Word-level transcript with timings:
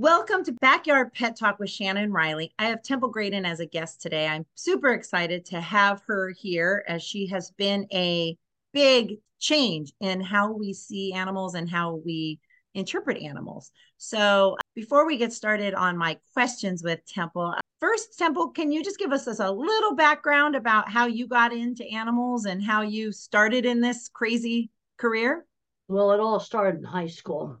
Welcome 0.00 0.44
to 0.44 0.52
Backyard 0.52 1.12
Pet 1.12 1.36
Talk 1.36 1.58
with 1.58 1.68
Shannon 1.68 2.10
Riley. 2.10 2.54
I 2.58 2.70
have 2.70 2.82
Temple 2.82 3.10
Grandin 3.10 3.44
as 3.44 3.60
a 3.60 3.66
guest 3.66 4.00
today. 4.00 4.26
I'm 4.26 4.46
super 4.54 4.94
excited 4.94 5.44
to 5.44 5.60
have 5.60 6.00
her 6.06 6.30
here 6.30 6.82
as 6.88 7.02
she 7.02 7.26
has 7.26 7.50
been 7.50 7.86
a 7.92 8.34
big 8.72 9.18
change 9.40 9.92
in 10.00 10.22
how 10.22 10.52
we 10.52 10.72
see 10.72 11.12
animals 11.12 11.54
and 11.54 11.68
how 11.68 11.96
we 11.96 12.40
interpret 12.72 13.22
animals. 13.22 13.72
So, 13.98 14.56
before 14.74 15.06
we 15.06 15.18
get 15.18 15.34
started 15.34 15.74
on 15.74 15.98
my 15.98 16.16
questions 16.32 16.82
with 16.82 17.04
Temple, 17.04 17.54
first, 17.78 18.16
Temple, 18.16 18.48
can 18.48 18.72
you 18.72 18.82
just 18.82 18.98
give 18.98 19.12
us 19.12 19.26
a 19.26 19.52
little 19.52 19.94
background 19.94 20.56
about 20.56 20.88
how 20.88 21.08
you 21.08 21.26
got 21.26 21.52
into 21.52 21.84
animals 21.92 22.46
and 22.46 22.64
how 22.64 22.80
you 22.80 23.12
started 23.12 23.66
in 23.66 23.82
this 23.82 24.08
crazy 24.08 24.70
career? 24.96 25.44
Well, 25.88 26.10
it 26.12 26.20
all 26.20 26.40
started 26.40 26.78
in 26.78 26.84
high 26.84 27.08
school. 27.08 27.58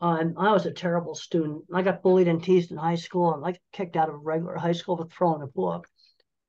Um, 0.00 0.34
I 0.38 0.52
was 0.52 0.64
a 0.64 0.72
terrible 0.72 1.14
student. 1.14 1.64
I 1.72 1.82
got 1.82 2.02
bullied 2.02 2.28
and 2.28 2.42
teased 2.42 2.70
in 2.70 2.78
high 2.78 2.94
school 2.94 3.34
and 3.34 3.44
I 3.44 3.52
got 3.52 3.60
kicked 3.72 3.96
out 3.96 4.08
of 4.08 4.14
a 4.14 4.18
regular 4.18 4.56
high 4.56 4.72
school 4.72 4.96
for 4.96 5.06
throwing 5.06 5.42
a 5.42 5.46
book. 5.46 5.86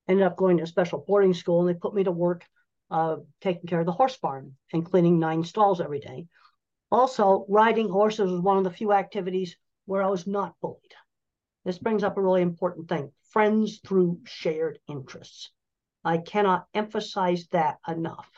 Ended 0.07 0.25
up 0.25 0.37
going 0.37 0.57
to 0.57 0.63
a 0.63 0.67
special 0.67 1.03
boarding 1.05 1.33
school 1.33 1.59
and 1.59 1.69
they 1.69 1.79
put 1.79 1.93
me 1.93 2.03
to 2.05 2.11
work 2.11 2.45
uh, 2.89 3.17
taking 3.41 3.67
care 3.67 3.81
of 3.81 3.85
the 3.85 3.91
horse 3.91 4.17
barn 4.17 4.55
and 4.71 4.85
cleaning 4.85 5.19
nine 5.19 5.43
stalls 5.43 5.81
every 5.81 5.99
day. 5.99 6.27
Also, 6.91 7.45
riding 7.47 7.89
horses 7.89 8.31
was 8.31 8.41
one 8.41 8.57
of 8.57 8.63
the 8.63 8.69
few 8.69 8.93
activities 8.93 9.55
where 9.85 10.03
I 10.03 10.07
was 10.07 10.27
not 10.27 10.55
bullied. 10.61 10.93
This 11.63 11.79
brings 11.79 12.03
up 12.03 12.17
a 12.17 12.21
really 12.21 12.41
important 12.41 12.89
thing 12.89 13.11
friends 13.31 13.79
through 13.85 14.19
shared 14.25 14.79
interests. 14.89 15.51
I 16.03 16.17
cannot 16.17 16.67
emphasize 16.73 17.47
that 17.51 17.77
enough. 17.87 18.29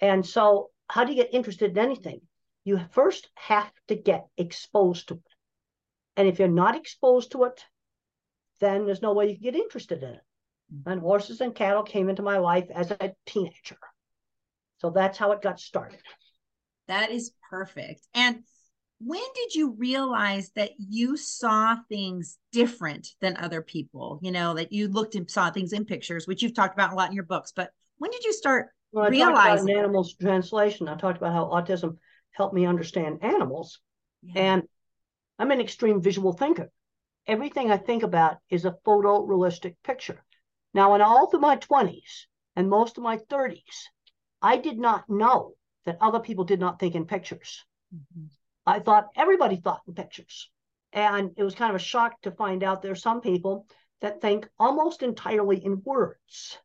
And 0.00 0.24
so, 0.24 0.70
how 0.88 1.04
do 1.04 1.12
you 1.12 1.22
get 1.22 1.34
interested 1.34 1.72
in 1.72 1.78
anything? 1.78 2.20
You 2.64 2.80
first 2.92 3.28
have 3.34 3.70
to 3.88 3.94
get 3.94 4.26
exposed 4.36 5.08
to 5.08 5.14
it. 5.14 5.20
And 6.16 6.28
if 6.28 6.38
you're 6.38 6.48
not 6.48 6.76
exposed 6.76 7.32
to 7.32 7.44
it, 7.44 7.64
then 8.60 8.86
there's 8.86 9.02
no 9.02 9.12
way 9.12 9.28
you 9.28 9.34
can 9.34 9.42
get 9.42 9.56
interested 9.56 10.02
in 10.02 10.10
it. 10.10 10.20
Mm-hmm. 10.74 10.90
And 10.90 11.00
horses 11.00 11.40
and 11.40 11.54
cattle 11.54 11.82
came 11.82 12.08
into 12.08 12.22
my 12.22 12.38
life 12.38 12.66
as 12.74 12.90
a 12.90 13.12
teenager. 13.26 13.78
So 14.78 14.90
that's 14.90 15.18
how 15.18 15.32
it 15.32 15.42
got 15.42 15.60
started. 15.60 16.00
That 16.88 17.10
is 17.10 17.32
perfect. 17.50 18.06
And 18.14 18.44
when 19.00 19.22
did 19.34 19.54
you 19.54 19.72
realize 19.72 20.50
that 20.54 20.70
you 20.78 21.16
saw 21.16 21.76
things 21.88 22.38
different 22.52 23.08
than 23.20 23.36
other 23.36 23.60
people? 23.60 24.20
You 24.22 24.30
know, 24.30 24.54
that 24.54 24.72
you 24.72 24.88
looked 24.88 25.14
and 25.14 25.30
saw 25.30 25.50
things 25.50 25.72
in 25.72 25.84
pictures, 25.84 26.26
which 26.26 26.42
you've 26.42 26.54
talked 26.54 26.74
about 26.74 26.92
a 26.92 26.94
lot 26.94 27.08
in 27.08 27.14
your 27.14 27.24
books, 27.24 27.52
but 27.54 27.70
when 27.98 28.10
did 28.10 28.24
you 28.24 28.32
start 28.32 28.68
well, 28.92 29.06
I 29.06 29.08
realizing? 29.08 29.34
Talked 29.34 29.60
about 29.60 29.70
an 29.70 29.78
animal's 29.78 30.14
translation. 30.14 30.88
I 30.88 30.96
talked 30.96 31.18
about 31.18 31.32
how 31.32 31.46
autism 31.46 31.96
help 32.34 32.52
me 32.52 32.66
understand 32.66 33.18
animals. 33.22 33.80
Yeah. 34.22 34.42
And 34.42 34.62
I'm 35.38 35.50
an 35.50 35.60
extreme 35.60 36.02
visual 36.02 36.32
thinker. 36.32 36.70
Everything 37.26 37.70
I 37.70 37.78
think 37.78 38.02
about 38.02 38.36
is 38.50 38.64
a 38.64 38.76
photorealistic 38.86 39.76
picture. 39.82 40.22
Now, 40.74 40.94
in 40.94 41.00
all 41.00 41.30
through 41.30 41.40
my 41.40 41.56
20s 41.56 42.26
and 42.56 42.68
most 42.68 42.98
of 42.98 43.04
my 43.04 43.16
30s, 43.16 43.88
I 44.42 44.58
did 44.58 44.78
not 44.78 45.08
know 45.08 45.54
that 45.86 45.98
other 46.00 46.20
people 46.20 46.44
did 46.44 46.60
not 46.60 46.78
think 46.78 46.94
in 46.94 47.06
pictures. 47.06 47.64
Mm-hmm. 47.94 48.26
I 48.66 48.80
thought 48.80 49.08
everybody 49.16 49.56
thought 49.56 49.82
in 49.86 49.94
pictures. 49.94 50.50
And 50.92 51.32
it 51.36 51.42
was 51.42 51.54
kind 51.54 51.70
of 51.70 51.76
a 51.76 51.84
shock 51.84 52.20
to 52.22 52.30
find 52.30 52.62
out 52.62 52.82
there 52.82 52.92
are 52.92 52.96
some 52.96 53.20
people 53.20 53.66
that 54.00 54.20
think 54.20 54.48
almost 54.58 55.02
entirely 55.02 55.64
in 55.64 55.82
words. 55.84 56.58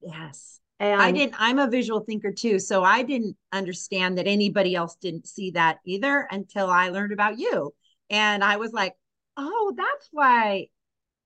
Yes. 0.00 0.60
And 0.80 1.02
I 1.02 1.10
didn't, 1.10 1.34
I'm 1.38 1.58
a 1.58 1.68
visual 1.68 2.00
thinker 2.00 2.32
too. 2.32 2.58
So 2.58 2.84
I 2.84 3.02
didn't 3.02 3.36
understand 3.52 4.18
that 4.18 4.28
anybody 4.28 4.74
else 4.74 4.96
didn't 5.00 5.26
see 5.26 5.50
that 5.52 5.78
either 5.84 6.28
until 6.30 6.70
I 6.70 6.90
learned 6.90 7.12
about 7.12 7.38
you. 7.38 7.74
And 8.10 8.44
I 8.44 8.56
was 8.56 8.72
like, 8.72 8.94
oh, 9.36 9.74
that's 9.76 10.08
why 10.12 10.68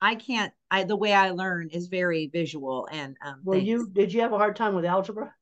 I 0.01 0.15
can't, 0.15 0.53
I, 0.71 0.85
the 0.85 0.97
way 0.97 1.13
I 1.13 1.31
learn 1.31 1.69
is 1.69 1.89
very 1.89 2.29
visual. 2.33 2.89
And, 2.91 3.17
um, 3.25 3.41
well, 3.45 3.59
you, 3.59 3.89
did 3.93 4.13
you 4.13 4.23
have 4.23 4.33
a 4.33 4.39
hard 4.39 4.57
time 4.57 4.75
with 4.75 4.87
algebra? 4.87 5.35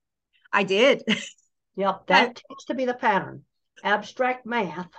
I 0.53 0.65
did. 0.65 1.05
yep. 1.77 2.07
That 2.09 2.35
tends 2.37 2.65
to 2.67 2.75
be 2.75 2.87
the 2.87 2.95
pattern. 2.95 3.45
Abstract 3.85 4.45
math 4.45 4.91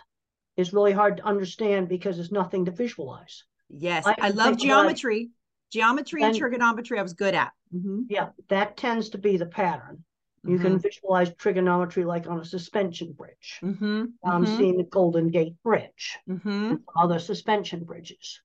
is 0.56 0.74
really 0.74 0.94
hard 0.94 1.18
to 1.18 1.26
understand 1.26 1.90
because 1.90 2.16
there's 2.16 2.32
nothing 2.32 2.66
to 2.66 2.72
visualize. 2.72 3.44
Yes. 3.70 4.08
I, 4.08 4.16
I 4.20 4.30
love 4.30 4.58
geometry. 4.58 5.32
Geometry 5.72 6.22
and, 6.22 6.30
and 6.30 6.38
trigonometry, 6.38 6.98
I 6.98 7.04
was 7.04 7.14
good 7.14 7.36
at. 7.36 7.52
Mm-hmm. 7.74 8.02
Yeah, 8.09 8.30
that 8.50 8.78
tends 8.78 9.09
to 9.09 9.18
be 9.18 9.38
the 9.38 9.46
pattern. 9.46 10.04
You 10.44 10.56
mm-hmm. 10.56 10.64
can 10.64 10.80
visualize 10.80 11.34
trigonometry 11.36 12.04
like 12.04 12.28
on 12.28 12.40
a 12.40 12.46
suspension 12.46 13.14
bridge. 13.14 13.59
Mm-hmm. 13.62 14.06
I'm 14.26 14.46
mm-hmm. 14.46 14.58
seeing 14.58 14.78
the 14.78 14.84
Golden 14.84 15.30
Gate 15.30 15.56
Bridge, 15.64 16.18
mm-hmm. 16.28 16.76
other 16.96 17.20
suspension 17.20 17.84
bridges. 17.84 18.42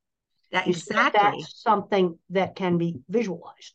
That 0.52 0.68
exactly. 0.68 1.40
That's 1.40 1.62
something 1.62 2.18
that 2.30 2.54
can 2.54 2.76
be 2.78 3.00
visualized. 3.08 3.74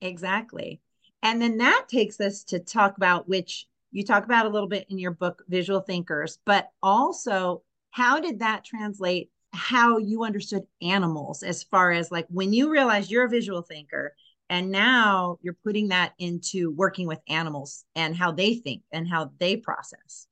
Exactly. 0.00 0.80
And 1.22 1.40
then 1.40 1.58
that 1.58 1.86
takes 1.88 2.20
us 2.20 2.44
to 2.44 2.58
talk 2.58 2.96
about 2.96 3.28
which 3.28 3.66
you 3.92 4.04
talk 4.04 4.24
about 4.24 4.46
a 4.46 4.50
little 4.50 4.68
bit 4.68 4.86
in 4.88 4.98
your 4.98 5.10
book, 5.10 5.42
Visual 5.48 5.80
Thinkers, 5.80 6.38
but 6.44 6.70
also 6.82 7.62
how 7.90 8.20
did 8.20 8.40
that 8.40 8.64
translate 8.64 9.30
how 9.52 9.98
you 9.98 10.24
understood 10.24 10.62
animals 10.80 11.42
as 11.42 11.64
far 11.64 11.90
as 11.90 12.10
like 12.10 12.26
when 12.28 12.52
you 12.52 12.70
realize 12.70 13.10
you're 13.10 13.26
a 13.26 13.28
visual 13.28 13.62
thinker 13.62 14.14
and 14.50 14.70
now 14.70 15.38
you're 15.40 15.56
putting 15.64 15.88
that 15.88 16.12
into 16.18 16.72
working 16.72 17.06
with 17.06 17.20
animals 17.28 17.84
and 17.94 18.14
how 18.14 18.32
they 18.32 18.54
think 18.56 18.82
and 18.92 19.08
how 19.08 19.30
they 19.38 19.56
process. 19.56 20.26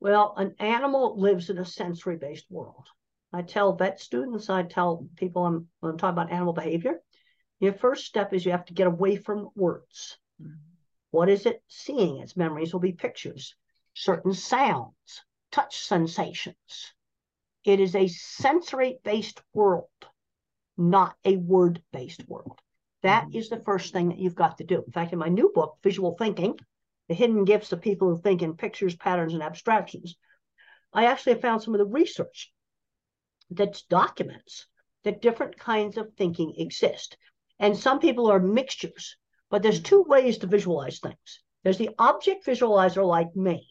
Well 0.00 0.34
an 0.36 0.54
animal 0.58 1.18
lives 1.18 1.48
in 1.48 1.56
a 1.56 1.64
sensory 1.64 2.16
based 2.16 2.50
world. 2.50 2.88
I 3.32 3.42
tell 3.42 3.72
vet 3.72 3.98
students 3.98 4.48
i 4.50 4.62
tell 4.62 5.08
people 5.16 5.44
I'm, 5.44 5.66
when 5.80 5.92
i'm 5.92 5.98
talking 5.98 6.12
about 6.12 6.30
animal 6.30 6.52
behavior 6.52 7.00
your 7.60 7.72
first 7.72 8.04
step 8.04 8.32
is 8.34 8.44
you 8.44 8.52
have 8.52 8.66
to 8.66 8.74
get 8.74 8.86
away 8.86 9.16
from 9.16 9.48
words. 9.54 10.18
Mm-hmm. 10.42 10.52
what 11.12 11.28
is 11.28 11.46
it? 11.46 11.62
Seeing. 11.68 12.18
Its 12.18 12.36
memories 12.36 12.72
will 12.72 12.80
be 12.80 12.92
pictures. 12.92 13.54
Certain 13.94 14.34
sounds. 14.34 15.22
Touch 15.52 15.78
sensations. 15.78 16.92
It 17.64 17.80
is 17.80 17.94
a 17.94 18.08
sensory 18.08 18.98
based 19.04 19.40
world, 19.54 19.88
not 20.76 21.16
a 21.24 21.36
word 21.36 21.80
based 21.92 22.28
world. 22.28 22.60
That 23.04 23.28
mm-hmm. 23.28 23.54
the 23.54 23.62
first 23.62 23.92
thing 23.92 24.08
that 24.08 24.18
you've 24.18 24.34
got 24.34 24.56
to 24.58 24.64
do. 24.64 24.82
In 24.82 24.90
fact, 24.90 25.12
in 25.12 25.18
my 25.18 25.28
new 25.28 25.52
book, 25.54 25.76
Visual 25.82 26.16
Thinking 26.18 26.58
The 27.08 27.14
Hidden 27.14 27.44
Gifts 27.44 27.70
of 27.70 27.82
People 27.82 28.08
Who 28.08 28.20
Think 28.20 28.40
in 28.40 28.56
Pictures, 28.56 28.96
Patterns, 28.96 29.34
and 29.34 29.42
Abstractions, 29.42 30.16
I 30.90 31.04
actually 31.04 31.34
found 31.34 31.62
some 31.62 31.74
of 31.74 31.78
the 31.78 31.86
research 31.86 32.50
that 33.50 33.82
documents 33.90 34.66
that 35.02 35.20
different 35.20 35.58
kinds 35.58 35.98
of 35.98 36.14
thinking 36.14 36.54
exist. 36.56 37.18
And 37.58 37.76
some 37.76 38.00
people 38.00 38.30
are 38.30 38.40
mixtures, 38.40 39.16
but 39.50 39.62
there's 39.62 39.82
two 39.82 40.02
ways 40.04 40.38
to 40.38 40.46
visualize 40.46 40.98
things. 40.98 41.42
There's 41.62 41.76
the 41.76 41.90
object 41.98 42.46
visualizer 42.46 43.06
like 43.06 43.36
me, 43.36 43.68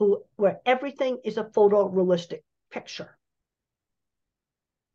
who 0.00 0.24
where 0.34 0.60
everything 0.66 1.20
is 1.24 1.38
a 1.38 1.44
photorealistic 1.44 2.40
picture. 2.72 3.16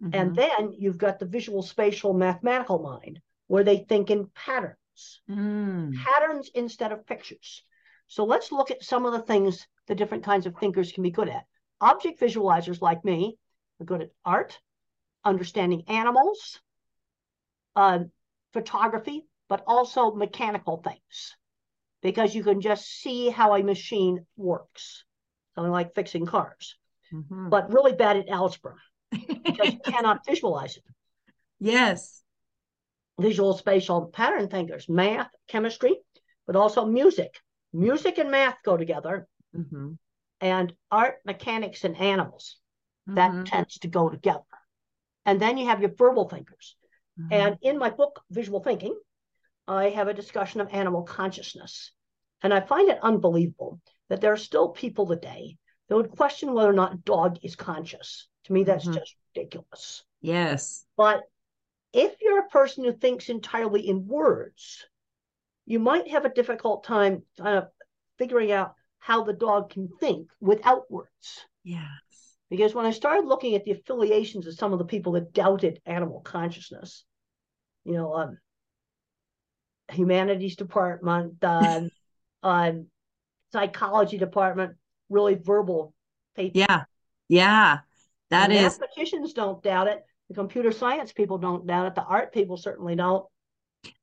Mm-hmm. 0.04 0.20
And 0.20 0.36
then 0.36 0.74
you've 0.78 0.98
got 0.98 1.20
the 1.20 1.26
visual 1.26 1.64
spatial 1.64 2.14
mathematical 2.14 2.80
mind 2.80 3.22
where 3.48 3.64
they 3.64 3.78
think 3.78 4.10
in 4.10 4.30
patterns, 4.36 5.22
mm. 5.30 5.94
patterns 6.04 6.50
instead 6.54 6.92
of 6.92 7.06
pictures. 7.06 7.64
So 8.08 8.24
let's 8.26 8.52
look 8.52 8.72
at 8.72 8.84
some 8.84 9.06
of 9.06 9.14
the 9.14 9.22
things 9.22 9.68
the 9.88 9.96
different 9.96 10.24
kinds 10.24 10.46
of 10.46 10.56
thinkers 10.56 10.92
can 10.92 11.04
be 11.04 11.12
good 11.12 11.30
at. 11.30 11.46
Object 11.82 12.20
visualizers 12.20 12.82
like 12.82 13.04
me 13.04 13.38
are 13.80 13.86
good 13.86 14.02
at 14.02 14.10
art, 14.26 14.58
understanding 15.24 15.84
animals, 15.88 16.60
uh, 17.76 18.00
photography, 18.54 19.26
but 19.50 19.64
also 19.68 20.12
mechanical 20.12 20.78
things 20.78 21.36
because 22.02 22.34
you 22.34 22.44
can 22.44 22.62
just 22.62 22.86
see 22.86 23.30
how 23.30 23.56
a 23.56 23.64
machine 23.64 24.26
works, 24.36 25.04
something 25.56 25.72
like 25.72 25.96
fixing 25.96 26.26
cars 26.26 26.76
mm-hmm. 27.14 27.50
but 27.50 27.72
really 27.72 27.94
bad 27.94 28.18
at 28.18 28.30
algebra 28.30 28.76
because 29.12 29.74
you 29.74 29.80
cannot 29.80 30.26
visualize 30.26 30.78
it. 30.78 30.84
Yes. 31.60 32.24
Visual 33.20 33.58
spatial 33.58 34.08
pattern 34.08 34.48
thinkers, 34.48 34.88
math, 34.88 35.30
chemistry, 35.48 35.96
but 36.46 36.56
also 36.56 36.86
music. 36.86 37.40
Music 37.74 38.18
and 38.18 38.32
math 38.32 38.58
go 38.64 38.78
together. 38.78 39.28
Mm-hmm. 39.56 39.94
And 40.42 40.74
art, 40.92 41.16
mechanics, 41.26 41.84
and 41.84 41.98
animals. 41.98 42.58
That 43.08 43.32
mm-hmm. 43.32 43.44
tends 43.44 43.80
to 43.80 43.88
go 43.88 44.10
together. 44.10 44.42
And 45.26 45.40
then 45.40 45.58
you 45.58 45.68
have 45.68 45.82
your 45.82 45.94
verbal 45.98 46.30
thinkers. 46.30 46.76
Mm-hmm. 47.20 47.34
And 47.34 47.58
in 47.62 47.80
my 47.80 47.90
book, 47.90 48.22
Visual 48.30 48.62
Thinking, 48.62 48.96
I 49.68 49.90
have 49.90 50.08
a 50.08 50.14
discussion 50.14 50.62
of 50.62 50.74
animal 50.74 51.04
consciousness. 51.04 51.92
And 52.42 52.54
I 52.54 52.60
find 52.60 52.90
it 52.90 53.00
unbelievable 53.02 53.82
that 54.10 54.22
there 54.22 54.34
are 54.34 54.38
still 54.38 54.70
people 54.70 55.08
today 55.08 55.58
that 55.88 55.96
would 55.96 56.12
question 56.12 56.54
whether 56.54 56.70
or 56.70 56.74
not 56.74 56.94
a 56.94 56.98
dog 56.98 57.40
is 57.44 57.56
conscious. 57.56 58.28
To 58.46 58.54
me, 58.54 58.64
that's 58.64 58.86
mm-hmm. 58.86 59.00
just 59.00 59.16
ridiculous. 59.36 60.04
Yes. 60.22 60.86
But 60.96 61.24
if 61.94 62.16
you're 62.22 62.40
a 62.40 62.50
person 62.50 62.84
who 62.84 62.94
thinks 62.94 63.30
entirely 63.30 63.88
in 63.88 64.08
words, 64.08 64.86
you 65.66 65.80
might 65.80 66.10
have 66.10 66.26
a 66.26 66.34
difficult 66.34 66.84
time 66.84 67.24
kind 67.38 67.58
of 67.58 67.68
figuring 68.18 68.52
out 68.52 68.74
how 69.00 69.24
the 69.24 69.34
dog 69.34 69.70
can 69.70 69.90
think 70.00 70.30
without 70.40 70.90
words. 70.92 71.46
Yes. 71.64 71.88
Because 72.50 72.74
when 72.74 72.86
I 72.86 72.92
started 72.92 73.26
looking 73.26 73.56
at 73.56 73.66
the 73.66 73.72
affiliations 73.72 74.48
of 74.48 74.54
some 74.56 74.74
of 74.74 74.80
the 74.80 74.86
people 74.86 75.14
that 75.14 75.34
doubted 75.34 75.82
animal 75.86 76.22
consciousness, 76.22 77.04
you 77.84 77.94
know, 77.94 78.14
um, 78.14 78.38
humanities 79.92 80.56
department, 80.56 81.36
um, 81.44 81.90
um, 82.44 82.88
psychology 83.52 84.18
department, 84.18 84.76
really 85.10 85.36
verbal 85.36 85.94
people. 86.36 86.62
Yeah, 86.62 86.84
yeah, 87.28 87.80
that 88.30 88.50
the 88.50 88.56
is. 88.56 88.80
Mathematicians 88.80 89.34
don't 89.34 89.62
doubt 89.62 89.88
it. 89.88 90.06
The 90.30 90.36
computer 90.36 90.72
science 90.72 91.14
people 91.14 91.38
don't 91.38 91.66
doubt 91.66 91.88
it. 91.88 91.96
The 91.96 92.04
art 92.04 92.34
people 92.34 92.58
certainly 92.58 92.96
don't. 92.96 93.26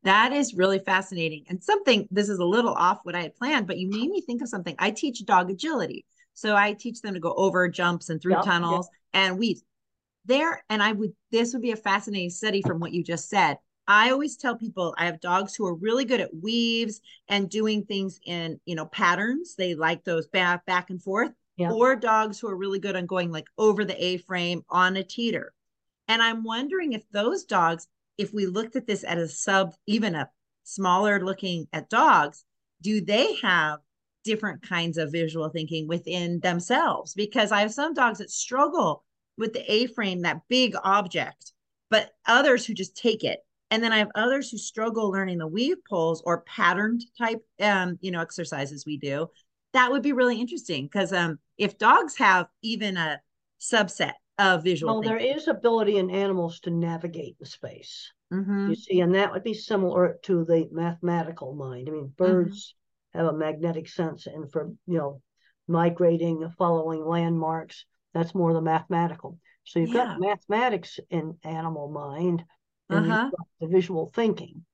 That 0.04 0.32
is 0.32 0.54
really 0.54 0.78
fascinating. 0.78 1.44
And 1.48 1.62
something, 1.62 2.08
this 2.10 2.28
is 2.28 2.38
a 2.38 2.44
little 2.44 2.72
off 2.72 3.00
what 3.02 3.14
I 3.14 3.22
had 3.22 3.36
planned, 3.36 3.66
but 3.66 3.78
you 3.78 3.90
made 3.90 4.08
me 4.08 4.20
think 4.22 4.40
of 4.40 4.48
something. 4.48 4.74
I 4.78 4.90
teach 4.90 5.24
dog 5.24 5.50
agility. 5.50 6.06
So 6.32 6.56
I 6.56 6.72
teach 6.72 7.00
them 7.00 7.14
to 7.14 7.20
go 7.20 7.34
over 7.34 7.68
jumps 7.68 8.08
and 8.08 8.20
through 8.20 8.34
yep, 8.34 8.44
tunnels 8.44 8.88
yep. 9.12 9.22
and 9.22 9.38
weaves. 9.38 9.62
There, 10.24 10.64
and 10.70 10.82
I 10.82 10.92
would, 10.92 11.12
this 11.30 11.52
would 11.52 11.62
be 11.62 11.72
a 11.72 11.76
fascinating 11.76 12.30
study 12.30 12.62
from 12.62 12.80
what 12.80 12.92
you 12.92 13.04
just 13.04 13.28
said. 13.28 13.58
I 13.86 14.10
always 14.10 14.38
tell 14.38 14.56
people 14.56 14.94
I 14.96 15.04
have 15.04 15.20
dogs 15.20 15.54
who 15.54 15.66
are 15.66 15.74
really 15.74 16.06
good 16.06 16.20
at 16.20 16.34
weaves 16.34 17.02
and 17.28 17.50
doing 17.50 17.84
things 17.84 18.18
in, 18.24 18.58
you 18.64 18.74
know, 18.74 18.86
patterns. 18.86 19.54
They 19.56 19.74
like 19.74 20.04
those 20.04 20.26
back 20.26 20.64
back 20.64 20.88
and 20.88 21.02
forth. 21.02 21.32
Or 21.58 21.94
dogs 21.94 22.40
who 22.40 22.48
are 22.48 22.56
really 22.56 22.78
good 22.78 22.96
on 22.96 23.06
going 23.06 23.30
like 23.30 23.46
over 23.58 23.84
the 23.84 24.02
A 24.02 24.16
frame 24.16 24.64
on 24.70 24.96
a 24.96 25.04
teeter. 25.04 25.52
And 26.08 26.22
I'm 26.22 26.44
wondering 26.44 26.92
if 26.92 27.08
those 27.10 27.44
dogs, 27.44 27.86
if 28.18 28.32
we 28.32 28.46
looked 28.46 28.76
at 28.76 28.86
this 28.86 29.04
at 29.04 29.18
a 29.18 29.28
sub, 29.28 29.74
even 29.86 30.14
a 30.14 30.28
smaller 30.64 31.24
looking 31.24 31.66
at 31.72 31.90
dogs, 31.90 32.44
do 32.82 33.00
they 33.00 33.34
have 33.36 33.80
different 34.24 34.62
kinds 34.62 34.98
of 34.98 35.12
visual 35.12 35.48
thinking 35.48 35.88
within 35.88 36.40
themselves? 36.40 37.14
Because 37.14 37.52
I 37.52 37.60
have 37.60 37.72
some 37.72 37.94
dogs 37.94 38.18
that 38.18 38.30
struggle 38.30 39.04
with 39.36 39.52
the 39.52 39.72
A 39.72 39.86
frame, 39.86 40.20
that 40.20 40.42
big 40.48 40.74
object, 40.84 41.52
but 41.90 42.12
others 42.26 42.64
who 42.66 42.74
just 42.74 42.96
take 42.96 43.24
it. 43.24 43.40
And 43.70 43.82
then 43.82 43.92
I 43.92 43.98
have 43.98 44.10
others 44.14 44.50
who 44.50 44.58
struggle 44.58 45.10
learning 45.10 45.38
the 45.38 45.46
weave 45.46 45.78
poles 45.88 46.22
or 46.24 46.42
patterned 46.42 47.04
type, 47.18 47.42
um, 47.60 47.98
you 48.00 48.10
know, 48.10 48.20
exercises 48.20 48.86
we 48.86 48.98
do. 48.98 49.28
That 49.72 49.90
would 49.90 50.02
be 50.02 50.12
really 50.12 50.40
interesting 50.40 50.84
because 50.84 51.12
um, 51.12 51.38
if 51.58 51.78
dogs 51.78 52.16
have 52.18 52.46
even 52.62 52.96
a 52.96 53.20
subset 53.60 54.12
of 54.38 54.64
visual, 54.64 54.94
well, 54.94 55.02
there 55.02 55.18
is 55.18 55.48
ability 55.48 55.98
in 55.98 56.10
animals 56.10 56.60
to 56.60 56.70
navigate 56.70 57.38
the 57.38 57.46
space. 57.46 58.12
Mm-hmm. 58.32 58.70
You 58.70 58.74
see, 58.74 59.00
and 59.00 59.14
that 59.14 59.32
would 59.32 59.44
be 59.44 59.54
similar 59.54 60.18
to 60.24 60.44
the 60.44 60.68
mathematical 60.72 61.54
mind. 61.54 61.88
I 61.88 61.92
mean, 61.92 62.04
mm-hmm. 62.04 62.24
birds 62.24 62.74
mm-hmm. 63.14 63.24
have 63.24 63.34
a 63.34 63.38
magnetic 63.38 63.88
sense, 63.88 64.26
and 64.26 64.50
for 64.50 64.72
you 64.86 64.98
know, 64.98 65.22
migrating, 65.68 66.48
following 66.58 67.04
landmarks, 67.04 67.84
that's 68.12 68.34
more 68.34 68.52
the 68.52 68.60
mathematical. 68.60 69.38
So 69.64 69.78
you've 69.78 69.90
yeah. 69.90 70.06
got 70.06 70.20
mathematics 70.20 70.98
in 71.10 71.36
animal 71.44 71.90
mind, 71.90 72.44
and 72.90 73.10
uh-huh. 73.10 73.30
the 73.60 73.68
visual 73.68 74.10
thinking. 74.14 74.64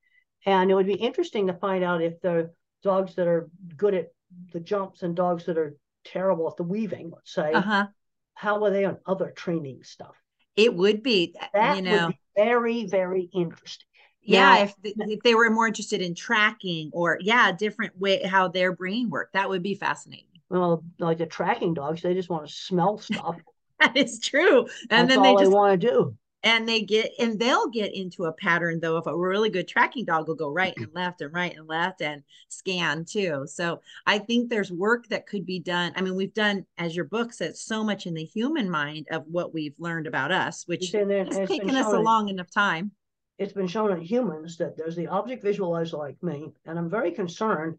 And 0.46 0.70
it 0.70 0.74
would 0.74 0.86
be 0.86 0.94
interesting 0.94 1.46
to 1.48 1.52
find 1.52 1.84
out 1.84 2.02
if 2.02 2.20
the 2.22 2.50
dogs 2.82 3.14
that 3.16 3.28
are 3.28 3.48
good 3.76 3.94
at 3.94 4.06
the 4.52 4.60
jumps 4.60 5.02
and 5.02 5.14
dogs 5.14 5.44
that 5.46 5.58
are 5.58 5.76
terrible 6.04 6.48
at 6.48 6.56
the 6.56 6.62
weaving, 6.62 7.10
let's 7.14 7.32
say, 7.32 7.52
uh-huh. 7.52 7.86
How 8.34 8.64
are 8.64 8.70
they 8.70 8.84
on 8.84 8.98
other 9.06 9.30
training 9.30 9.82
stuff? 9.82 10.16
It 10.56 10.74
would 10.74 11.02
be 11.02 11.34
that 11.52 11.76
you 11.76 11.82
know 11.82 12.08
be 12.08 12.20
very 12.36 12.86
very 12.86 13.28
interesting. 13.32 13.86
Yeah, 14.22 14.56
now, 14.56 14.62
if 14.64 14.74
if 14.84 15.22
they 15.22 15.34
were 15.34 15.48
more 15.50 15.66
interested 15.66 16.02
in 16.02 16.14
tracking 16.14 16.90
or 16.92 17.18
yeah, 17.20 17.52
different 17.52 17.98
way 17.98 18.22
how 18.22 18.48
their 18.48 18.72
brain 18.72 19.10
worked, 19.10 19.32
that 19.32 19.48
would 19.48 19.62
be 19.62 19.74
fascinating. 19.74 20.26
Well, 20.48 20.84
like 20.98 21.18
the 21.18 21.26
tracking 21.26 21.74
dogs, 21.74 22.02
they 22.02 22.14
just 22.14 22.28
want 22.28 22.46
to 22.46 22.52
smell 22.52 22.98
stuff. 22.98 23.36
that 23.80 23.96
is 23.96 24.20
true, 24.20 24.66
and 24.90 25.08
That's 25.08 25.14
then 25.14 25.22
they 25.22 25.34
just 25.34 25.52
want 25.52 25.80
to 25.80 25.86
do 25.88 26.16
and 26.42 26.68
they 26.68 26.82
get 26.82 27.12
and 27.18 27.38
they'll 27.38 27.68
get 27.68 27.94
into 27.94 28.24
a 28.24 28.32
pattern 28.32 28.80
though 28.80 28.96
if 28.96 29.06
a 29.06 29.16
really 29.16 29.50
good 29.50 29.68
tracking 29.68 30.04
dog 30.04 30.26
will 30.26 30.34
go 30.34 30.50
right 30.50 30.74
and 30.76 30.88
left 30.94 31.20
and 31.20 31.32
right 31.34 31.56
and 31.56 31.68
left 31.68 32.00
and 32.00 32.22
scan 32.48 33.04
too. 33.04 33.46
So 33.46 33.80
i 34.06 34.18
think 34.18 34.48
there's 34.48 34.72
work 34.72 35.06
that 35.08 35.26
could 35.26 35.44
be 35.44 35.60
done. 35.60 35.92
I 35.96 36.02
mean 36.02 36.14
we've 36.14 36.34
done 36.34 36.64
as 36.78 36.96
your 36.96 37.04
book 37.04 37.32
says 37.32 37.60
so 37.60 37.84
much 37.84 38.06
in 38.06 38.14
the 38.14 38.24
human 38.24 38.70
mind 38.70 39.06
of 39.10 39.24
what 39.26 39.52
we've 39.52 39.74
learned 39.78 40.06
about 40.06 40.32
us 40.32 40.64
which 40.66 40.92
has 40.92 41.48
taken 41.48 41.76
us 41.76 41.92
a 41.92 41.98
long 41.98 42.28
enough 42.28 42.50
time. 42.50 42.92
It's 43.38 43.54
been 43.54 43.68
shown 43.68 43.90
in 43.92 44.02
humans 44.02 44.58
that 44.58 44.76
there's 44.76 44.96
the 44.96 45.06
object 45.06 45.44
visualizer 45.44 45.98
like 45.98 46.22
me 46.22 46.52
and 46.64 46.78
i'm 46.78 46.90
very 46.90 47.10
concerned 47.10 47.76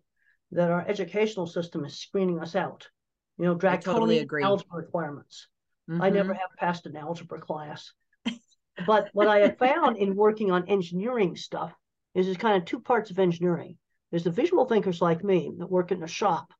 that 0.51 0.69
our 0.69 0.85
educational 0.87 1.47
system 1.47 1.85
is 1.85 1.97
screening 1.97 2.39
us 2.39 2.55
out. 2.55 2.87
You 3.37 3.45
know 3.45 3.55
draconian 3.55 3.95
totally 3.95 4.19
agree. 4.19 4.43
algebra 4.43 4.77
requirements. 4.77 5.47
Mm-hmm. 5.89 6.01
i 6.03 6.09
never 6.11 6.35
have 6.35 6.51
passed 6.59 6.85
an 6.85 6.95
algebra 6.95 7.39
class 7.39 7.91
but 8.85 9.09
what 9.13 9.27
I 9.27 9.39
have 9.39 9.57
found 9.59 9.97
in 9.97 10.15
working 10.15 10.51
on 10.51 10.67
engineering 10.67 11.35
stuff 11.35 11.73
is 12.13 12.25
there's 12.25 12.37
kind 12.37 12.57
of 12.57 12.65
two 12.65 12.79
parts 12.79 13.11
of 13.11 13.19
engineering. 13.19 13.77
There's 14.09 14.23
the 14.23 14.31
visual 14.31 14.65
thinkers 14.65 15.01
like 15.01 15.23
me 15.23 15.51
that 15.57 15.71
work 15.71 15.91
in 15.91 16.03
a 16.03 16.07
shop 16.07 16.53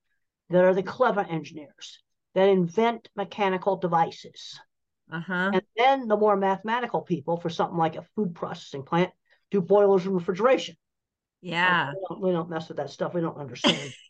that 0.49 0.63
are 0.63 0.73
the 0.73 0.83
clever 0.83 1.21
engineers 1.21 1.99
that 2.33 2.47
invent 2.47 3.09
mechanical 3.15 3.75
devices. 3.75 4.59
Uh-huh. 5.11 5.51
And 5.53 5.61
then 5.75 6.07
the 6.07 6.15
more 6.15 6.37
mathematical 6.37 7.01
people 7.01 7.37
for 7.37 7.49
something 7.49 7.77
like 7.77 7.97
a 7.97 8.05
food 8.15 8.33
processing 8.33 8.83
plant 8.83 9.11
do 9.49 9.61
boilers 9.61 10.05
and 10.05 10.15
refrigeration. 10.15 10.75
Yeah. 11.41 11.89
We 11.89 12.05
don't, 12.07 12.21
we 12.21 12.31
don't, 12.31 12.49
mess 12.49 12.69
with 12.69 12.77
that 12.77 12.89
stuff. 12.89 13.13
We 13.13 13.21
don't 13.21 13.37
understand. 13.37 13.93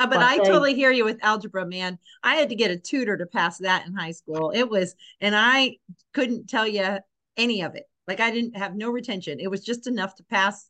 Uh, 0.00 0.06
but, 0.06 0.16
but 0.16 0.22
I 0.22 0.38
they, 0.38 0.44
totally 0.44 0.74
hear 0.74 0.90
you 0.90 1.04
with 1.04 1.22
algebra, 1.22 1.66
man. 1.66 1.98
I 2.22 2.36
had 2.36 2.48
to 2.48 2.54
get 2.56 2.70
a 2.70 2.76
tutor 2.76 3.16
to 3.16 3.26
pass 3.26 3.58
that 3.58 3.86
in 3.86 3.94
high 3.94 4.12
school. 4.12 4.50
It 4.50 4.68
was, 4.68 4.96
and 5.20 5.34
I 5.36 5.76
couldn't 6.12 6.48
tell 6.48 6.66
you 6.66 6.98
any 7.36 7.62
of 7.62 7.74
it. 7.74 7.84
Like 8.08 8.20
I 8.20 8.30
didn't 8.30 8.56
have 8.56 8.74
no 8.74 8.90
retention. 8.90 9.40
It 9.40 9.50
was 9.50 9.64
just 9.64 9.86
enough 9.86 10.14
to 10.16 10.24
pass 10.24 10.68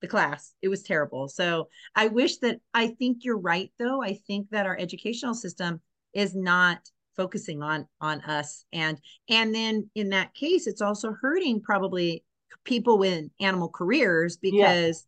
the 0.00 0.08
class. 0.08 0.54
It 0.62 0.68
was 0.68 0.82
terrible. 0.82 1.28
So 1.28 1.68
I 1.94 2.08
wish 2.08 2.38
that 2.38 2.60
I 2.74 2.88
think 2.88 3.24
you're 3.24 3.38
right 3.38 3.70
though. 3.78 4.02
I 4.02 4.14
think 4.26 4.50
that 4.50 4.66
our 4.66 4.76
educational 4.76 5.34
system 5.34 5.80
is 6.12 6.34
not 6.34 6.78
focusing 7.16 7.62
on 7.62 7.86
on 8.00 8.22
us 8.22 8.64
and 8.72 8.98
and 9.28 9.54
then 9.54 9.88
in 9.94 10.08
that 10.08 10.32
case 10.32 10.66
it's 10.66 10.80
also 10.80 11.12
hurting 11.20 11.60
probably 11.60 12.24
people 12.64 12.96
with 12.96 13.26
animal 13.38 13.68
careers 13.68 14.38
because 14.38 15.06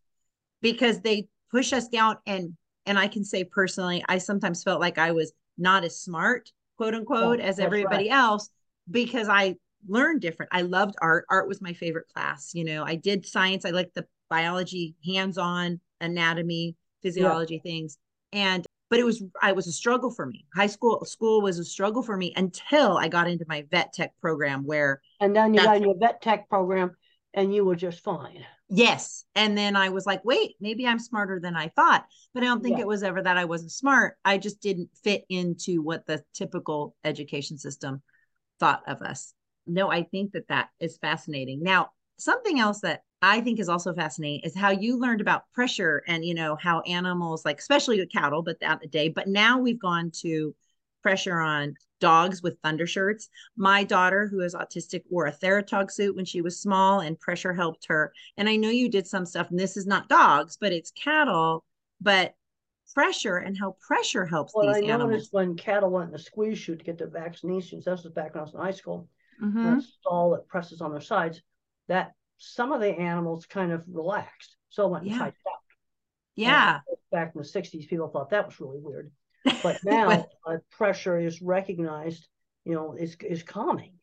yeah. 0.61 0.71
because 0.71 1.01
they 1.01 1.27
push 1.51 1.73
us 1.73 1.87
down 1.87 2.15
and 2.27 2.53
and 2.85 2.99
I 2.99 3.07
can 3.07 3.23
say 3.23 3.43
personally 3.43 4.03
I 4.07 4.19
sometimes 4.19 4.63
felt 4.63 4.79
like 4.79 4.99
I 4.99 5.13
was 5.13 5.31
not 5.57 5.83
as 5.83 5.99
smart 5.99 6.51
quote 6.77 6.93
unquote 6.93 7.39
as 7.39 7.59
everybody 7.59 8.09
right. 8.09 8.15
else 8.15 8.49
because 8.89 9.27
I 9.27 9.55
learn 9.87 10.19
different. 10.19 10.51
I 10.53 10.61
loved 10.61 10.95
art. 11.01 11.25
Art 11.29 11.47
was 11.47 11.61
my 11.61 11.73
favorite 11.73 12.07
class. 12.13 12.51
You 12.53 12.65
know, 12.65 12.83
I 12.83 12.95
did 12.95 13.25
science. 13.25 13.65
I 13.65 13.71
liked 13.71 13.95
the 13.95 14.05
biology, 14.29 14.95
hands-on 15.05 15.79
anatomy, 16.01 16.75
physiology 17.01 17.55
yeah. 17.55 17.61
things. 17.61 17.97
And 18.33 18.65
but 18.89 18.99
it 18.99 19.03
was 19.03 19.23
I 19.41 19.51
was 19.51 19.67
a 19.67 19.71
struggle 19.71 20.11
for 20.11 20.25
me. 20.25 20.45
High 20.55 20.67
school 20.67 21.03
school 21.05 21.41
was 21.41 21.59
a 21.59 21.65
struggle 21.65 22.03
for 22.03 22.17
me 22.17 22.33
until 22.35 22.97
I 22.97 23.07
got 23.07 23.27
into 23.27 23.45
my 23.47 23.65
vet 23.71 23.93
tech 23.93 24.13
program 24.21 24.65
where 24.65 25.01
and 25.19 25.35
then 25.35 25.53
you 25.53 25.63
got 25.63 25.81
your 25.81 25.95
vet 25.97 26.21
tech 26.21 26.49
program 26.49 26.95
and 27.33 27.53
you 27.53 27.65
were 27.65 27.75
just 27.75 28.03
fine. 28.03 28.45
Yes. 28.69 29.25
And 29.35 29.55
then 29.55 29.75
I 29.75 29.89
was 29.89 30.07
like, 30.07 30.25
wait, 30.25 30.55
maybe 30.59 30.87
I'm 30.87 30.97
smarter 30.97 31.39
than 31.39 31.55
I 31.55 31.67
thought. 31.69 32.05
But 32.33 32.43
I 32.43 32.47
don't 32.47 32.63
think 32.63 32.77
yeah. 32.77 32.81
it 32.81 32.87
was 32.87 33.03
ever 33.03 33.21
that 33.21 33.37
I 33.37 33.45
wasn't 33.45 33.71
smart. 33.71 34.15
I 34.25 34.37
just 34.39 34.59
didn't 34.59 34.89
fit 35.03 35.23
into 35.29 35.83
what 35.83 36.07
the 36.07 36.23
typical 36.33 36.95
education 37.03 37.57
system 37.57 38.01
thought 38.59 38.81
of 38.87 39.01
us 39.01 39.33
no, 39.67 39.91
I 39.91 40.03
think 40.03 40.33
that 40.33 40.47
that 40.49 40.69
is 40.79 40.97
fascinating. 40.97 41.63
Now, 41.63 41.89
something 42.17 42.59
else 42.59 42.81
that 42.81 43.01
I 43.21 43.41
think 43.41 43.59
is 43.59 43.69
also 43.69 43.93
fascinating 43.93 44.41
is 44.43 44.55
how 44.55 44.69
you 44.69 44.99
learned 44.99 45.21
about 45.21 45.51
pressure 45.53 46.03
and 46.07 46.23
you 46.23 46.33
know 46.33 46.55
how 46.55 46.81
animals 46.81 47.43
like 47.45 47.59
especially 47.59 47.99
the 47.99 48.07
cattle, 48.07 48.43
but 48.43 48.59
that 48.59 48.91
day. 48.91 49.09
But 49.09 49.27
now 49.27 49.57
we've 49.59 49.79
gone 49.79 50.11
to 50.21 50.53
pressure 51.01 51.39
on 51.39 51.75
dogs 51.99 52.43
with 52.43 52.57
thunder 52.63 52.85
shirts. 52.85 53.29
My 53.55 53.83
daughter, 53.83 54.27
who 54.27 54.41
is 54.41 54.53
autistic, 54.53 55.03
wore 55.09 55.27
a 55.27 55.31
Theratog 55.31 55.91
suit 55.91 56.15
when 56.15 56.25
she 56.25 56.41
was 56.41 56.59
small, 56.59 56.99
and 56.99 57.19
pressure 57.19 57.53
helped 57.53 57.85
her. 57.87 58.13
And 58.37 58.49
I 58.49 58.57
know 58.57 58.69
you 58.69 58.89
did 58.89 59.07
some 59.07 59.25
stuff, 59.25 59.49
and 59.49 59.59
this 59.59 59.77
is 59.77 59.87
not 59.87 60.09
dogs, 60.09 60.57
but 60.59 60.73
it's 60.73 60.91
cattle. 60.91 61.63
But 62.01 62.35
pressure 62.93 63.37
and 63.37 63.57
how 63.57 63.75
pressure 63.85 64.25
helps 64.25 64.53
well, 64.55 64.67
these 64.67 64.83
I 64.83 64.93
animals. 64.93 65.11
noticed 65.11 65.33
when 65.33 65.55
cattle 65.55 65.89
went 65.89 66.07
in 66.07 66.11
the 66.11 66.19
squeeze 66.19 66.57
chute 66.57 66.79
to 66.79 66.85
get 66.85 66.97
their 66.97 67.07
vaccinations. 67.07 67.85
That 67.85 67.91
was 67.91 68.05
back 68.07 68.35
when 68.35 68.41
I 68.41 68.43
was 68.43 68.53
in 68.53 68.59
high 68.59 68.71
school 68.71 69.07
mm-hmm. 69.41 69.79
stall 69.79 70.31
that 70.31 70.47
presses 70.47 70.81
on 70.81 70.91
their 70.91 71.01
sides, 71.01 71.41
that 71.87 72.13
some 72.37 72.71
of 72.71 72.81
the 72.81 72.89
animals 72.89 73.45
kind 73.45 73.71
of 73.71 73.83
relaxed. 73.87 74.55
So 74.69 74.87
went 74.87 75.05
yeah. 75.05 75.17
tightened 75.17 75.35
out. 75.47 75.59
Yeah. 76.35 76.79
And 76.87 76.97
back 77.11 77.31
in 77.35 77.41
the 77.41 77.47
60s, 77.47 77.87
people 77.87 78.07
thought 78.09 78.31
that 78.31 78.45
was 78.45 78.59
really 78.59 78.79
weird. 78.79 79.11
But 79.63 79.79
now 79.83 80.25
uh, 80.45 80.57
pressure 80.71 81.19
is 81.19 81.41
recognized, 81.41 82.27
you 82.65 82.73
know, 82.73 82.93
is, 82.93 83.15
is 83.21 83.43
calming. 83.43 83.93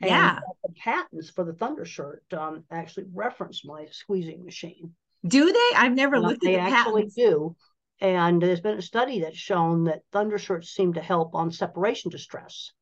And 0.00 0.10
yeah. 0.10 0.38
The 0.62 0.72
patents 0.72 1.30
for 1.30 1.44
the 1.44 1.52
Thunder 1.52 1.84
shirt 1.84 2.24
um, 2.32 2.64
actually 2.70 3.06
reference 3.12 3.64
my 3.64 3.86
squeezing 3.90 4.44
machine. 4.44 4.92
Do 5.26 5.52
they? 5.52 5.76
I've 5.76 5.94
never 5.94 6.20
looked 6.20 6.44
at 6.44 6.52
the 6.52 6.56
patents. 6.56 6.76
Actually 6.76 7.10
do. 7.16 7.56
And 8.00 8.42
there's 8.42 8.60
been 8.60 8.78
a 8.78 8.82
study 8.82 9.20
that's 9.20 9.36
shown 9.36 9.84
that 9.84 10.02
Thunder 10.12 10.38
shirts 10.38 10.70
seem 10.70 10.94
to 10.94 11.00
help 11.00 11.34
on 11.34 11.50
separation 11.50 12.10
distress 12.10 12.72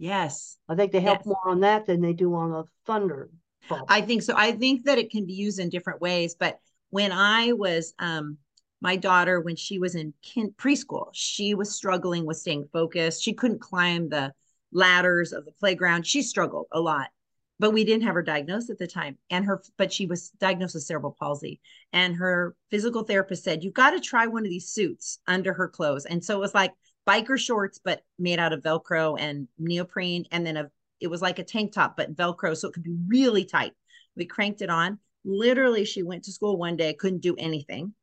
Yes. 0.00 0.56
I 0.66 0.74
think 0.74 0.92
they 0.92 1.00
help 1.00 1.18
Yes. 1.20 1.26
more 1.26 1.48
on 1.48 1.60
that 1.60 1.86
than 1.86 2.00
they 2.00 2.14
do 2.14 2.34
on 2.34 2.50
the 2.50 2.64
thunder. 2.86 3.30
problem. 3.68 3.86
I 3.90 4.00
think 4.00 4.22
so. 4.22 4.32
I 4.34 4.52
think 4.52 4.84
that 4.84 4.96
it 4.98 5.10
can 5.10 5.26
be 5.26 5.34
used 5.34 5.58
in 5.60 5.68
different 5.68 6.00
ways. 6.00 6.34
But 6.34 6.58
when 6.88 7.12
I 7.12 7.52
was, 7.52 7.92
um, 7.98 8.38
my 8.80 8.96
daughter, 8.96 9.40
when 9.40 9.54
she 9.54 9.78
was 9.78 9.94
in 9.94 10.14
kin- 10.22 10.54
preschool, 10.54 11.10
she 11.12 11.54
was 11.54 11.70
struggling 11.76 12.24
with 12.24 12.38
staying 12.38 12.68
focused. 12.72 13.22
She 13.22 13.34
couldn't 13.34 13.60
climb 13.60 14.08
the 14.08 14.32
ladders 14.72 15.32
of 15.34 15.44
the 15.44 15.52
playground. 15.52 16.06
She 16.06 16.22
struggled 16.22 16.66
a 16.72 16.80
lot, 16.80 17.10
but 17.58 17.72
we 17.72 17.84
didn't 17.84 18.04
have 18.04 18.14
her 18.14 18.22
diagnosed 18.22 18.70
at 18.70 18.78
the 18.78 18.86
time. 18.86 19.18
And 19.28 19.44
her, 19.44 19.62
but 19.76 19.92
she 19.92 20.06
was 20.06 20.30
diagnosed 20.30 20.74
with 20.74 20.84
cerebral 20.84 21.14
palsy. 21.20 21.60
And 21.92 22.16
her 22.16 22.56
physical 22.70 23.04
therapist 23.04 23.44
said, 23.44 23.62
You've 23.62 23.74
got 23.74 23.90
to 23.90 24.00
try 24.00 24.26
one 24.26 24.44
of 24.46 24.50
these 24.50 24.68
suits 24.68 25.18
under 25.26 25.52
her 25.52 25.68
clothes. 25.68 26.06
And 26.06 26.24
so 26.24 26.34
it 26.36 26.40
was 26.40 26.54
like 26.54 26.72
biker 27.06 27.38
shorts, 27.38 27.80
but 27.82 28.02
made 28.18 28.38
out 28.38 28.52
of 28.52 28.62
Velcro 28.62 29.16
and 29.18 29.48
neoprene. 29.58 30.26
And 30.30 30.46
then 30.46 30.56
a, 30.56 30.70
it 31.00 31.08
was 31.08 31.22
like 31.22 31.38
a 31.38 31.44
tank 31.44 31.72
top, 31.72 31.96
but 31.96 32.14
Velcro. 32.14 32.56
So 32.56 32.68
it 32.68 32.74
could 32.74 32.82
be 32.82 32.96
really 33.08 33.44
tight. 33.44 33.72
We 34.16 34.26
cranked 34.26 34.62
it 34.62 34.70
on. 34.70 34.98
Literally, 35.24 35.84
she 35.84 36.02
went 36.02 36.24
to 36.24 36.32
school 36.32 36.56
one 36.56 36.76
day, 36.76 36.94
couldn't 36.94 37.20
do 37.20 37.36
anything. 37.36 37.94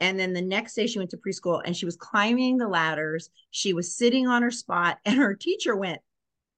And 0.00 0.18
then 0.18 0.32
the 0.32 0.42
next 0.42 0.74
day 0.74 0.88
she 0.88 0.98
went 0.98 1.10
to 1.10 1.16
preschool 1.16 1.62
and 1.64 1.76
she 1.76 1.84
was 1.84 1.96
climbing 1.96 2.56
the 2.56 2.66
ladders. 2.66 3.30
She 3.52 3.72
was 3.72 3.96
sitting 3.96 4.26
on 4.26 4.42
her 4.42 4.50
spot, 4.50 4.98
and 5.04 5.16
her 5.16 5.34
teacher 5.34 5.76
went, 5.76 6.00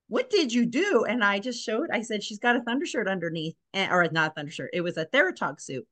What 0.09 0.31
did 0.31 0.53
you 0.53 0.67
do? 0.67 1.05
And 1.07 1.23
I 1.23 1.41
just 1.41 1.63
showed, 1.63 1.91
I 1.93 2.01
said, 2.01 2.23
She's 2.23 2.39
got 2.39 2.57
a 2.57 2.63
thunder 2.63 2.87
shirt 2.87 3.09
underneath, 3.09 3.55
and, 3.73 3.93
or 3.93 4.09
not 4.11 4.31
a 4.31 4.35
thunder 4.35 4.51
shirt. 4.51 4.71
It 4.73 4.81
was 4.81 4.97
a 4.97 5.07
Theratog 5.07 5.61
suit. 5.61 5.87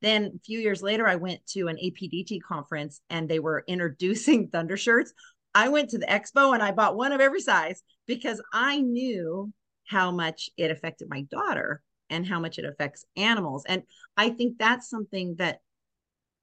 Then 0.00 0.32
a 0.36 0.38
few 0.44 0.58
years 0.58 0.82
later, 0.82 1.08
I 1.08 1.16
went 1.16 1.46
to 1.48 1.68
an 1.68 1.76
APDT 1.76 2.40
conference 2.42 3.00
and 3.08 3.28
they 3.28 3.38
were 3.38 3.64
introducing 3.68 4.48
thunder 4.48 4.76
shirts. 4.76 5.12
I 5.54 5.68
went 5.68 5.90
to 5.90 5.98
the 5.98 6.06
expo 6.06 6.54
and 6.54 6.62
I 6.62 6.72
bought 6.72 6.96
one 6.96 7.12
of 7.12 7.20
every 7.20 7.40
size 7.40 7.82
because 8.06 8.40
I 8.52 8.80
knew 8.80 9.52
how 9.86 10.10
much 10.10 10.50
it 10.56 10.70
affected 10.70 11.08
my 11.10 11.22
daughter 11.22 11.82
and 12.10 12.26
how 12.26 12.40
much 12.40 12.58
it 12.58 12.64
affects 12.64 13.04
animals. 13.16 13.64
And 13.66 13.82
I 14.16 14.30
think 14.30 14.58
that's 14.58 14.88
something 14.88 15.36
that 15.36 15.60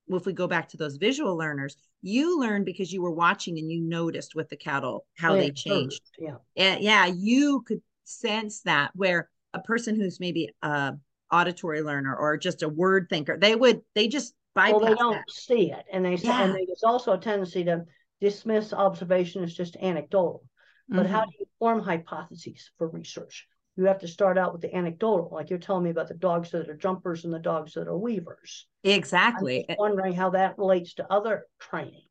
if 0.08 0.26
we 0.26 0.34
go 0.34 0.48
back 0.48 0.70
to 0.70 0.78
those 0.78 0.98
visual 0.98 1.38
learners, 1.38 1.76
you 2.02 2.40
learned 2.40 2.66
because 2.66 2.92
you 2.92 3.02
were 3.02 3.12
watching 3.12 3.58
and 3.60 3.72
you 3.72 3.82
noticed 3.82 4.36
with 4.36 4.50
the 4.50 4.58
cattle 4.58 5.06
how 5.18 5.36
Yeah, 5.36 5.42
they 5.42 5.52
changed. 5.52 6.02
Yeah. 6.18 6.36
And 6.58 6.82
yeah, 6.84 7.06
you 7.06 7.64
could 7.68 7.82
sense 8.06 8.62
that 8.62 8.92
where 8.96 9.30
a 9.54 9.60
person 9.60 9.96
who's 9.96 10.20
maybe 10.20 10.50
a 10.62 10.94
auditory 11.32 11.82
learner 11.82 12.16
or 12.16 12.38
just 12.38 12.64
a 12.64 12.70
word 12.70 13.08
thinker, 13.10 13.38
they 13.38 13.56
would 13.56 13.82
they 13.94 14.08
just 14.08 14.34
bypass 14.56 14.80
Well, 14.80 14.90
they 14.90 14.96
don't 14.96 15.16
that. 15.18 15.34
see 15.34 15.72
it, 15.72 15.86
and 15.92 16.04
they 16.06 16.16
Yeah. 16.16 16.44
and 16.44 16.54
there's 16.56 16.84
also 16.84 17.14
a 17.14 17.18
tendency 17.20 17.64
to 17.66 17.86
dismiss 18.22 18.74
observation 18.74 19.44
as 19.44 19.54
just 19.54 19.76
anecdotal. 19.78 20.44
But 20.90 21.06
how 21.06 21.22
Mhm. 21.22 21.28
do 21.28 21.34
you 21.40 21.46
form 21.60 21.80
hypotheses 21.82 22.72
for 22.78 22.88
research? 22.88 23.48
You 23.76 23.86
have 23.86 24.00
to 24.00 24.08
start 24.08 24.38
out 24.38 24.52
with 24.54 24.62
the 24.62 24.76
anecdotal, 24.76 25.30
like 25.32 25.50
you're 25.50 25.60
telling 25.60 25.84
me 25.84 25.92
about 25.92 26.08
the 26.08 26.16
dogs 26.16 26.52
that 26.52 26.68
are 26.68 26.76
jumpers 26.76 27.26
and 27.26 27.34
the 27.34 27.40
dogs 27.40 27.74
that 27.76 27.88
are 27.88 27.98
weavers. 27.98 28.68
Exactly. 28.84 29.66
I'm 29.70 29.76
wondering 29.78 30.14
how 30.14 30.32
that 30.32 30.58
relates 30.58 30.96
to 30.96 31.12
other 31.12 31.48
training. 31.60 32.04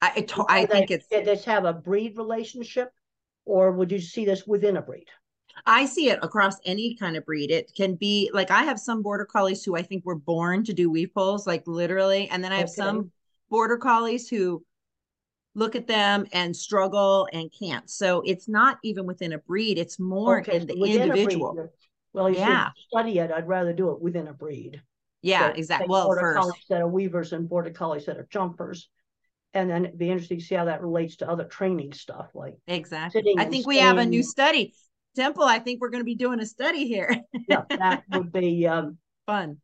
I 0.00 0.12
I, 0.16 0.20
to- 0.20 0.44
I 0.48 0.62
Are 0.62 0.66
think 0.66 0.88
they- 0.88 0.94
it's 0.94 1.08
Did 1.08 1.24
this 1.24 1.44
have 1.46 1.64
a 1.64 1.72
breed 1.72 2.16
relationship, 2.16 2.92
or 3.46 3.72
would 3.72 3.90
you 3.90 3.98
see 3.98 4.24
this 4.24 4.46
within 4.46 4.76
a 4.76 4.82
breed? 4.82 5.08
I 5.66 5.86
see 5.86 6.10
it 6.10 6.20
across 6.22 6.54
any 6.64 6.94
kind 6.94 7.16
of 7.16 7.24
breed. 7.24 7.50
It 7.50 7.72
can 7.74 7.96
be 7.96 8.30
like 8.32 8.50
I 8.52 8.62
have 8.62 8.78
some 8.78 9.02
border 9.02 9.24
collies 9.24 9.64
who 9.64 9.74
I 9.74 9.82
think 9.82 10.04
were 10.04 10.14
born 10.14 10.62
to 10.64 10.72
do 10.72 10.88
weave 10.88 11.12
poles, 11.14 11.46
like 11.48 11.66
literally. 11.66 12.28
And 12.28 12.44
then 12.44 12.52
I 12.52 12.58
have 12.58 12.68
Okay. 12.68 12.74
some 12.74 13.10
border 13.50 13.76
collies 13.76 14.28
who 14.28 14.64
look 15.58 15.74
at 15.76 15.86
them 15.86 16.26
and 16.32 16.56
struggle 16.56 17.28
and 17.32 17.52
can't. 17.58 17.90
So 17.90 18.22
it's 18.24 18.48
not 18.48 18.78
even 18.84 19.06
within 19.06 19.32
a 19.32 19.38
breed, 19.38 19.78
it's 19.78 19.98
more 19.98 20.38
Okay, 20.40 20.56
in 20.56 20.66
the 20.66 20.80
within 20.80 21.02
individual. 21.02 21.70
Well, 22.12 22.30
you 22.30 22.36
Yeah. 22.36 22.70
study 22.88 23.18
it. 23.18 23.30
I'd 23.30 23.48
rather 23.48 23.72
do 23.72 23.90
it 23.90 24.00
within 24.00 24.28
a 24.28 24.32
breed. 24.32 24.80
Yeah, 25.22 25.48
So, 25.48 25.54
exactly. 25.54 25.88
Well, 25.88 26.06
border 26.06 26.20
first, 26.20 26.34
collies 26.38 26.64
that 26.70 26.80
are 26.80 26.88
weavers 26.88 27.32
and 27.32 27.48
border 27.48 27.70
collies 27.70 28.06
that 28.06 28.16
are 28.18 28.28
jumpers. 28.30 28.88
And 29.54 29.68
then 29.68 29.86
it'd 29.86 29.98
be 29.98 30.10
interesting 30.10 30.38
to 30.38 30.44
see 30.44 30.54
how 30.54 30.66
that 30.66 30.82
relates 30.82 31.16
to 31.16 31.28
other 31.28 31.44
training 31.44 31.92
stuff 31.92 32.28
like 32.34 32.56
exactly. 32.66 33.34
I 33.36 33.46
think 33.46 33.66
we 33.66 33.78
have 33.78 33.98
a 33.98 34.06
new 34.06 34.22
study. 34.22 34.74
Temple, 35.16 35.44
I 35.44 35.58
think 35.58 35.80
we're 35.80 35.88
going 35.88 36.02
to 36.02 36.04
be 36.04 36.14
doing 36.14 36.38
a 36.38 36.46
study 36.46 36.86
here. 36.86 37.20
yeah, 37.48 37.64
that 37.78 38.04
would 38.12 38.30
be 38.32 38.66
um 38.66 38.98
Fun. 39.26 39.58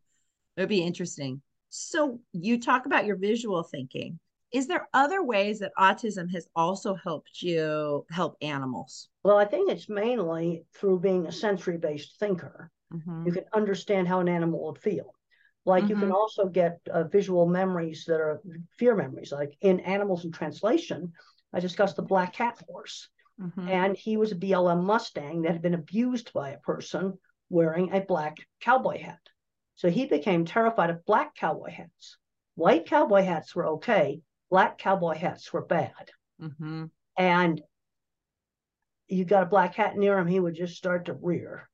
It 0.56 0.60
would 0.62 0.68
be 0.68 0.82
interesting. 0.82 1.40
So 1.70 2.20
you 2.32 2.60
talk 2.60 2.86
about 2.86 3.06
your 3.06 3.16
visual 3.16 3.62
thinking. 3.62 4.18
Is 4.54 4.68
there 4.68 4.88
other 4.94 5.22
ways 5.22 5.58
that 5.58 5.72
autism 5.76 6.30
has 6.30 6.48
also 6.56 6.94
helped 6.94 7.42
you 7.42 8.06
help 8.10 8.36
animals? 8.40 9.10
well, 9.22 9.36
I 9.36 9.44
think 9.46 9.70
it's 9.70 9.88
mainly 9.88 10.64
through 10.72 11.00
being 11.00 11.26
a 11.26 11.32
sensory 11.32 11.76
based 11.76 12.18
thinker. 12.18 12.70
Mhm. 12.90 13.26
You 13.26 13.32
can 13.32 13.44
understand 13.52 14.06
how 14.08 14.20
an 14.20 14.28
animal 14.28 14.64
would 14.66 14.78
feel. 14.78 15.14
Like 15.64 15.88
you 15.88 15.96
can 15.96 16.10
Mhm. 16.10 16.14
also 16.14 16.46
get 16.46 16.80
uh, 16.90 17.04
visual 17.04 17.46
memories 17.46 18.04
that 18.06 18.20
are 18.20 18.40
fear 18.78 18.94
memories. 18.94 19.32
Like 19.32 19.56
in 19.60 19.80
Animals 19.80 20.24
in 20.24 20.30
Translation, 20.30 21.12
I 21.52 21.60
discussed 21.60 21.96
the 21.96 22.02
black 22.02 22.34
cat 22.34 22.62
horse. 22.68 23.08
Mhm. 23.38 23.68
and 23.68 23.96
he 23.96 24.16
was 24.16 24.32
a 24.32 24.36
BLM 24.36 24.84
Mustang 24.84 25.42
that 25.42 25.52
had 25.52 25.62
been 25.62 25.74
abused 25.74 26.32
by 26.32 26.50
a 26.50 26.58
person 26.60 27.18
wearing 27.50 27.92
a 27.92 28.00
black 28.00 28.36
cowboy 28.60 28.98
hat. 29.00 29.20
So 29.76 29.90
he 29.90 30.06
became 30.06 30.44
terrified 30.44 30.90
of 30.90 31.04
black 31.06 31.34
cowboy 31.34 31.70
hats. 31.70 32.18
White 32.56 32.86
cowboy 32.86 33.22
hats 33.22 33.54
were 33.56 33.66
okay, 33.76 34.22
black 34.54 34.78
cowboy 34.78 35.16
hats 35.16 35.52
were 35.52 35.64
bad. 35.64 36.12
Mhm. 36.40 36.88
And 37.18 37.60
you 39.08 39.24
got 39.24 39.42
a 39.42 39.46
black 39.46 39.74
hat 39.74 39.96
near 39.96 40.16
him, 40.16 40.28
he 40.28 40.38
would 40.38 40.54
just 40.54 40.76
start 40.76 41.06
to 41.06 41.12
rear. 41.12 41.68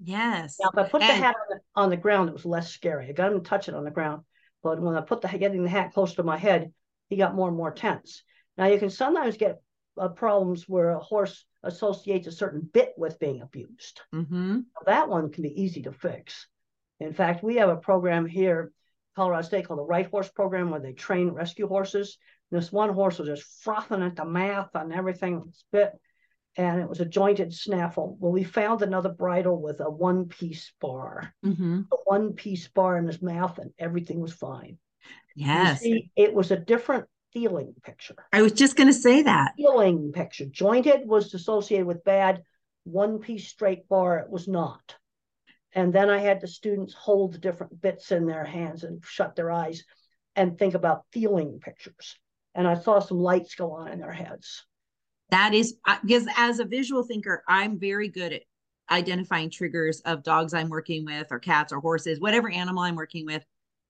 Yes. 0.00 0.56
Now, 0.58 0.70
if 0.72 0.86
I 0.86 0.88
put 0.88 1.00
the 1.00 1.04
hat 1.04 1.36
on 1.36 1.46
the, 1.50 1.60
on 1.74 1.90
the 1.90 1.98
ground, 1.98 2.30
it 2.30 2.32
was 2.32 2.46
less 2.46 2.70
scary. 2.70 3.10
I 3.10 3.12
got 3.12 3.30
him 3.30 3.42
to 3.42 3.46
touch 3.46 3.68
it 3.68 3.74
on 3.74 3.84
the 3.84 3.90
ground. 3.90 4.22
But 4.62 4.80
when 4.80 4.96
I 4.96 5.02
put 5.02 5.20
the 5.20 5.28
getting 5.28 5.62
the 5.64 5.68
hat 5.68 5.92
close 5.92 6.14
to 6.14 6.22
my 6.22 6.38
head, 6.38 6.72
he 7.10 7.16
got 7.16 7.34
more 7.34 7.48
and 7.48 7.56
more 7.58 7.72
tense. 7.72 8.22
Now 8.56 8.68
you 8.68 8.78
can 8.78 8.88
sometimes 8.88 9.36
get 9.36 9.60
uh, 9.98 10.08
problems 10.08 10.66
where 10.66 10.92
a 10.92 10.98
horse 10.98 11.44
associates 11.62 12.26
a 12.26 12.32
certain 12.32 12.62
bit 12.62 12.94
with 12.96 13.18
being 13.18 13.42
abused. 13.42 14.00
Mhm. 14.14 14.64
That 14.86 15.10
one 15.10 15.30
can 15.30 15.42
be 15.42 15.62
easy 15.62 15.82
to 15.82 15.92
fix. 15.92 16.48
In 17.00 17.12
fact, 17.12 17.44
we 17.44 17.56
have 17.56 17.68
a 17.68 17.76
program 17.76 18.24
here, 18.24 18.72
Colorado 19.18 19.42
State, 19.42 19.66
called 19.66 19.80
the 19.80 19.84
Right 19.84 20.08
Horse 20.08 20.30
Program, 20.30 20.70
where 20.70 20.78
they 20.78 20.92
train 20.92 21.30
rescue 21.30 21.66
horses. 21.66 22.18
This 22.52 22.70
one 22.70 22.90
horse 22.94 23.18
was 23.18 23.26
just 23.26 23.42
frothing 23.64 24.00
at 24.00 24.14
the 24.14 24.24
mouth 24.24 24.70
and 24.74 24.92
everything 24.92 25.40
was 25.40 25.64
bit, 25.72 25.90
and 26.56 26.80
it 26.80 26.88
was 26.88 27.00
a 27.00 27.04
jointed 27.04 27.52
snaffle. 27.52 28.16
Well, 28.20 28.30
we 28.30 28.44
found 28.44 28.80
another 28.82 29.08
bridle 29.08 29.60
with 29.60 29.80
a 29.80 29.90
one-piece 29.90 30.72
bar, 30.80 31.34
Mhm. 31.44 31.86
a 31.92 31.96
one-piece 32.04 32.68
bar 32.68 32.96
in 32.96 33.08
his 33.08 33.20
mouth, 33.20 33.58
and 33.58 33.72
everything 33.76 34.20
was 34.20 34.32
fine. 34.32 34.78
Yes. 35.34 35.80
see, 35.80 36.12
it 36.14 36.32
was 36.32 36.52
a 36.52 36.56
different 36.56 37.06
feeling 37.32 37.74
picture. 37.82 38.14
I 38.32 38.42
was 38.42 38.52
just 38.52 38.76
going 38.76 38.86
to 38.88 38.94
say 38.94 39.22
that. 39.22 39.54
Feeling 39.56 40.12
picture. 40.12 40.46
Jointed 40.46 41.08
was 41.08 41.34
associated 41.34 41.86
with 41.88 42.04
bad. 42.04 42.44
One-piece 42.84 43.48
straight 43.48 43.88
bar, 43.88 44.18
it 44.18 44.30
was 44.30 44.46
not. 44.46 44.96
And 45.78 45.92
then 45.92 46.10
I 46.10 46.18
had 46.18 46.40
the 46.40 46.48
students 46.48 46.92
hold 46.92 47.34
the 47.34 47.38
different 47.38 47.80
bits 47.80 48.10
in 48.10 48.26
their 48.26 48.44
hands 48.44 48.82
and 48.82 49.00
shut 49.04 49.36
their 49.36 49.52
eyes 49.52 49.84
and 50.34 50.58
think 50.58 50.74
about 50.74 51.04
feeling 51.12 51.60
pictures. 51.60 52.18
And 52.56 52.66
I 52.66 52.74
saw 52.74 52.98
some 52.98 53.20
lights 53.20 53.54
go 53.54 53.70
on 53.70 53.86
in 53.86 54.00
their 54.00 54.10
heads. 54.10 54.66
That 55.30 55.54
is 55.54 55.76
uh, 55.86 55.98
because 56.02 56.26
as 56.36 56.58
a 56.58 56.64
visual 56.64 57.04
thinker, 57.04 57.44
I'm 57.46 57.78
very 57.78 58.08
good 58.08 58.32
at 58.32 58.42
identifying 58.90 59.50
triggers 59.50 60.00
of 60.00 60.24
dogs 60.24 60.52
I'm 60.52 60.68
working 60.68 61.04
with 61.04 61.28
or 61.30 61.38
cats 61.38 61.72
or 61.72 61.78
horses, 61.78 62.18
whatever 62.18 62.50
animal 62.50 62.82
I'm 62.82 62.96
working 62.96 63.24
with. 63.24 63.44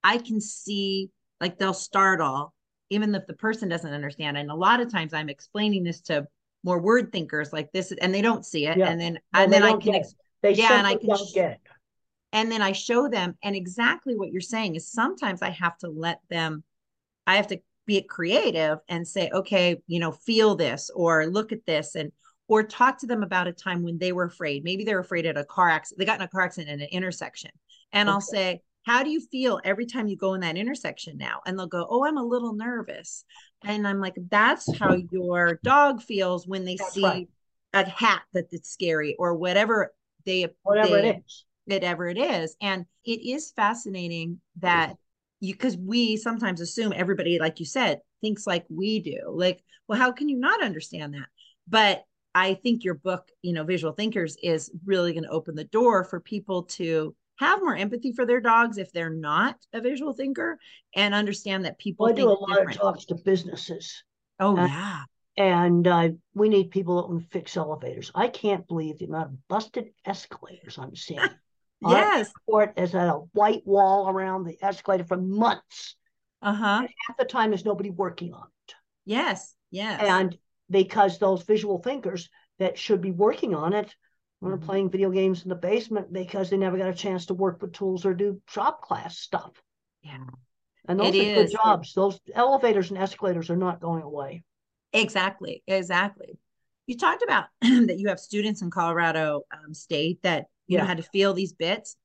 I 0.04 0.18
can 0.18 0.42
see 0.42 1.11
like 1.40 1.59
they'll 1.59 1.73
startle 1.73 2.52
even 2.90 3.14
if 3.14 3.26
the 3.26 3.33
person 3.33 3.66
doesn't 3.66 3.95
understand. 3.95 4.37
And 4.37 4.50
a 4.50 4.54
lot 4.54 4.80
of 4.80 4.92
times 4.92 5.14
I'm 5.14 5.30
explaining 5.30 5.85
this 5.85 6.02
to 6.02 6.26
more 6.64 6.83
word 6.83 7.12
thinkers 7.12 7.50
like 7.50 7.73
this 7.73 7.92
and 7.92 8.14
they 8.14 8.21
don't 8.21 8.45
see 8.45 8.66
it 8.66 8.76
Yeah. 8.76 8.90
and 8.90 9.00
then 9.00 9.18
Well, 9.33 9.45
and 9.45 9.52
then 9.54 9.62
I 9.62 9.73
can 9.73 9.95
ex- 9.95 10.14
They 10.42 10.52
Yeah, 10.52 10.76
and 10.76 10.87
I 10.87 10.97
can 10.97 11.09
get 11.33 11.52
it. 11.52 11.61
And 12.32 12.50
then 12.50 12.62
I 12.62 12.73
show 12.73 13.08
them 13.08 13.37
and 13.42 13.56
exactly 13.56 14.16
what 14.16 14.30
you're 14.30 14.40
saying 14.40 14.75
is 14.75 14.90
sometimes 14.90 15.42
I 15.42 15.50
have 15.50 15.78
to 15.78 15.88
let 15.88 16.20
them 16.28 16.62
I 17.26 17.37
have 17.37 17.49
to 17.49 17.61
be 17.87 18.02
creative 18.02 18.78
and 18.88 19.06
say 19.06 19.30
okay 19.32 19.80
you 19.87 19.99
know 19.99 20.12
feel 20.12 20.54
this 20.54 20.90
or 20.94 21.26
look 21.26 21.52
at 21.52 21.64
this 21.66 21.94
and 21.94 22.12
or 22.47 22.62
talk 22.62 22.99
to 22.99 23.06
them 23.06 23.23
about 23.23 23.49
a 23.49 23.52
time 23.52 23.82
when 23.82 23.99
they 23.99 24.12
were 24.12 24.25
afraid 24.25 24.64
maybe 24.64 24.85
they're 24.85 25.00
afraid 25.00 25.26
at 25.26 25.38
a 25.38 25.44
car 25.44 25.70
accident 25.70 25.99
they 25.99 26.04
got 26.04 26.20
in 26.20 26.25
a 26.25 26.28
car 26.28 26.42
accident 26.42 26.70
in 26.70 26.80
an 26.80 26.88
intersection 26.90 27.50
and 27.92 28.11
I'll 28.11 28.20
say 28.20 28.61
how 28.85 29.02
do 29.02 29.11
you 29.11 29.20
feel 29.20 29.61
every 29.64 29.87
time 29.87 30.06
you 30.06 30.16
go 30.16 30.35
in 30.35 30.40
that 30.40 30.56
intersection 30.56 31.16
now 31.16 31.40
and 31.47 31.58
they'll 31.58 31.66
go 31.66 31.87
oh 31.88 32.04
I'm 32.04 32.18
a 32.18 32.23
little 32.23 32.54
nervous 32.54 33.25
and 33.64 33.88
I'm 33.88 34.00
like 34.00 34.16
that's 34.30 34.76
how 34.78 34.97
your 35.11 35.58
dog 35.62 36.02
feels 36.02 36.47
when 36.47 36.64
they 36.64 36.76
That's 36.76 36.92
see 36.92 37.02
right. 37.02 37.28
a 37.73 37.88
hat 37.88 38.23
that 38.35 38.47
it's 38.52 38.70
scary 38.70 39.16
or 39.18 39.35
whatever 39.35 39.94
they 40.25 40.47
Whatever 40.62 41.00
they, 41.00 41.08
it 41.08 41.23
is. 41.26 41.44
Whatever 41.69 42.09
it 42.09 42.19
is. 42.19 42.57
And 42.61 42.87
it 43.05 43.21
is 43.21 43.53
fascinating 43.53 44.41
that 44.59 44.97
you, 45.41 45.55
because 45.55 45.77
we 45.77 46.17
sometimes 46.17 46.61
assume 46.61 46.93
everybody, 46.95 47.39
like 47.39 47.61
you 47.61 47.67
said, 47.67 48.01
thinks 48.21 48.47
like 48.47 48.65
we 48.69 49.01
do. 49.01 49.21
Like, 49.31 49.63
well, 49.87 49.99
how 49.99 50.13
can 50.13 50.29
you 50.29 50.39
not 50.39 50.63
understand 50.63 51.15
that? 51.15 51.29
But 51.69 52.05
I 52.35 52.55
think 52.55 52.85
your 52.85 52.95
book, 52.95 53.29
you 53.43 53.53
know, 53.53 53.65
Visual 53.65 53.93
Thinkers, 53.93 54.37
is 54.43 54.71
really 54.85 55.13
going 55.13 55.25
to 55.25 55.31
open 55.31 55.55
the 55.55 55.65
door 55.65 56.05
for 56.05 56.21
people 56.21 56.65
to 56.65 57.15
have 57.39 57.61
more 57.61 57.77
empathy 57.77 58.13
for 58.13 58.27
their 58.27 58.41
dogs 58.41 58.79
if 58.79 58.93
they're 58.93 59.11
not 59.11 59.57
a 59.73 59.81
visual 59.81 60.13
thinker 60.13 60.59
and 60.97 61.15
understand 61.15 61.65
that 61.65 61.79
people 61.79 62.05
well, 62.05 62.13
I 62.13 62.17
do 62.17 62.29
a 62.29 62.31
lot 62.31 62.49
different. 62.49 62.77
of 62.77 62.83
talks 62.83 63.05
to 63.07 63.15
businesses. 63.15 64.03
Oh, 64.41 64.57
and, 64.57 64.69
yeah. 64.69 65.03
And 65.37 65.87
uh, 65.87 66.09
we 66.35 66.49
need 66.49 66.73
people 66.73 67.01
that 67.01 67.09
can 67.09 67.21
fix 67.21 67.57
elevators. 67.57 68.11
I 68.15 68.27
can't 68.27 68.67
believe 68.67 68.99
the 68.99 69.05
amount 69.05 69.27
of 69.29 69.49
busted 69.49 69.91
escalators 70.05 70.79
I'm 70.79 70.97
seeing. 70.97 71.21
Yes. 71.80 72.32
Court 72.47 72.73
has 72.76 72.92
had 72.92 73.08
a 73.08 73.20
white 73.32 73.62
wall 73.64 74.08
around 74.08 74.44
the 74.44 74.56
escalator 74.62 75.04
for 75.04 75.16
months. 75.16 75.97
Uh 76.42 76.54
huh. 76.54 76.87
Half 77.06 77.16
the 77.18 77.25
time, 77.25 77.50
there's 77.50 77.64
nobody 77.64 77.90
working 77.90 78.32
on 78.32 78.47
it. 78.68 78.75
Yes. 79.04 79.54
Yes. 79.70 80.00
And 80.02 80.37
because 80.70 81.18
those 81.18 81.42
visual 81.42 81.78
thinkers 81.78 82.28
that 82.58 82.78
should 82.78 83.00
be 83.00 83.11
working 83.11 83.54
on 83.54 83.73
it 83.73 83.94
are 84.42 84.56
mm-hmm. 84.56 84.66
playing 84.66 84.90
video 84.90 85.11
games 85.11 85.42
in 85.42 85.49
the 85.49 85.54
basement 85.54 86.12
because 86.12 86.50
they 86.50 86.56
never 86.56 86.78
got 86.78 86.88
a 86.88 86.94
chance 86.94 87.26
to 87.26 87.35
work 87.35 87.61
with 87.61 87.73
tools 87.73 88.04
or 88.04 88.14
do 88.14 88.40
shop 88.49 88.82
class 88.82 89.18
stuff. 89.18 89.52
Yeah. 90.02 90.25
And 90.88 91.00
those 91.00 91.14
it 91.14 91.18
are 91.18 91.40
is. 91.40 91.50
good 91.50 91.58
jobs. 91.58 91.92
Those 91.92 92.20
elevators 92.35 92.90
and 92.90 92.99
escalators 92.99 93.50
are 93.50 93.56
not 93.56 93.80
going 93.80 94.02
away. 94.02 94.42
Exactly. 94.92 95.62
Exactly. 95.66 96.38
You 96.87 96.97
talked 96.97 97.23
about 97.23 97.47
that 97.61 97.99
you 97.99 98.08
have 98.08 98.20
students 98.20 98.62
in 98.62 98.70
Colorado 98.70 99.42
um, 99.52 99.75
State 99.75 100.20
that 100.23 100.47
you 100.69 100.79
know 100.79 100.85
had 100.85 100.99
to 100.99 101.03
feel 101.03 101.35
these 101.35 101.53
bits. 101.53 101.97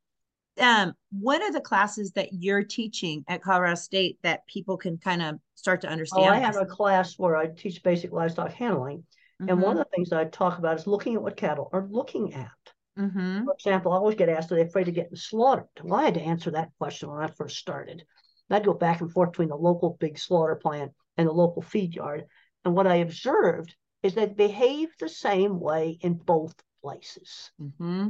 Um, 0.59 0.93
what 1.11 1.41
are 1.41 1.51
the 1.51 1.61
classes 1.61 2.11
that 2.11 2.29
you're 2.31 2.63
teaching 2.63 3.23
at 3.27 3.41
Colorado 3.41 3.75
State 3.75 4.19
that 4.23 4.45
people 4.47 4.77
can 4.77 4.97
kind 4.97 5.21
of 5.21 5.39
start 5.55 5.81
to 5.81 5.87
understand? 5.87 6.25
Oh, 6.25 6.29
I 6.29 6.37
have 6.37 6.57
a 6.57 6.65
class 6.65 7.17
where 7.17 7.35
I 7.35 7.47
teach 7.47 7.81
basic 7.83 8.11
livestock 8.11 8.51
handling. 8.51 9.03
Mm-hmm. 9.41 9.49
And 9.49 9.61
one 9.61 9.71
mm-hmm. 9.71 9.81
of 9.81 9.87
the 9.87 9.95
things 9.95 10.13
I 10.13 10.25
talk 10.25 10.59
about 10.59 10.77
is 10.77 10.85
looking 10.85 11.15
at 11.15 11.23
what 11.23 11.37
cattle 11.37 11.69
are 11.73 11.87
looking 11.89 12.33
at. 12.33 12.51
Mm-hmm. 12.99 13.45
For 13.45 13.53
example, 13.53 13.91
I 13.91 13.95
always 13.95 14.15
get 14.15 14.29
asked, 14.29 14.51
are 14.51 14.55
they 14.55 14.61
afraid 14.61 14.87
of 14.87 14.93
getting 14.93 15.15
slaughtered? 15.15 15.65
Well, 15.83 15.99
I 15.99 16.05
had 16.05 16.13
to 16.13 16.21
answer 16.21 16.51
that 16.51 16.69
question 16.77 17.09
when 17.09 17.23
I 17.23 17.27
first 17.27 17.57
started. 17.57 18.03
I'd 18.51 18.65
go 18.65 18.73
back 18.73 19.01
and 19.01 19.11
forth 19.11 19.31
between 19.31 19.49
the 19.49 19.55
local 19.55 19.97
big 19.99 20.19
slaughter 20.19 20.55
plant 20.55 20.91
and 21.17 21.27
the 21.27 21.31
local 21.31 21.63
feed 21.63 21.95
yard. 21.95 22.25
And 22.63 22.75
what 22.75 22.85
I 22.85 22.97
observed 22.97 23.75
is 24.03 24.13
that 24.13 24.37
they 24.37 24.47
behave 24.47 24.89
the 24.99 25.09
same 25.09 25.59
way 25.59 25.97
in 26.01 26.13
both 26.13 26.53
places. 26.83 27.51
Mm-hmm. 27.59 28.09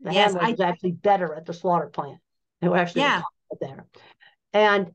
The 0.00 0.12
yes, 0.12 0.34
I, 0.34 0.50
was 0.50 0.60
actually 0.60 0.92
better 0.92 1.34
at 1.34 1.46
the 1.46 1.52
slaughter 1.52 1.88
plant. 1.88 2.20
They 2.60 2.68
were 2.68 2.76
actually 2.76 3.02
yeah. 3.02 3.22
there. 3.60 3.86
And 4.52 4.92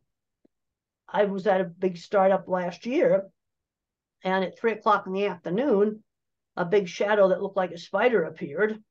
I 1.08 1.26
was 1.26 1.46
at 1.48 1.62
a 1.62 1.66
big 1.66 1.98
startup 1.98 2.48
last 2.48 2.86
year, 2.86 3.30
and 4.24 4.44
at 4.44 4.58
three 4.58 4.72
o'clock 4.72 5.06
in 5.06 5.14
the 5.14 5.28
afternoon, 5.28 6.04
a 6.56 6.66
big 6.66 6.88
shadow 6.88 7.30
that 7.30 7.42
looked 7.42 7.58
like 7.58 7.72
a 7.72 7.78
spider 7.78 8.24
appeared, 8.24 8.82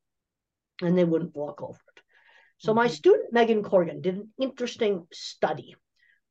and 0.81 0.97
they 0.97 1.05
wouldn't 1.05 1.35
walk 1.35 1.63
over 1.63 1.81
it. 1.97 2.03
So 2.59 2.71
mm-hmm. 2.71 2.77
my 2.77 2.89
student 2.89 3.33
Megan 3.33 3.63
Corgan 3.63 4.03
did 4.03 4.17
an 4.17 4.29
interesting 4.41 5.07
study 5.13 5.75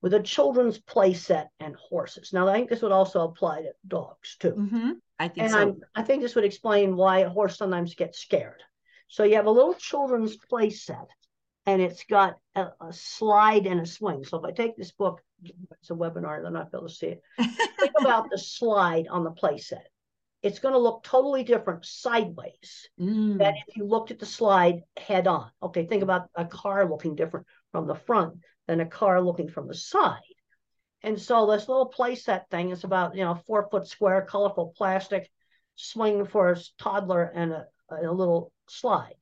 with 0.01 0.13
a 0.13 0.21
children's 0.21 0.79
play 0.79 1.13
set 1.13 1.49
and 1.59 1.75
horses. 1.75 2.31
Now 2.33 2.47
I 2.47 2.53
think 2.53 2.69
this 2.69 2.81
would 2.81 2.91
also 2.91 3.23
apply 3.23 3.63
to 3.63 3.71
dogs 3.87 4.37
too. 4.39 4.51
Mm-hmm. 4.51 4.91
I 5.19 5.27
think 5.27 5.43
and 5.43 5.51
so. 5.51 5.59
I'm, 5.59 5.81
I 5.93 6.03
think 6.03 6.21
this 6.21 6.35
would 6.35 6.45
explain 6.45 6.95
why 6.95 7.19
a 7.19 7.29
horse 7.29 7.57
sometimes 7.57 7.95
gets 7.95 8.19
scared. 8.19 8.63
So 9.11 9.25
you 9.25 9.35
have 9.35 9.45
a 9.45 9.51
little 9.51 9.73
children's 9.73 10.37
play 10.37 10.69
set, 10.69 11.09
and 11.65 11.81
it's 11.81 12.05
got 12.05 12.37
a, 12.55 12.67
a, 12.79 12.93
slide 12.93 13.67
and 13.67 13.81
a 13.81 13.85
swing. 13.85 14.23
So 14.23 14.37
if 14.37 14.45
I 14.45 14.51
take 14.51 14.77
this 14.77 14.93
book, 14.93 15.21
it's 15.43 15.89
a 15.89 15.93
webinar, 15.93 16.41
they're 16.41 16.49
not 16.49 16.69
able 16.73 16.87
to 16.87 16.93
see 16.93 17.07
it. 17.07 17.21
Think 17.37 17.91
about 17.99 18.29
the 18.31 18.37
slide 18.37 19.09
on 19.09 19.25
the 19.25 19.31
play 19.31 19.57
set. 19.57 19.85
It's 20.41 20.59
going 20.59 20.73
to 20.73 20.79
look 20.79 21.03
totally 21.03 21.43
different 21.43 21.85
sideways 21.85 22.87
mm. 22.97 23.37
than 23.37 23.53
if 23.67 23.75
you 23.75 23.83
looked 23.83 24.11
at 24.11 24.19
the 24.19 24.25
slide 24.25 24.83
head 24.95 25.27
on. 25.27 25.51
Okay, 25.61 25.85
think 25.85 26.03
about 26.03 26.29
a 26.35 26.45
car 26.45 26.89
looking 26.89 27.15
different 27.15 27.47
from 27.73 27.87
the 27.87 27.95
front 27.95 28.35
than 28.67 28.79
a 28.79 28.85
car 28.85 29.19
looking 29.19 29.49
from 29.49 29.67
the 29.67 29.75
side. 29.75 30.21
And 31.03 31.19
so 31.19 31.51
this 31.51 31.67
little 31.67 31.91
playset 31.91 32.47
thing 32.49 32.69
is 32.69 32.85
about, 32.85 33.17
you 33.17 33.25
know, 33.25 33.35
four 33.45 33.67
foot 33.69 33.87
square, 33.87 34.21
colorful 34.21 34.73
plastic 34.77 35.29
swing 35.75 36.25
for 36.25 36.53
a 36.53 36.57
toddler 36.79 37.23
and 37.23 37.51
a, 37.51 37.65
a 37.89 38.09
little 38.09 38.53
slide. 38.71 39.15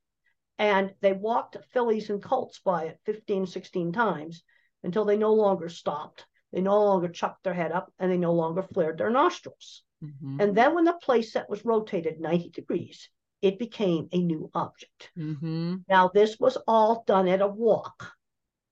And 0.58 0.94
they 1.02 1.14
walked 1.14 1.58
fillies 1.72 2.10
and 2.10 2.22
colts 2.22 2.60
by 2.64 2.86
it 2.86 3.00
15, 3.06 3.46
16 3.48 3.94
times 3.94 4.44
until 4.84 5.06
they 5.06 5.18
no 5.18 5.34
longer 5.34 5.70
stopped. 5.70 6.26
They 6.52 6.62
no 6.62 6.84
longer 6.84 7.08
chucked 7.08 7.44
their 7.44 7.54
head 7.54 7.72
up 7.72 7.94
and 8.00 8.12
they 8.12 8.18
no 8.18 8.34
longer 8.34 8.64
flared 8.64 8.98
their 8.98 9.10
nostrils. 9.10 9.84
Mm-hmm. 10.04 10.42
And 10.42 10.56
then 10.56 10.76
when 10.76 10.84
the 10.84 11.00
playset 11.04 11.50
was 11.50 11.64
rotated 11.66 12.20
90 12.20 12.50
degrees, 12.50 13.10
it 13.42 13.60
became 13.60 14.10
a 14.12 14.22
new 14.22 14.50
object. 14.54 15.12
Mm-hmm. 15.18 15.76
Now, 15.88 16.10
this 16.14 16.38
was 16.40 16.58
all 16.68 17.04
done 17.08 17.28
at 17.28 17.42
a 17.42 17.48
walk. 17.48 18.12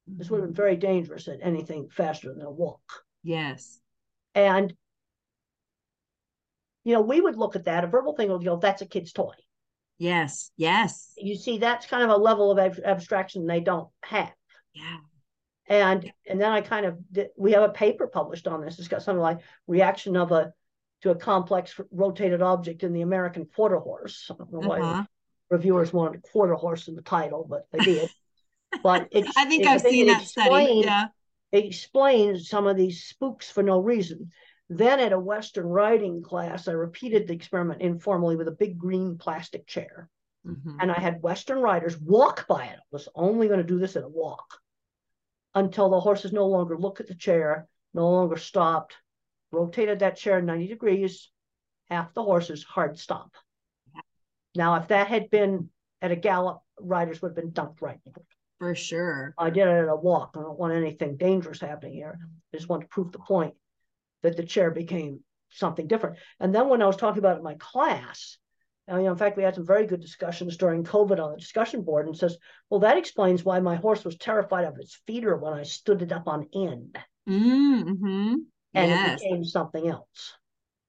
This 0.08 0.30
would 0.30 0.42
have 0.42 0.50
been 0.50 0.56
very 0.56 0.78
dangerous 0.78 1.28
at 1.28 1.40
anything 1.42 1.90
faster 1.90 2.34
than 2.34 2.46
a 2.46 2.52
walk. 2.52 2.82
Yes. 3.24 3.80
And, 4.34 4.74
you 6.84 6.94
know, 6.94 7.02
we 7.02 7.20
would 7.20 7.36
look 7.36 7.56
at 7.56 7.66
that, 7.66 7.84
a 7.84 7.88
verbal 7.88 8.16
thing 8.16 8.30
would 8.30 8.44
go, 8.44 8.58
that's 8.58 8.82
a 8.82 8.86
kid's 8.86 9.12
toy. 9.12 9.34
Yes. 9.98 10.52
Yes. 10.58 11.14
You 11.18 11.36
see, 11.36 11.58
that's 11.58 11.88
kind 11.88 12.04
of 12.04 12.10
a 12.10 12.18
level 12.18 12.52
of 12.52 12.60
ab- 12.60 12.84
abstraction 12.84 13.46
they 13.46 13.60
don't 13.60 13.90
have. 14.04 14.34
Yeah. 14.74 14.98
And 15.70 16.12
and 16.26 16.40
then 16.40 16.52
I 16.52 16.62
kind 16.62 16.86
of 16.86 16.98
we 17.36 17.52
have 17.52 17.64
a 17.64 17.70
paper 17.70 18.08
published 18.08 18.48
on 18.48 18.62
this. 18.62 18.80
It's 18.80 18.88
got 18.88 19.02
something 19.02 19.22
like 19.22 19.40
reaction 19.68 20.16
of 20.16 20.32
a 20.32 20.54
to 21.02 21.12
a 21.12 21.16
complex 21.16 21.80
rotated 21.92 22.42
object 22.42 22.84
in 22.84 22.94
the 22.94 23.02
American 23.02 23.46
quarter 23.46 23.78
horse. 23.78 24.30
I 24.32 24.36
don't 24.38 24.52
know 24.52 24.68
why 24.68 24.80
uh-huh. 24.80 25.04
reviewers 25.50 25.92
wanted 25.92 26.22
quarter 26.24 26.54
horse 26.54 26.88
in 26.88 26.96
the 26.96 27.02
title, 27.02 27.46
but 27.50 27.68
they 27.72 27.80
did. 27.80 28.10
But 28.84 29.08
it, 29.12 29.26
I 29.38 29.46
think 29.46 29.66
I've 29.66 29.80
seen 29.80 30.08
that 30.08 30.24
study. 30.24 30.82
Yeah. 30.84 31.06
It 31.54 31.64
explains 31.64 32.50
some 32.50 32.68
of 32.68 32.76
these 32.76 33.06
spooks 33.06 33.50
for 33.50 33.64
no 33.64 33.80
reason. 33.80 34.32
Then 34.69 34.99
at 34.99 35.13
a 35.13 35.19
Western 35.19 35.65
riding 35.65 36.21
class, 36.21 36.67
I 36.67 36.73
repeated 36.73 37.27
the 37.27 37.34
experiment 37.34 37.82
informally 37.82 38.36
with 38.36 38.47
a 38.47 38.51
big 38.51 38.77
green 38.77 39.17
plastic 39.17 39.65
chair. 39.65 40.10
Mm-hmm. 40.45 40.77
And 40.80 40.91
I 40.91 40.99
had 40.99 41.21
Western 41.21 41.60
riders 41.60 41.97
walk 41.99 42.47
by 42.47 42.65
it. 42.65 42.77
I 42.77 42.84
was 42.91 43.08
only 43.15 43.47
going 43.47 43.60
to 43.60 43.65
do 43.65 43.80
this 43.80 43.95
at 43.95 44.03
a 44.03 44.10
walk 44.10 44.60
until 45.56 45.89
the 45.89 45.99
horses 45.99 46.34
no 46.34 46.47
longer 46.47 46.77
look 46.77 46.99
at 46.99 47.08
the 47.08 47.15
chair, 47.15 47.67
no 47.93 48.10
longer 48.10 48.38
stopped, 48.38 48.95
rotated 49.51 49.99
that 49.99 50.17
chair 50.17 50.41
90 50.41 50.67
degrees, 50.67 51.32
half 51.89 52.13
the 52.13 52.23
horses 52.23 52.63
hard 52.63 52.99
stop. 52.99 53.32
Now, 54.56 54.75
if 54.75 54.89
that 54.89 55.08
had 55.08 55.30
been 55.30 55.69
at 56.01 56.12
a 56.12 56.15
gallop, 56.15 56.62
riders 56.80 57.21
would 57.21 57.30
have 57.30 57.36
been 57.36 57.51
dumped 57.51 57.82
right 57.82 57.99
for 58.60 58.75
sure. 58.75 59.34
I 59.38 59.49
did 59.49 59.67
it 59.67 59.84
at 59.84 59.89
a 59.89 59.95
walk. 59.95 60.36
I 60.36 60.41
don't 60.41 60.60
want 60.60 60.73
anything 60.73 61.15
dangerous 61.15 61.62
happening 61.62 61.93
here. 61.93 62.19
I 62.53 62.58
just 62.58 62.69
want 62.69 62.82
to 62.82 62.88
prove 62.88 63.12
the 63.12 63.19
point 63.19 63.56
that 64.23 64.38
the 64.38 64.43
chair 64.43 64.71
became 64.71 65.21
something 65.49 65.88
different. 65.88 66.17
And 66.39 66.53
then 66.53 66.69
when 66.69 66.82
I 66.82 66.88
was 66.88 66.97
talking 66.97 67.19
about 67.19 67.36
it 67.36 67.39
in 67.39 67.43
my 67.43 67.56
class, 67.56 68.38
and, 68.88 68.99
you 68.99 69.06
know, 69.06 69.12
in 69.12 69.17
fact, 69.17 69.36
we 69.36 69.43
had 69.43 69.56
some 69.56 69.65
very 69.65 69.86
good 69.86 69.99
discussions 69.99 70.56
during 70.56 70.86
COVID 70.86 71.21
on 71.21 71.32
the 71.32 71.38
discussion 71.38 71.82
board 71.82 72.08
and 72.08 72.17
says, 72.17 72.38
well, 72.69 72.80
that 72.82 72.97
explains 72.97 73.43
why 73.43 73.60
my 73.60 73.75
horse 73.75 74.06
was 74.06 74.17
terrified 74.17 74.63
of 74.63 74.77
its 74.80 75.01
feeder 75.06 75.36
when 75.36 75.53
I 75.53 75.63
stood 75.63 76.01
it 76.01 76.13
up 76.13 76.27
on 76.27 76.47
end. 76.53 76.97
Mm-hmm. 77.27 78.36
And 78.73 78.91
yes. 78.91 79.21
it 79.21 79.23
became 79.23 79.43
something 79.43 79.89
else. 79.89 80.36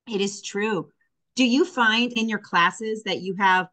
It 0.07 0.21
is 0.21 0.43
true. 0.43 0.91
Do 1.35 1.45
you 1.45 1.65
find 1.65 2.13
in 2.13 2.29
your 2.29 2.39
classes 2.39 3.03
that 3.05 3.21
you 3.21 3.35
have 3.39 3.67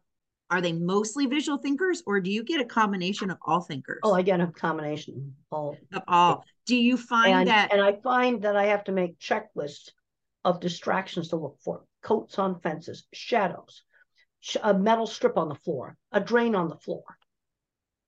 are 0.50 0.60
they 0.60 0.72
mostly 0.72 1.26
visual 1.26 1.58
thinkers 1.58 2.02
or 2.06 2.20
do 2.20 2.30
you 2.30 2.44
get 2.44 2.60
a 2.60 2.64
combination 2.64 3.30
of 3.30 3.38
all 3.42 3.60
thinkers? 3.60 4.00
Oh, 4.02 4.14
I 4.14 4.22
get 4.22 4.40
a 4.40 4.46
combination 4.46 5.34
of 5.50 5.56
all. 5.56 5.76
of 5.92 6.02
all. 6.06 6.44
Do 6.66 6.76
you 6.76 6.96
find 6.96 7.32
and, 7.32 7.48
that? 7.48 7.72
And 7.72 7.80
I 7.80 7.92
find 8.02 8.42
that 8.42 8.56
I 8.56 8.66
have 8.66 8.84
to 8.84 8.92
make 8.92 9.18
checklists 9.18 9.90
of 10.44 10.60
distractions 10.60 11.28
to 11.28 11.36
look 11.36 11.58
for 11.64 11.84
coats 12.02 12.38
on 12.38 12.60
fences, 12.60 13.06
shadows, 13.12 13.82
a 14.62 14.72
metal 14.72 15.06
strip 15.06 15.36
on 15.36 15.48
the 15.48 15.54
floor, 15.56 15.96
a 16.12 16.20
drain 16.20 16.54
on 16.54 16.68
the 16.68 16.76
floor. 16.76 17.04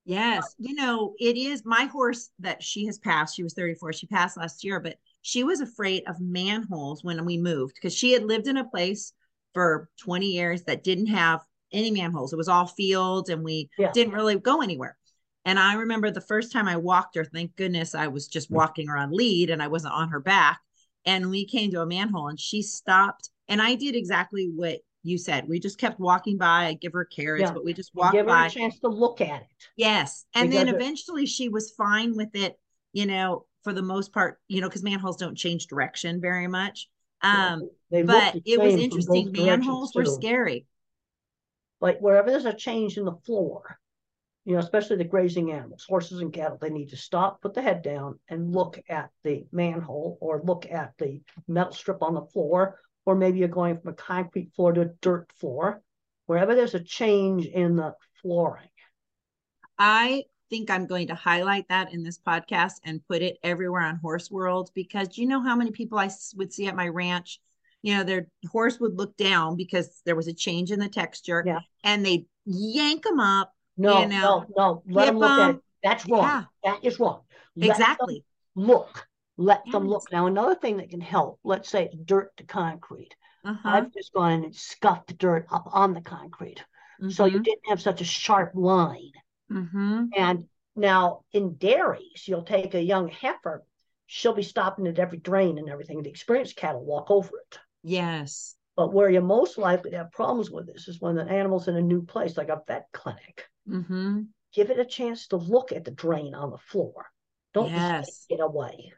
Yes. 0.05 0.55
You 0.57 0.73
know, 0.73 1.13
it 1.19 1.35
is 1.35 1.63
my 1.65 1.85
horse 1.85 2.29
that 2.39 2.63
she 2.63 2.85
has 2.85 2.97
passed. 2.97 3.35
She 3.35 3.43
was 3.43 3.53
34. 3.53 3.93
She 3.93 4.07
passed 4.07 4.37
last 4.37 4.63
year, 4.63 4.79
but 4.79 4.95
she 5.21 5.43
was 5.43 5.59
afraid 5.59 6.03
of 6.07 6.19
manholes 6.21 7.03
when 7.03 7.23
we 7.25 7.37
moved 7.37 7.75
because 7.75 7.93
she 7.93 8.13
had 8.13 8.23
lived 8.23 8.47
in 8.47 8.57
a 8.57 8.67
place 8.67 9.13
for 9.53 9.89
20 9.99 10.25
years 10.25 10.63
that 10.63 10.83
didn't 10.83 11.07
have 11.07 11.41
any 11.71 11.91
manholes. 11.91 12.33
It 12.33 12.37
was 12.37 12.47
all 12.47 12.67
fields 12.67 13.29
and 13.29 13.43
we 13.43 13.69
yeah. 13.77 13.91
didn't 13.91 14.13
really 14.13 14.37
go 14.39 14.61
anywhere. 14.61 14.97
And 15.45 15.57
I 15.57 15.75
remember 15.75 16.11
the 16.11 16.21
first 16.21 16.51
time 16.51 16.67
I 16.67 16.77
walked 16.77 17.15
her, 17.15 17.25
thank 17.25 17.55
goodness 17.55 17.95
I 17.95 18.07
was 18.07 18.27
just 18.27 18.51
walking 18.51 18.87
her 18.87 18.97
on 18.97 19.11
lead 19.11 19.49
and 19.49 19.61
I 19.61 19.67
wasn't 19.67 19.93
on 19.93 20.09
her 20.09 20.19
back. 20.19 20.59
And 21.05 21.29
we 21.29 21.45
came 21.45 21.71
to 21.71 21.81
a 21.81 21.85
manhole 21.85 22.27
and 22.27 22.39
she 22.39 22.61
stopped. 22.61 23.29
And 23.47 23.61
I 23.61 23.75
did 23.75 23.95
exactly 23.95 24.51
what 24.53 24.79
you 25.03 25.17
said. 25.17 25.47
We 25.47 25.59
just 25.59 25.79
kept 25.79 25.99
walking 25.99 26.37
by. 26.37 26.65
I 26.65 26.73
give 26.73 26.93
her 26.93 27.05
carrots, 27.05 27.43
yeah. 27.43 27.51
but 27.53 27.63
we 27.63 27.73
just 27.73 27.95
walked 27.95 28.13
give 28.13 28.27
by. 28.27 28.41
her 28.41 28.47
a 28.47 28.49
chance 28.49 28.79
to 28.79 28.89
look 28.89 29.21
at 29.21 29.41
it. 29.41 29.47
Yes. 29.77 30.25
And 30.35 30.49
because 30.49 30.65
then 30.65 30.75
eventually 30.75 31.25
she 31.25 31.49
was 31.49 31.71
fine 31.71 32.15
with 32.15 32.35
it, 32.35 32.59
you 32.91 33.05
know, 33.05 33.45
for 33.63 33.73
the 33.73 33.81
most 33.81 34.13
part, 34.13 34.39
you 34.47 34.61
know, 34.61 34.67
because 34.67 34.83
manholes 34.83 35.17
don't 35.17 35.37
change 35.37 35.67
direction 35.67 36.21
very 36.21 36.47
much. 36.47 36.89
Um, 37.21 37.69
but 37.89 38.35
it 38.45 38.59
was 38.59 38.75
interesting. 38.75 39.31
Manholes 39.31 39.93
were 39.95 40.05
scary. 40.05 40.65
Like 41.81 41.99
wherever 41.99 42.29
there's 42.29 42.45
a 42.45 42.53
change 42.53 42.97
in 42.97 43.05
the 43.05 43.15
floor, 43.25 43.79
you 44.45 44.53
know, 44.53 44.59
especially 44.59 44.97
the 44.97 45.03
grazing 45.03 45.51
animals, 45.51 45.85
horses 45.87 46.21
and 46.21 46.33
cattle, 46.33 46.57
they 46.59 46.69
need 46.69 46.89
to 46.89 46.97
stop, 46.97 47.41
put 47.41 47.53
the 47.53 47.61
head 47.61 47.81
down, 47.81 48.19
and 48.29 48.53
look 48.53 48.79
at 48.89 49.11
the 49.23 49.45
manhole 49.51 50.17
or 50.21 50.41
look 50.43 50.65
at 50.69 50.93
the 50.97 51.21
metal 51.47 51.73
strip 51.73 52.01
on 52.01 52.13
the 52.13 52.25
floor, 52.25 52.79
or 53.05 53.15
maybe 53.15 53.39
you're 53.39 53.47
going 53.47 53.77
from 53.77 53.91
a 53.91 53.95
concrete 53.95 54.51
floor 54.55 54.73
to 54.73 54.81
a 54.81 54.85
dirt 55.01 55.31
floor. 55.33 55.81
Wherever 56.25 56.55
there's 56.55 56.75
a 56.75 56.83
change 56.83 57.45
in 57.45 57.75
the 57.75 57.95
flooring. 58.21 58.69
I 59.77 60.25
think 60.49 60.69
I'm 60.69 60.87
going 60.87 61.07
to 61.07 61.15
highlight 61.15 61.67
that 61.69 61.93
in 61.93 62.03
this 62.03 62.19
podcast 62.19 62.73
and 62.83 63.05
put 63.07 63.21
it 63.21 63.37
everywhere 63.43 63.83
on 63.83 63.97
Horse 63.97 64.29
World 64.29 64.71
because 64.73 65.17
you 65.17 65.27
know 65.27 65.41
how 65.41 65.55
many 65.55 65.71
people 65.71 65.97
I 65.99 66.09
would 66.35 66.51
see 66.51 66.67
at 66.67 66.75
my 66.75 66.87
ranch 66.87 67.39
you 67.81 67.95
know, 67.95 68.03
their 68.03 68.27
horse 68.51 68.79
would 68.79 68.97
look 68.97 69.15
down 69.17 69.55
because 69.55 70.01
there 70.05 70.15
was 70.15 70.27
a 70.27 70.33
change 70.33 70.71
in 70.71 70.79
the 70.79 70.89
texture 70.89 71.43
yeah. 71.45 71.59
and 71.83 72.05
they 72.05 72.25
yank 72.45 73.03
them 73.03 73.19
up. 73.19 73.53
No, 73.77 74.01
you 74.01 74.07
know, 74.07 74.45
no, 74.57 74.83
no. 74.85 74.93
Let 74.93 75.05
them 75.05 75.19
look 75.19 75.39
at 75.39 75.49
it. 75.51 75.61
That's 75.83 76.07
wrong. 76.07 76.23
Yeah. 76.23 76.43
That 76.63 76.85
is 76.85 76.99
wrong. 76.99 77.21
Let 77.55 77.69
exactly. 77.69 78.25
Look. 78.55 79.07
Let 79.37 79.61
yes. 79.65 79.71
them 79.71 79.87
look. 79.87 80.11
Now, 80.11 80.27
another 80.27 80.55
thing 80.55 80.77
that 80.77 80.89
can 80.89 80.99
help, 80.99 81.39
let's 81.45 81.69
say 81.69 81.85
it's 81.85 81.95
dirt 81.95 82.35
to 82.37 82.43
concrete. 82.43 83.15
Uh-huh. 83.45 83.69
I've 83.69 83.93
just 83.93 84.11
gone 84.11 84.33
in 84.33 84.43
and 84.43 84.55
scuffed 84.55 85.07
the 85.07 85.13
dirt 85.13 85.45
up 85.49 85.69
on 85.71 85.93
the 85.93 86.01
concrete. 86.01 86.59
Mm-hmm. 87.01 87.11
So 87.11 87.23
you 87.23 87.35
mm-hmm. 87.35 87.43
didn't 87.43 87.69
have 87.69 87.81
such 87.81 88.01
a 88.01 88.05
sharp 88.05 88.51
line. 88.53 89.11
Mm-hmm. 89.49 90.05
And 90.17 90.45
now 90.75 91.21
in 91.31 91.55
dairies, 91.55 92.23
you'll 92.25 92.43
take 92.43 92.73
a 92.73 92.83
young 92.83 93.07
heifer, 93.07 93.63
she'll 94.07 94.33
be 94.33 94.43
stopping 94.43 94.87
at 94.87 94.99
every 94.99 95.19
drain 95.19 95.57
and 95.57 95.69
everything. 95.69 96.03
The 96.03 96.09
experienced 96.09 96.57
cattle 96.57 96.83
walk 96.83 97.09
over 97.09 97.29
it. 97.29 97.59
Yes. 97.83 98.55
But 98.75 98.93
where 98.93 99.09
you're 99.09 99.21
most 99.21 99.57
likely 99.57 99.91
to 99.91 99.97
have 99.97 100.11
problems 100.11 100.49
with 100.49 100.67
this 100.67 100.87
is 100.87 101.01
when 101.01 101.15
the 101.15 101.23
animal's 101.23 101.67
in 101.67 101.75
a 101.75 101.81
new 101.81 102.01
place, 102.01 102.37
like 102.37 102.49
a 102.49 102.61
vet 102.65 102.87
clinic. 102.93 103.45
Mm-hmm. 103.67 104.21
Give 104.53 104.69
it 104.69 104.79
a 104.79 104.85
chance 104.85 105.27
to 105.27 105.37
look 105.37 105.71
at 105.71 105.83
the 105.83 105.91
drain 105.91 106.33
on 106.33 106.49
the 106.49 106.57
floor. 106.57 107.07
Don't 107.53 107.71
yes. 107.71 108.05
just 108.05 108.25
it 108.29 108.39
away. 108.39 108.93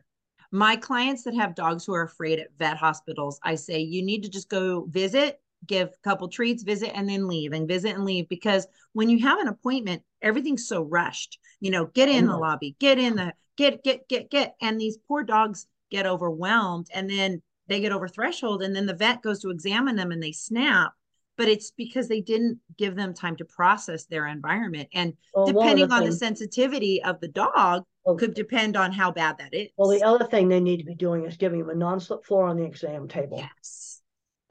My 0.52 0.76
clients 0.76 1.24
that 1.24 1.36
have 1.36 1.56
dogs 1.56 1.86
who 1.86 1.94
are 1.94 2.04
afraid 2.04 2.40
at 2.40 2.50
vet 2.60 2.78
hospitals, 2.78 3.40
I 3.44 3.56
say 3.56 3.80
you 3.80 4.04
need 4.04 4.24
to 4.24 4.30
just 4.30 4.50
go 4.50 4.86
visit, 4.86 5.40
give 5.66 5.90
a 5.90 6.10
couple 6.10 6.28
treats, 6.28 6.64
visit, 6.64 6.92
and 6.94 7.08
then 7.08 7.28
leave 7.28 7.54
and 7.54 7.68
visit 7.68 7.96
and 7.96 8.06
leave. 8.06 8.28
Because 8.28 8.68
when 8.94 9.10
you 9.10 9.20
have 9.20 9.40
an 9.40 9.48
appointment, 9.48 10.04
everything's 10.22 10.68
so 10.68 10.84
rushed. 10.84 11.40
You 11.60 11.72
know, 11.72 11.86
get 11.86 12.10
in 12.10 12.28
the 12.28 12.38
lobby, 12.38 12.76
get 12.80 13.00
in 13.00 13.16
the 13.16 13.34
get, 13.58 13.84
get, 13.84 14.08
get, 14.10 14.30
get. 14.30 14.56
And 14.62 14.80
these 14.80 14.98
poor 15.08 15.24
dogs 15.24 15.68
get 15.90 16.06
overwhelmed. 16.06 16.88
And 16.94 17.10
then 17.10 17.42
they 17.68 17.80
get 17.80 17.92
over 17.92 18.08
threshold 18.08 18.62
and 18.62 18.76
then 18.76 18.86
the 18.86 18.94
vet 18.94 19.22
goes 19.22 19.40
to 19.40 19.50
examine 19.50 19.96
them 19.96 20.12
and 20.12 20.22
they 20.22 20.32
snap 20.32 20.94
but 21.38 21.48
it's 21.48 21.72
because 21.72 22.08
they 22.08 22.22
didn't 22.22 22.60
give 22.78 22.96
them 22.96 23.16
time 23.16 23.36
to 23.36 23.46
process 23.46 24.06
their 24.06 24.28
environment. 24.28 24.88
And 24.94 25.14
well, 25.34 25.48
depending 25.48 25.88
the 25.88 25.96
on 25.96 26.02
things, 26.02 26.20
the 26.20 26.26
sensitivity 26.26 27.02
of 27.04 27.20
the 27.20 27.30
dog 27.30 27.84
well, 28.06 28.16
could 28.16 28.36
depend 28.36 28.78
on 28.78 28.92
how 28.92 29.12
bad 29.12 29.40
that 29.40 29.52
is. 29.52 29.70
well 29.76 29.90
the 29.90 30.04
other 30.04 30.26
thing 30.26 30.50
they 30.50 30.60
need 30.60 30.78
to 30.78 30.86
be 30.86 30.94
doing 30.94 31.26
is 31.26 31.38
giving 31.38 31.60
them 31.60 31.70
a 31.70 31.76
non-slip 31.76 32.26
floor 32.26 32.46
on 32.46 32.58
the 32.58 32.64
exam 32.64 33.08
table. 33.08 33.38
Yes. 33.38 34.02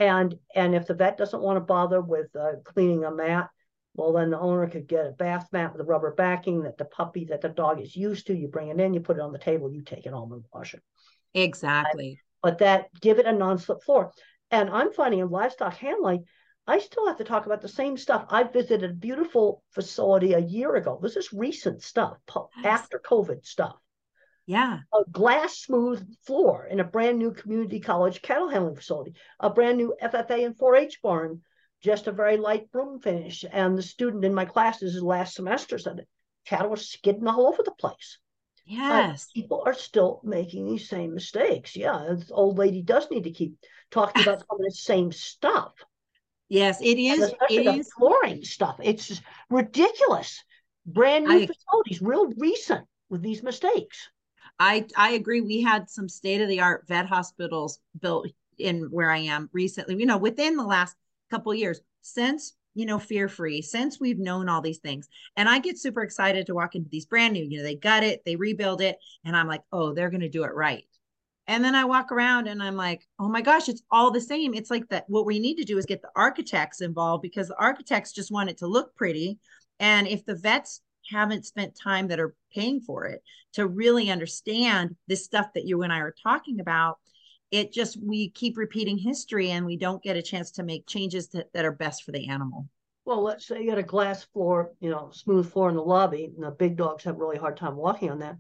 And 0.00 0.34
and 0.54 0.74
if 0.74 0.86
the 0.86 0.94
vet 0.94 1.16
doesn't 1.16 1.40
want 1.40 1.58
to 1.58 1.60
bother 1.60 2.00
with 2.00 2.34
uh, 2.34 2.54
cleaning 2.64 3.04
a 3.04 3.10
mat 3.12 3.50
well 3.94 4.12
then 4.12 4.30
the 4.30 4.38
owner 4.40 4.68
could 4.68 4.86
get 4.86 5.06
a 5.06 5.10
bath 5.10 5.48
mat 5.52 5.72
with 5.72 5.82
a 5.82 5.84
rubber 5.84 6.14
backing 6.14 6.62
that 6.62 6.78
the 6.78 6.84
puppy 6.84 7.24
that 7.26 7.40
the 7.40 7.48
dog 7.48 7.80
is 7.80 7.94
used 7.94 8.26
to 8.28 8.34
you 8.34 8.48
bring 8.48 8.68
it 8.68 8.80
in 8.80 8.94
you 8.94 9.00
put 9.00 9.16
it 9.16 9.22
on 9.22 9.32
the 9.32 9.38
table 9.38 9.70
you 9.70 9.82
take 9.82 10.06
it 10.06 10.12
home 10.12 10.32
and 10.32 10.44
wash 10.52 10.74
it. 10.74 10.82
Exactly 11.34 12.18
but 12.42 12.58
that 12.58 12.88
give 13.00 13.18
it 13.18 13.26
a 13.26 13.32
non-slip 13.32 13.82
floor. 13.82 14.12
And 14.50 14.70
I'm 14.70 14.92
finding 14.92 15.20
in 15.20 15.30
livestock 15.30 15.74
handling, 15.74 16.24
I 16.66 16.78
still 16.78 17.06
have 17.06 17.18
to 17.18 17.24
talk 17.24 17.46
about 17.46 17.62
the 17.62 17.68
same 17.68 17.96
stuff. 17.96 18.26
I 18.28 18.42
visited 18.44 18.90
a 18.90 18.94
beautiful 18.94 19.62
facility 19.70 20.34
a 20.34 20.38
year 20.38 20.76
ago. 20.76 20.98
This 21.02 21.16
is 21.16 21.32
recent 21.32 21.82
stuff, 21.82 22.18
after 22.64 22.98
COVID 22.98 23.44
stuff. 23.44 23.76
Yeah. 24.46 24.80
A 24.92 25.02
glass 25.10 25.58
smooth 25.58 26.04
floor 26.26 26.66
in 26.66 26.80
a 26.80 26.84
brand 26.84 27.18
new 27.18 27.32
community 27.32 27.80
college 27.80 28.20
cattle 28.22 28.48
handling 28.48 28.76
facility, 28.76 29.14
a 29.38 29.50
brand 29.50 29.78
new 29.78 29.94
FFA 30.02 30.44
and 30.44 30.56
4 30.56 30.76
H 30.76 31.00
barn, 31.02 31.42
just 31.82 32.08
a 32.08 32.12
very 32.12 32.36
light 32.36 32.70
broom 32.72 33.00
finish. 33.00 33.44
And 33.50 33.78
the 33.78 33.82
student 33.82 34.24
in 34.24 34.34
my 34.34 34.44
classes 34.44 35.00
last 35.02 35.34
semester 35.34 35.78
said 35.78 36.06
cattle 36.46 36.70
were 36.70 36.76
skidding 36.76 37.28
all 37.28 37.46
over 37.46 37.62
the 37.62 37.70
place. 37.70 38.18
Yes. 38.70 39.26
But 39.26 39.40
people 39.40 39.62
are 39.66 39.74
still 39.74 40.20
making 40.22 40.66
these 40.66 40.88
same 40.88 41.14
mistakes. 41.14 41.76
Yeah. 41.76 42.14
The 42.16 42.32
old 42.32 42.58
lady 42.58 42.82
does 42.82 43.10
need 43.10 43.24
to 43.24 43.32
keep 43.32 43.54
talking 43.90 44.22
about 44.22 44.38
some 44.48 44.58
of 44.58 44.64
the 44.64 44.70
same 44.70 45.10
stuff. 45.10 45.72
Yes, 46.48 46.80
it 46.80 46.98
is. 46.98 47.32
It 47.48 47.78
is 47.78 47.92
flooring 47.92 48.44
stuff. 48.44 48.76
It's 48.82 49.20
ridiculous. 49.50 50.42
Brand 50.86 51.26
new 51.26 51.40
I, 51.42 51.46
facilities, 51.46 52.00
real 52.00 52.32
recent 52.36 52.86
with 53.08 53.22
these 53.22 53.42
mistakes. 53.42 54.08
I 54.58 54.86
I 54.96 55.12
agree. 55.12 55.40
We 55.40 55.62
had 55.62 55.88
some 55.88 56.08
state 56.08 56.40
of 56.40 56.48
the 56.48 56.60
art 56.60 56.86
vet 56.88 57.06
hospitals 57.06 57.80
built 58.00 58.28
in 58.58 58.90
where 58.90 59.10
I 59.10 59.18
am 59.18 59.48
recently. 59.52 59.96
You 59.96 60.06
know, 60.06 60.18
within 60.18 60.56
the 60.56 60.64
last 60.64 60.96
couple 61.30 61.54
years 61.54 61.80
since 62.02 62.54
you 62.74 62.86
know, 62.86 62.98
fear 62.98 63.28
free 63.28 63.62
since 63.62 64.00
we've 64.00 64.18
known 64.18 64.48
all 64.48 64.60
these 64.60 64.78
things. 64.78 65.08
And 65.36 65.48
I 65.48 65.58
get 65.58 65.78
super 65.78 66.02
excited 66.02 66.46
to 66.46 66.54
walk 66.54 66.74
into 66.74 66.88
these 66.88 67.06
brand 67.06 67.32
new, 67.32 67.44
you 67.44 67.58
know, 67.58 67.64
they 67.64 67.74
gut 67.74 68.04
it, 68.04 68.22
they 68.24 68.36
rebuild 68.36 68.80
it. 68.80 68.96
And 69.24 69.36
I'm 69.36 69.48
like, 69.48 69.62
oh, 69.72 69.92
they're 69.92 70.10
going 70.10 70.20
to 70.20 70.28
do 70.28 70.44
it 70.44 70.54
right. 70.54 70.84
And 71.46 71.64
then 71.64 71.74
I 71.74 71.84
walk 71.84 72.12
around 72.12 72.46
and 72.46 72.62
I'm 72.62 72.76
like, 72.76 73.06
oh 73.18 73.28
my 73.28 73.42
gosh, 73.42 73.68
it's 73.68 73.82
all 73.90 74.12
the 74.12 74.20
same. 74.20 74.54
It's 74.54 74.70
like 74.70 74.88
that. 74.90 75.04
What 75.08 75.26
we 75.26 75.40
need 75.40 75.56
to 75.56 75.64
do 75.64 75.78
is 75.78 75.86
get 75.86 76.00
the 76.00 76.10
architects 76.14 76.80
involved 76.80 77.22
because 77.22 77.48
the 77.48 77.58
architects 77.58 78.12
just 78.12 78.30
want 78.30 78.50
it 78.50 78.58
to 78.58 78.68
look 78.68 78.94
pretty. 78.94 79.38
And 79.80 80.06
if 80.06 80.24
the 80.24 80.36
vets 80.36 80.80
haven't 81.10 81.46
spent 81.46 81.76
time 81.76 82.06
that 82.08 82.20
are 82.20 82.34
paying 82.54 82.80
for 82.80 83.06
it 83.06 83.22
to 83.54 83.66
really 83.66 84.10
understand 84.10 84.94
this 85.08 85.24
stuff 85.24 85.46
that 85.54 85.66
you 85.66 85.82
and 85.82 85.92
I 85.92 85.98
are 85.98 86.14
talking 86.22 86.60
about, 86.60 86.98
it 87.50 87.72
just 87.72 87.98
we 88.02 88.30
keep 88.30 88.56
repeating 88.56 88.98
history 88.98 89.50
and 89.50 89.66
we 89.66 89.76
don't 89.76 90.02
get 90.02 90.16
a 90.16 90.22
chance 90.22 90.50
to 90.52 90.62
make 90.62 90.86
changes 90.86 91.28
that, 91.28 91.52
that 91.52 91.64
are 91.64 91.72
best 91.72 92.04
for 92.04 92.12
the 92.12 92.28
animal. 92.28 92.68
Well 93.04 93.22
let's 93.22 93.46
say 93.46 93.62
you 93.62 93.68
got 93.68 93.78
a 93.78 93.82
glass 93.82 94.24
floor 94.24 94.72
you 94.80 94.90
know 94.90 95.10
smooth 95.12 95.50
floor 95.50 95.68
in 95.68 95.76
the 95.76 95.82
lobby 95.82 96.24
and 96.24 96.44
the 96.44 96.50
big 96.50 96.76
dogs 96.76 97.04
have 97.04 97.16
a 97.16 97.18
really 97.18 97.38
hard 97.38 97.56
time 97.56 97.76
walking 97.76 98.10
on 98.10 98.20
that. 98.20 98.36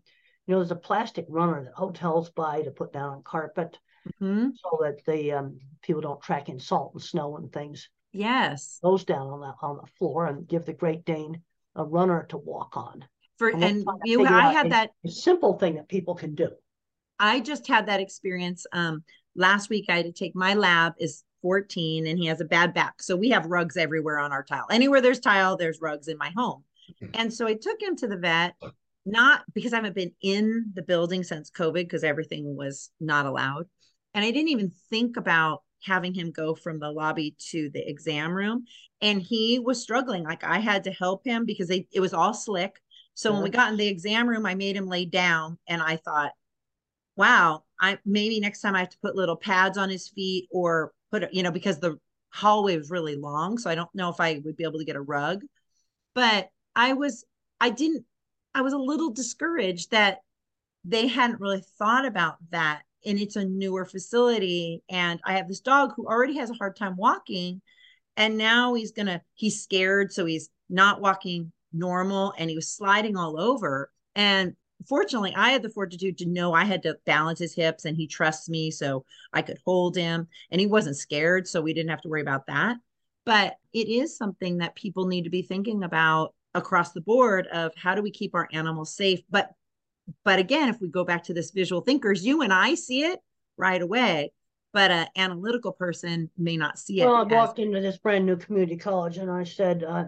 You 0.46 0.54
know 0.54 0.60
there's 0.60 0.70
a 0.70 0.76
plastic 0.76 1.26
runner 1.28 1.64
that 1.64 1.74
hotels 1.74 2.30
buy 2.30 2.62
to 2.62 2.70
put 2.70 2.92
down 2.92 3.10
on 3.10 3.22
carpet 3.22 3.78
mm-hmm. 4.22 4.50
so 4.54 4.78
that 4.82 5.04
the 5.06 5.32
um, 5.32 5.58
people 5.82 6.02
don't 6.02 6.22
track 6.22 6.48
in 6.48 6.58
salt 6.58 6.92
and 6.94 7.02
snow 7.02 7.36
and 7.36 7.52
things. 7.52 7.88
Yes. 8.12 8.78
Those 8.82 9.04
down 9.04 9.28
on 9.28 9.40
the 9.40 9.54
on 9.62 9.76
the 9.76 9.90
floor 9.98 10.26
and 10.26 10.46
give 10.46 10.66
the 10.66 10.72
great 10.72 11.04
dane 11.04 11.42
a 11.76 11.84
runner 11.84 12.26
to 12.30 12.36
walk 12.36 12.76
on. 12.76 13.04
For 13.38 13.48
and, 13.48 13.62
and 13.62 13.86
you 14.04 14.26
i 14.26 14.52
had 14.52 14.70
that 14.72 14.90
a 15.04 15.08
simple 15.08 15.58
thing 15.58 15.76
that 15.76 15.88
people 15.88 16.14
can 16.14 16.34
do 16.34 16.50
I 17.20 17.40
just 17.40 17.68
had 17.68 17.86
that 17.86 18.00
experience. 18.00 18.66
Um, 18.72 19.04
last 19.36 19.70
week 19.70 19.86
I 19.88 19.96
had 19.96 20.06
to 20.06 20.12
take 20.12 20.34
my 20.34 20.54
lab 20.54 20.94
is 20.98 21.22
14 21.42 22.06
and 22.06 22.18
he 22.18 22.26
has 22.26 22.40
a 22.40 22.46
bad 22.46 22.74
back. 22.74 23.02
So 23.02 23.14
we 23.14 23.30
have 23.30 23.46
rugs 23.46 23.76
everywhere 23.76 24.18
on 24.18 24.32
our 24.32 24.42
tile. 24.42 24.66
Anywhere 24.70 25.00
there's 25.00 25.20
tile, 25.20 25.56
there's 25.56 25.80
rugs 25.80 26.08
in 26.08 26.18
my 26.18 26.32
home. 26.36 26.64
Mm-hmm. 27.02 27.12
And 27.14 27.32
so 27.32 27.46
I 27.46 27.54
took 27.54 27.80
him 27.80 27.94
to 27.96 28.08
the 28.08 28.16
vet, 28.16 28.54
not 29.06 29.42
because 29.54 29.72
I 29.72 29.76
haven't 29.76 29.94
been 29.94 30.12
in 30.22 30.72
the 30.74 30.82
building 30.82 31.22
since 31.22 31.50
COVID 31.50 31.74
because 31.74 32.04
everything 32.04 32.56
was 32.56 32.90
not 33.00 33.26
allowed. 33.26 33.66
And 34.14 34.24
I 34.24 34.30
didn't 34.30 34.48
even 34.48 34.72
think 34.88 35.16
about 35.16 35.62
having 35.84 36.12
him 36.12 36.30
go 36.30 36.54
from 36.54 36.78
the 36.78 36.90
lobby 36.90 37.36
to 37.50 37.70
the 37.72 37.88
exam 37.88 38.32
room. 38.32 38.64
And 39.00 39.22
he 39.22 39.58
was 39.58 39.82
struggling. 39.82 40.24
Like 40.24 40.44
I 40.44 40.58
had 40.58 40.84
to 40.84 40.90
help 40.90 41.24
him 41.24 41.46
because 41.46 41.68
they, 41.68 41.86
it 41.92 42.00
was 42.00 42.12
all 42.12 42.34
slick. 42.34 42.80
So 43.14 43.32
when 43.32 43.42
we 43.42 43.50
got 43.50 43.70
in 43.70 43.76
the 43.76 43.88
exam 43.88 44.28
room, 44.28 44.46
I 44.46 44.54
made 44.54 44.76
him 44.76 44.86
lay 44.86 45.04
down 45.04 45.58
and 45.68 45.82
I 45.82 45.96
thought, 45.96 46.32
wow, 47.16 47.64
I 47.80 47.98
maybe 48.04 48.40
next 48.40 48.60
time 48.60 48.74
I 48.74 48.80
have 48.80 48.90
to 48.90 48.98
put 49.02 49.16
little 49.16 49.36
pads 49.36 49.78
on 49.78 49.90
his 49.90 50.08
feet 50.08 50.48
or 50.50 50.92
put, 51.10 51.32
you 51.32 51.42
know, 51.42 51.50
because 51.50 51.78
the 51.78 51.98
hallway 52.32 52.76
was 52.76 52.90
really 52.90 53.16
long. 53.16 53.58
So 53.58 53.70
I 53.70 53.74
don't 53.74 53.94
know 53.94 54.08
if 54.08 54.20
I 54.20 54.40
would 54.44 54.56
be 54.56 54.64
able 54.64 54.78
to 54.78 54.84
get 54.84 54.96
a 54.96 55.00
rug. 55.00 55.42
But 56.14 56.48
I 56.74 56.92
was, 56.92 57.24
I 57.60 57.70
didn't, 57.70 58.04
I 58.54 58.62
was 58.62 58.72
a 58.72 58.78
little 58.78 59.10
discouraged 59.10 59.90
that 59.90 60.18
they 60.84 61.06
hadn't 61.06 61.40
really 61.40 61.62
thought 61.78 62.06
about 62.06 62.36
that. 62.50 62.82
And 63.04 63.18
it's 63.18 63.36
a 63.36 63.44
newer 63.44 63.84
facility. 63.84 64.82
And 64.90 65.20
I 65.24 65.34
have 65.34 65.48
this 65.48 65.60
dog 65.60 65.92
who 65.96 66.06
already 66.06 66.36
has 66.36 66.50
a 66.50 66.54
hard 66.54 66.76
time 66.76 66.96
walking. 66.96 67.62
And 68.16 68.36
now 68.36 68.74
he's 68.74 68.92
going 68.92 69.06
to, 69.06 69.20
he's 69.34 69.62
scared. 69.62 70.12
So 70.12 70.26
he's 70.26 70.50
not 70.68 71.00
walking 71.00 71.52
normal 71.72 72.34
and 72.36 72.50
he 72.50 72.56
was 72.56 72.68
sliding 72.68 73.16
all 73.16 73.40
over. 73.40 73.90
And 74.14 74.54
fortunately, 74.86 75.34
I 75.36 75.50
had 75.50 75.62
the 75.62 75.68
fortitude 75.70 76.18
to 76.18 76.26
know 76.26 76.52
I 76.52 76.64
had 76.64 76.82
to 76.84 76.96
balance 77.06 77.38
his 77.38 77.54
hips 77.54 77.84
and 77.84 77.96
he 77.96 78.06
trusts 78.06 78.48
me. 78.48 78.70
So 78.70 79.04
I 79.32 79.42
could 79.42 79.58
hold 79.64 79.96
him 79.96 80.28
and 80.50 80.60
he 80.60 80.66
wasn't 80.66 80.96
scared. 80.96 81.46
So 81.46 81.60
we 81.60 81.74
didn't 81.74 81.90
have 81.90 82.02
to 82.02 82.08
worry 82.08 82.22
about 82.22 82.46
that. 82.46 82.76
But 83.26 83.56
it 83.72 83.88
is 83.88 84.16
something 84.16 84.58
that 84.58 84.74
people 84.74 85.06
need 85.06 85.24
to 85.24 85.30
be 85.30 85.42
thinking 85.42 85.82
about 85.84 86.34
across 86.54 86.92
the 86.92 87.00
board 87.00 87.46
of 87.48 87.72
how 87.76 87.94
do 87.94 88.02
we 88.02 88.10
keep 88.10 88.34
our 88.34 88.48
animals 88.52 88.94
safe. 88.94 89.20
But 89.30 89.50
but 90.24 90.38
again, 90.40 90.68
if 90.68 90.80
we 90.80 90.88
go 90.88 91.04
back 91.04 91.24
to 91.24 91.34
this 91.34 91.52
visual 91.52 91.82
thinkers, 91.82 92.26
you 92.26 92.42
and 92.42 92.52
I 92.52 92.74
see 92.74 93.04
it 93.04 93.20
right 93.56 93.80
away. 93.80 94.32
but 94.72 94.90
an 94.90 95.08
analytical 95.16 95.72
person 95.72 96.30
may 96.38 96.56
not 96.56 96.78
see 96.78 97.00
it. 97.00 97.04
Well, 97.04 97.16
I 97.16 97.22
as- 97.22 97.30
walked 97.30 97.58
into 97.58 97.80
this 97.80 97.98
brand 97.98 98.24
new 98.24 98.36
community 98.36 98.76
college 98.76 99.18
and 99.18 99.30
I 99.30 99.44
said, 99.44 99.84
uh, 99.84 100.04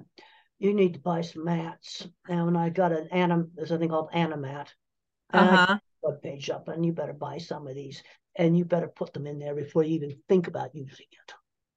you 0.63 0.73
need 0.73 0.95
to 0.95 1.01
buy 1.01 1.23
some 1.23 1.45
mats. 1.45 2.07
And 2.29 2.47
when 2.47 2.57
I 2.57 2.69
got 2.69 2.93
an 2.93 3.09
anim, 3.11 3.51
there's 3.55 3.71
something 3.71 3.89
called 3.89 4.13
Animat. 4.13 4.69
And 5.31 5.49
uh-huh. 5.49 5.79
web 6.03 6.23
page 6.23 6.51
up 6.51 6.69
and 6.69 6.87
you 6.87 6.93
better 6.93 7.13
buy 7.13 7.39
some 7.39 7.67
of 7.67 7.75
these 7.75 8.03
and 8.37 8.57
you 8.57 8.65
better 8.65 8.87
put 8.87 9.13
them 9.13 9.27
in 9.27 9.39
there 9.39 9.57
before 9.57 9.83
you 9.83 9.95
even 9.97 10.17
think 10.29 10.47
about 10.47 10.75
using 10.75 11.07
it. 11.11 11.35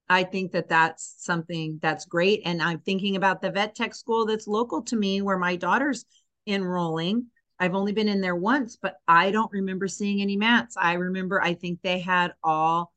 I 0.08 0.24
think 0.24 0.52
that 0.52 0.70
that's 0.70 1.16
something 1.18 1.80
that's 1.82 2.06
great. 2.06 2.44
And 2.46 2.62
I'm 2.62 2.80
thinking 2.80 3.16
about 3.16 3.42
the 3.42 3.50
vet 3.50 3.74
tech 3.74 3.96
school 3.96 4.28
that's 4.28 4.46
local 4.46 4.84
to 4.84 4.96
me 4.96 5.24
where 5.24 5.38
my 5.38 5.56
daughter's 5.56 6.06
enrolling. 6.46 7.26
I've 7.60 7.74
only 7.74 7.92
been 7.92 8.10
in 8.10 8.22
there 8.22 8.36
once, 8.36 8.78
but 8.80 8.98
I 9.08 9.32
don't 9.32 9.52
remember 9.52 9.88
seeing 9.88 10.22
any 10.22 10.38
mats. 10.38 10.78
I 10.80 10.94
remember, 10.94 11.42
I 11.42 11.56
think 11.56 11.80
they 11.82 12.00
had 12.00 12.34
all 12.44 12.94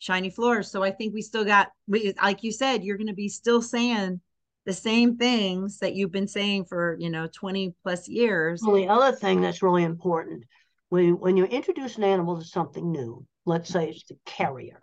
shiny 0.00 0.28
floors. 0.28 0.70
So 0.70 0.82
I 0.82 0.90
think 0.90 1.14
we 1.14 1.22
still 1.22 1.46
got, 1.46 1.68
we, 1.86 2.12
like 2.20 2.42
you 2.42 2.52
said, 2.52 2.84
you're 2.84 2.98
going 2.98 3.06
to 3.06 3.14
be 3.14 3.28
still 3.28 3.62
saying 3.62 4.20
the 4.66 4.72
same 4.72 5.16
things 5.16 5.78
that 5.78 5.94
you've 5.94 6.12
been 6.12 6.28
saying 6.28 6.66
for, 6.66 6.96
you 6.98 7.10
know, 7.10 7.28
20 7.32 7.74
plus 7.82 8.08
years. 8.08 8.60
Well, 8.62 8.76
the 8.76 8.88
other 8.88 9.16
thing 9.16 9.40
that's 9.40 9.62
really 9.62 9.84
important 9.84 10.44
when, 10.88 11.18
when 11.18 11.36
you 11.36 11.44
introduce 11.44 11.96
an 11.96 12.04
animal 12.04 12.38
to 12.38 12.44
something 12.44 12.90
new, 12.90 13.26
let's 13.46 13.70
say 13.70 13.88
it's 13.88 14.04
the 14.04 14.18
carrier, 14.26 14.80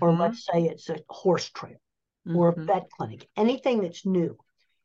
or 0.00 0.12
Mhm, 0.12 0.20
let's 0.20 0.44
say 0.44 0.64
it's 0.64 0.88
a 0.90 0.98
horse 1.08 1.48
trail 1.50 1.78
or 2.34 2.48
a 2.48 2.52
mhm. 2.56 2.66
vet 2.66 2.90
clinic, 2.90 3.28
anything 3.36 3.80
that's 3.80 4.04
new, 4.04 4.36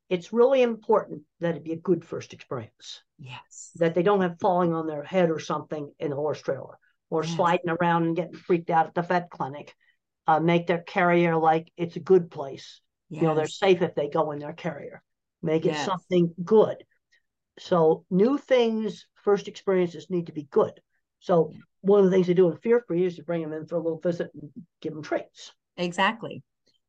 it's 0.09 0.31
really 0.33 0.61
important 0.61 1.23
that 1.39 1.55
it 1.55 1.63
be 1.63 1.73
a 1.73 1.77
good 1.77 2.05
first 2.05 2.33
experience. 2.33 3.01
Yes. 3.19 3.71
that 3.75 3.93
they 3.95 4.03
don't 4.03 4.21
have 4.21 4.39
falling 4.39 4.73
on 4.73 4.87
their 4.87 5.03
head 5.03 5.29
or 5.29 5.39
something 5.39 5.91
in 5.99 6.11
a 6.11 6.15
horse 6.15 6.41
trailer 6.41 6.77
or 7.09 7.23
Yes. 7.23 7.35
sliding 7.35 7.69
around 7.69 8.03
and 8.05 8.15
getting 8.15 8.33
freaked 8.35 8.69
out 8.69 8.87
at 8.87 8.93
the 8.93 9.01
vet 9.01 9.29
clinic. 9.29 9.75
Uh, 10.27 10.39
make 10.39 10.67
their 10.67 10.81
carrier 10.81 11.35
like 11.35 11.71
it's 11.77 11.95
a 11.95 11.99
good 11.99 12.29
place. 12.31 12.81
You 13.11 13.21
know, 13.23 13.35
they're 13.35 13.47
safe 13.47 13.81
if 13.81 13.93
they 13.93 14.07
go 14.07 14.31
in 14.31 14.39
their 14.39 14.53
carrier. 14.53 15.03
Make 15.43 15.65
it 15.65 15.73
Yes. 15.73 15.85
something 15.85 16.33
good. 16.43 16.77
So 17.59 18.05
new 18.09 18.37
things, 18.37 19.05
first 19.23 19.47
experiences 19.47 20.09
need 20.09 20.27
to 20.27 20.31
be 20.31 20.47
good. 20.49 20.79
So 21.19 21.53
one 21.81 21.99
of 21.99 22.05
the 22.05 22.11
things 22.11 22.27
they 22.27 22.33
do 22.33 22.49
in 22.49 22.57
Fear 22.57 22.83
Free 22.87 23.05
is 23.05 23.17
to 23.17 23.23
bring 23.23 23.41
them 23.41 23.53
in 23.53 23.67
for 23.67 23.75
a 23.75 23.81
little 23.81 23.99
visit 23.99 24.31
and 24.33 24.49
give 24.81 24.93
them 24.93 25.03
treats. 25.03 25.51
Exactly. 25.77 26.41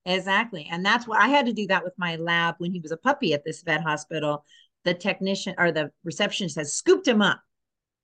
Exactly. 0.04 0.68
And 0.70 0.84
that's 0.84 1.06
what 1.06 1.20
I 1.20 1.28
had 1.28 1.46
to 1.46 1.52
do 1.52 1.66
that 1.68 1.84
with 1.84 1.94
my 1.96 2.16
lab 2.16 2.56
when 2.58 2.72
he 2.72 2.80
was 2.80 2.92
a 2.92 2.96
puppy 2.96 3.34
at 3.34 3.44
this 3.44 3.62
vet 3.62 3.82
hospital. 3.82 4.44
The 4.84 4.94
technician 4.94 5.54
or 5.58 5.70
the 5.70 5.90
receptionist 6.04 6.56
has 6.56 6.72
scooped 6.72 7.06
him 7.06 7.22
up 7.22 7.40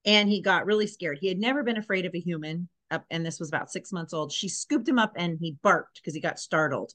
and 0.04 0.28
he 0.28 0.40
got 0.40 0.66
really 0.66 0.87
scared. 0.87 1.18
He 1.20 1.28
had 1.28 1.38
never 1.38 1.62
been 1.62 1.76
afraid 1.76 2.07
of 2.07 2.14
a 2.14 2.20
human 2.20 2.68
up 2.90 3.04
and 3.11 3.26
this 3.26 3.40
was 3.40 3.48
about 3.48 3.70
6 3.70 3.92
months 3.92 4.14
old. 4.14 4.33
She 4.33 4.48
scooped 4.48 4.88
him 4.88 4.98
up 4.98 5.12
and 5.16 5.38
he 5.40 5.57
barked 5.62 6.00
because 6.00 6.14
he 6.14 6.20
got 6.20 6.38
startled. 6.38 6.92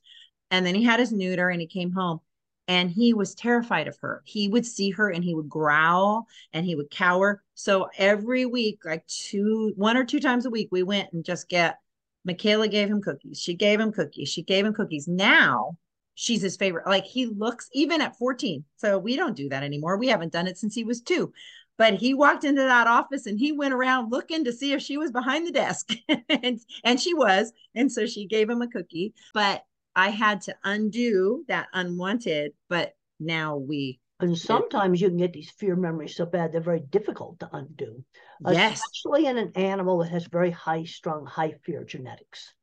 And 0.52 0.66
then 0.66 0.76
he 0.76 0.84
had 0.84 1.00
his 1.00 1.12
neuter 1.12 1.50
and 1.50 1.60
he 1.60 1.68
came 1.68 1.92
home 1.92 2.20
and 2.68 2.90
he 2.90 3.14
was 3.14 3.36
terrified 3.36 3.88
of 3.88 3.98
her. 4.00 4.22
He 4.26 4.48
would 4.48 4.66
see 4.66 4.92
her 4.92 5.10
and 5.10 5.24
he 5.24 5.34
would 5.34 5.50
growl 5.50 6.28
and 6.54 6.66
he 6.66 6.76
would 6.76 6.90
cower. 6.90 7.44
So 7.56 7.90
every 7.98 8.46
week, 8.46 8.80
like 8.86 9.06
two, 9.08 9.74
one 9.76 9.98
or 9.98 10.06
two 10.06 10.20
times 10.20 10.46
a 10.46 10.50
week, 10.50 10.70
we 10.72 10.84
went 10.84 11.12
and 11.14 11.26
just 11.26 11.50
get 11.50 11.80
Michaela 12.26 12.68
gave 12.68 12.90
him 12.90 13.02
cookies. 13.02 13.40
She 13.40 13.54
gave 13.54 13.80
him 13.80 13.92
cookies. 13.92 14.30
She 14.30 14.44
gave 14.44 14.66
him 14.66 14.74
cookies. 14.74 15.08
Now 15.08 15.78
she's 16.16 16.42
his 16.42 16.56
favorite. 16.56 16.88
Like 16.88 17.06
he 17.06 17.26
looks 17.26 17.70
even 17.74 18.02
at 18.02 18.18
14. 18.18 18.64
So 18.78 18.98
we 18.98 19.16
don't 19.16 19.36
do 19.36 19.50
that 19.50 19.64
anymore. 19.64 19.98
We 19.98 20.08
haven't 20.08 20.34
done 20.34 20.48
it 20.48 20.58
since 20.58 20.74
he 20.74 20.84
was 20.84 21.02
two. 21.02 21.34
But 21.78 21.96
he 21.96 22.14
walked 22.14 22.44
into 22.44 22.62
that 22.62 22.88
office 22.88 23.26
and 23.26 23.40
he 23.40 23.52
went 23.52 23.74
around 23.74 24.12
looking 24.12 24.44
to 24.46 24.54
see 24.54 24.74
if 24.74 24.82
she 24.82 24.98
was 24.98 25.12
behind 25.12 25.48
the 25.48 25.52
desk. 25.52 25.90
and, 26.30 26.60
and 26.84 27.02
she 27.02 27.14
was. 27.14 27.52
And 27.74 27.92
so 27.92 28.06
she 28.06 28.28
gave 28.28 28.50
him 28.50 28.62
a 28.62 28.68
cookie. 28.68 29.14
But 29.34 29.64
I 29.96 30.10
had 30.10 30.42
to 30.42 30.56
undo 30.64 31.46
that 31.48 31.68
unwanted. 31.74 32.54
But 32.70 32.96
now 33.20 33.58
we, 33.58 34.00
And 34.20 34.38
sometimes 34.38 35.02
you 35.02 35.10
can 35.10 35.18
get 35.18 35.34
these 35.34 35.52
fear 35.52 35.76
memories 35.76 36.16
so 36.16 36.26
bad 36.26 36.52
they're 36.52 36.62
very 36.62 36.80
difficult 36.80 37.40
to 37.40 37.50
undo. 37.52 38.04
yes, 38.48 38.82
especially 38.82 39.26
in 39.28 39.38
an 39.38 39.52
animal 39.56 40.00
that 40.00 40.10
has 40.10 40.26
very 40.28 40.52
high 40.52 40.84
strung, 40.86 41.26
high 41.26 41.54
fear 41.66 41.84
genetics. 41.84 42.54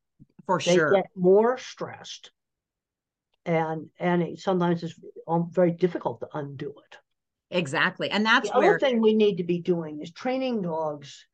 for 0.46 0.60
They 0.64 0.74
sure. 0.74 0.92
get 0.92 1.06
more 1.14 1.58
stressed, 1.58 2.30
and 3.46 3.90
and 3.98 4.22
it 4.22 4.38
sometimes 4.38 4.82
it's 4.82 4.94
um, 5.26 5.50
very 5.50 5.70
difficult 5.70 6.20
to 6.20 6.28
undo 6.34 6.70
it. 6.70 6.98
Exactly. 7.50 8.10
And 8.10 8.24
that's 8.24 8.48
the 8.48 8.56
where 8.58 8.76
other 8.76 8.78
thing 8.78 9.00
we 9.00 9.14
need 9.14 9.36
to 9.36 9.44
be 9.44 9.60
doing 9.60 10.00
is 10.00 10.10
training 10.12 10.62
dogs 10.62 11.26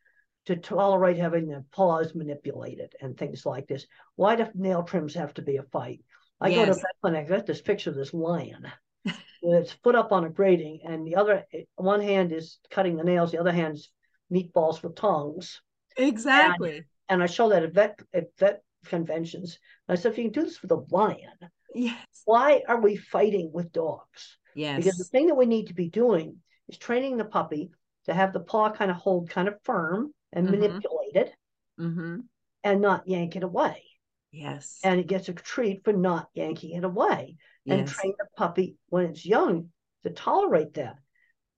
to 0.46 0.56
tolerate 0.56 1.16
having 1.18 1.48
their 1.48 1.64
paws 1.72 2.14
manipulated 2.14 2.94
and 3.00 3.16
things 3.16 3.44
like 3.44 3.66
this. 3.66 3.86
Why 4.14 4.36
do 4.36 4.46
nail 4.54 4.82
trims 4.82 5.14
have 5.14 5.34
to 5.34 5.42
be 5.42 5.56
a 5.56 5.62
fight? 5.64 6.00
I 6.40 6.50
go 6.50 6.62
to 6.62 6.68
Yes. 6.68 6.76
vet 6.76 6.96
clinic, 7.00 7.26
I 7.26 7.36
got 7.36 7.46
this 7.46 7.60
picture 7.60 7.90
of 7.90 7.96
this 7.96 8.14
lion 8.14 8.66
with 9.42 9.62
its 9.62 9.72
foot 9.72 9.94
up 9.94 10.12
on 10.12 10.24
a 10.24 10.30
grating, 10.30 10.80
and 10.84 11.06
the 11.06 11.16
other 11.16 11.44
one 11.76 12.00
hand 12.00 12.32
is 12.32 12.58
cutting 12.70 12.96
the 12.96 13.04
nails, 13.04 13.32
the 13.32 13.40
other 13.40 13.52
hand's 13.52 13.90
meatballs 14.32 14.82
with 14.82 14.94
tongs. 14.96 15.60
exactly. 15.96 16.84
And 17.08 17.22
I 17.22 17.26
show 17.26 17.48
that 17.50 17.62
at 17.62 17.72
vet 17.72 18.00
at 18.12 18.36
vet 18.38 18.62
conventions. 18.84 19.58
And 19.88 19.96
I 19.98 20.00
said, 20.00 20.12
if 20.12 20.18
you 20.18 20.24
can 20.24 20.32
do 20.32 20.42
this 20.42 20.62
with 20.62 20.70
a 20.72 20.84
lion, 20.90 21.32
Yes. 21.74 21.96
why 22.24 22.62
are 22.68 22.80
we 22.80 22.96
fighting 22.96 23.50
with 23.52 23.72
dogs? 23.72 24.38
Yes. 24.54 24.76
Because 24.84 24.98
the 24.98 25.04
thing 25.04 25.26
that 25.26 25.34
we 25.36 25.46
need 25.46 25.68
to 25.68 25.74
be 25.74 25.88
doing 25.88 26.36
is 26.68 26.78
training 26.78 27.16
the 27.16 27.24
puppy 27.24 27.70
to 28.06 28.14
have 28.14 28.32
the 28.32 28.40
paw 28.40 28.70
kind 28.70 28.90
of 28.90 28.96
hold 28.96 29.30
kind 29.30 29.48
of 29.48 29.54
firm 29.64 30.12
and 30.36 30.46
Mhm. 30.46 30.50
manipulate 30.52 31.16
it 31.16 31.34
mm-hmm. 31.80 32.20
and 32.62 32.80
not 32.80 33.08
yank 33.08 33.34
it 33.34 33.42
away. 33.42 33.82
Yes. 34.30 34.78
And 34.84 35.00
it 35.00 35.06
gets 35.06 35.28
a 35.28 35.32
treat 35.32 35.82
for 35.82 35.92
not 35.92 36.28
yanking 36.34 36.76
it 36.76 36.84
away. 36.84 37.36
yes. 37.64 37.78
And 37.78 37.88
train 37.88 38.14
the 38.18 38.26
puppy 38.36 38.76
when 38.90 39.06
it's 39.06 39.24
young 39.26 39.70
to 40.04 40.10
tolerate 40.10 40.74
that. 40.74 40.96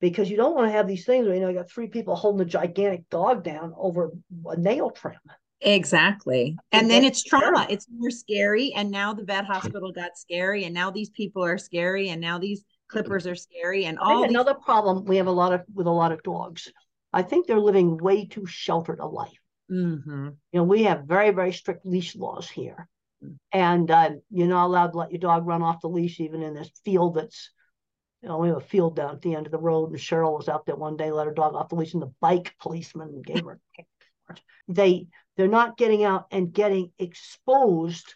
Because 0.00 0.30
you 0.30 0.36
don't 0.36 0.54
want 0.54 0.68
to 0.68 0.72
have 0.72 0.86
these 0.86 1.04
things 1.04 1.26
where 1.26 1.34
you 1.34 1.40
know 1.40 1.48
you 1.48 1.56
got 1.56 1.70
three 1.70 1.88
people 1.88 2.14
holding 2.14 2.46
a 2.46 2.48
gigantic 2.48 3.10
dog 3.10 3.42
down 3.42 3.74
over 3.76 4.12
a 4.46 4.56
nail 4.56 4.90
trim. 4.90 5.18
Exactly. 5.60 6.56
And 6.70 6.88
then 6.88 7.02
it's 7.04 7.24
trauma. 7.24 7.66
It's 7.68 7.88
more 7.90 8.12
scary. 8.12 8.72
And 8.74 8.92
now 8.92 9.12
the 9.12 9.24
vet 9.24 9.44
hospital 9.44 9.90
got 9.90 10.16
scary. 10.16 10.64
And 10.64 10.72
now 10.72 10.92
these 10.92 11.10
people 11.10 11.44
are 11.44 11.58
scary. 11.58 12.10
And 12.10 12.20
now 12.20 12.38
these 12.38 12.62
clippers 12.86 13.26
are 13.26 13.34
scary. 13.34 13.86
And 13.86 13.98
all 13.98 14.22
these 14.22 14.30
another 14.30 14.54
problem 14.54 15.04
we 15.04 15.16
have 15.16 15.26
a 15.26 15.32
lot 15.32 15.52
of 15.52 15.62
with 15.74 15.88
a 15.88 15.90
lot 15.90 16.12
of 16.12 16.22
dogs. 16.22 16.72
I 17.12 17.22
think 17.22 17.46
they're 17.46 17.58
living 17.58 17.96
way 17.96 18.26
too 18.26 18.46
sheltered 18.46 19.00
a 19.00 19.06
life. 19.06 19.40
Mhm. 19.70 20.36
You 20.52 20.60
know, 20.60 20.64
we 20.64 20.84
have 20.84 21.04
very, 21.04 21.30
very 21.30 21.52
strict 21.52 21.84
leash 21.84 22.16
laws 22.16 22.48
here. 22.48 22.88
Mm. 23.22 23.36
And 23.52 23.90
uh, 23.90 24.10
you're 24.30 24.48
not 24.48 24.66
allowed 24.66 24.92
to 24.92 24.98
let 24.98 25.10
your 25.12 25.20
dog 25.20 25.46
run 25.46 25.62
off 25.62 25.80
the 25.80 25.88
leash, 25.88 26.20
even 26.20 26.42
in 26.42 26.54
this 26.54 26.70
field 26.84 27.14
that's, 27.14 27.50
you 28.22 28.28
know, 28.28 28.38
we 28.38 28.48
have 28.48 28.58
a 28.58 28.60
field 28.60 28.96
down 28.96 29.14
at 29.14 29.22
the 29.22 29.34
end 29.34 29.46
of 29.46 29.52
the 29.52 29.58
road. 29.58 29.90
And 29.90 29.98
Cheryl 29.98 30.36
was 30.36 30.48
out 30.48 30.66
there 30.66 30.76
one 30.76 30.96
day, 30.96 31.10
let 31.10 31.26
her 31.26 31.34
dog 31.34 31.54
off 31.54 31.68
the 31.68 31.76
leash, 31.76 31.94
and 31.94 32.02
the 32.02 32.14
bike 32.20 32.54
policeman 32.60 33.22
gave 33.22 33.44
her. 33.44 33.60
They, 34.68 35.06
they're 35.36 35.48
not 35.48 35.78
getting 35.78 36.04
out 36.04 36.26
and 36.30 36.52
getting 36.52 36.92
exposed 36.98 38.14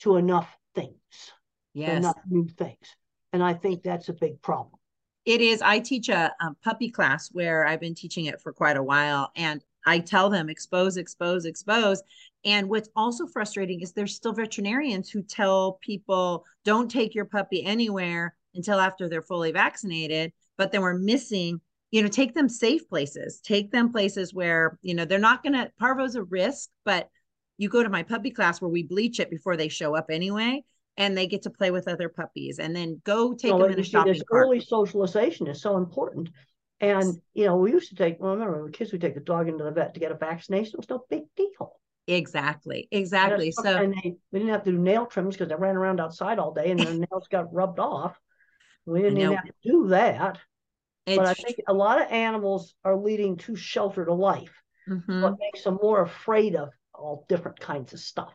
to 0.00 0.16
enough 0.16 0.54
things, 0.74 1.32
yes. 1.72 1.96
enough 1.96 2.18
new 2.28 2.46
things. 2.46 2.96
And 3.32 3.42
I 3.42 3.54
think 3.54 3.82
that's 3.82 4.08
a 4.08 4.14
big 4.14 4.42
problem. 4.42 4.78
It 5.26 5.40
is. 5.40 5.60
I 5.60 5.80
teach 5.80 6.08
a, 6.08 6.32
puppy 6.62 6.88
class 6.88 7.28
where 7.32 7.66
I've 7.66 7.80
been 7.80 7.96
teaching 7.96 8.26
it 8.26 8.40
for 8.40 8.52
quite 8.52 8.76
a 8.76 8.82
while, 8.82 9.32
and 9.34 9.62
I 9.84 9.98
tell 9.98 10.30
them 10.30 10.48
expose, 10.48 10.96
expose, 10.96 11.44
expose. 11.44 12.00
And 12.44 12.68
what's 12.68 12.88
also 12.94 13.26
frustrating 13.26 13.80
is 13.80 13.92
there's 13.92 14.14
still 14.14 14.32
veterinarians 14.32 15.10
who 15.10 15.22
tell 15.22 15.78
people 15.82 16.44
don't 16.64 16.88
take 16.88 17.14
your 17.14 17.24
puppy 17.24 17.64
anywhere 17.64 18.36
until 18.54 18.78
after 18.78 19.08
they're 19.08 19.20
fully 19.20 19.50
vaccinated. 19.50 20.32
But 20.56 20.70
then 20.70 20.80
we're 20.80 20.94
missing, 20.94 21.60
you 21.90 22.02
know, 22.02 22.08
take 22.08 22.34
them 22.34 22.48
safe 22.48 22.88
places, 22.88 23.40
take 23.40 23.72
them 23.72 23.90
places 23.90 24.32
where 24.32 24.78
you 24.82 24.94
know 24.94 25.04
they're 25.04 25.18
not 25.18 25.42
going 25.42 25.54
to. 25.54 25.72
Parvo's 25.80 26.14
a 26.14 26.22
risk, 26.22 26.70
but 26.84 27.10
you 27.58 27.68
go 27.68 27.82
to 27.82 27.88
my 27.88 28.04
puppy 28.04 28.30
class 28.30 28.60
where 28.60 28.70
we 28.70 28.84
bleach 28.84 29.18
it 29.18 29.30
before 29.30 29.56
they 29.56 29.68
show 29.68 29.96
up 29.96 30.06
anyway, 30.08 30.64
and 30.96 31.16
they 31.16 31.26
get 31.26 31.42
to 31.42 31.50
play 31.50 31.70
with 31.70 31.88
other 31.88 32.08
puppies, 32.08 32.58
and 32.58 32.74
then 32.74 33.00
go 33.04 33.34
take 33.34 33.52
So 33.52 33.58
them 33.58 33.72
in 33.72 33.80
a 33.80 33.84
see, 33.84 33.90
shopping 33.90 34.12
this 34.14 34.22
early 34.30 34.60
socialization 34.60 35.46
is 35.46 35.60
so 35.60 35.76
important. 35.76 36.30
And 36.80 37.20
you 37.34 37.46
know, 37.46 37.56
we 37.56 37.72
used 37.72 37.88
to 37.90 37.96
take. 37.96 38.20
Well, 38.20 38.30
I 38.30 38.34
remember 38.34 38.62
when 38.62 38.72
kids 38.72 38.92
would 38.92 39.00
take 39.00 39.14
the 39.14 39.20
dog 39.20 39.48
into 39.48 39.64
the 39.64 39.70
vet 39.70 39.94
to 39.94 40.00
get 40.00 40.12
a 40.12 40.16
vaccination. 40.16 40.74
It 40.74 40.78
was 40.78 40.88
no 40.90 41.04
big 41.08 41.24
deal. 41.36 41.80
Exactly. 42.06 42.88
Exactly. 42.90 43.48
it's- 43.48 43.64
So 43.64 43.76
and 43.76 43.94
they, 43.94 44.16
we 44.30 44.38
didn't 44.38 44.52
have 44.52 44.64
to 44.64 44.72
do 44.72 44.78
nail 44.78 45.06
trims 45.06 45.34
because 45.34 45.48
they 45.48 45.54
ran 45.56 45.76
around 45.76 46.00
outside 46.00 46.38
all 46.38 46.52
day 46.52 46.70
and 46.70 46.80
their 46.80 46.94
nails 47.10 47.28
got 47.28 47.52
rubbed 47.52 47.78
off. 47.78 48.18
We 48.84 49.02
didn't 49.02 49.18
even 49.18 49.32
have 49.36 49.46
to 49.46 49.52
do 49.64 49.88
that. 49.88 50.38
But 51.06 51.26
I 51.26 51.34
think 51.34 51.56
a 51.68 51.74
lot 51.74 52.00
of 52.00 52.10
animals 52.10 52.74
are 52.84 52.96
leading 52.96 53.36
too 53.36 53.56
sheltered 53.56 54.08
a 54.08 54.14
life. 54.14 54.62
mhm. 54.86 55.22
What 55.22 55.38
makes 55.38 55.62
them 55.64 55.78
more 55.82 56.02
afraid 56.02 56.56
of 56.56 56.70
all 56.94 57.26
different 57.28 57.58
kinds 57.60 57.92
of 57.92 58.00
stuff. 58.00 58.34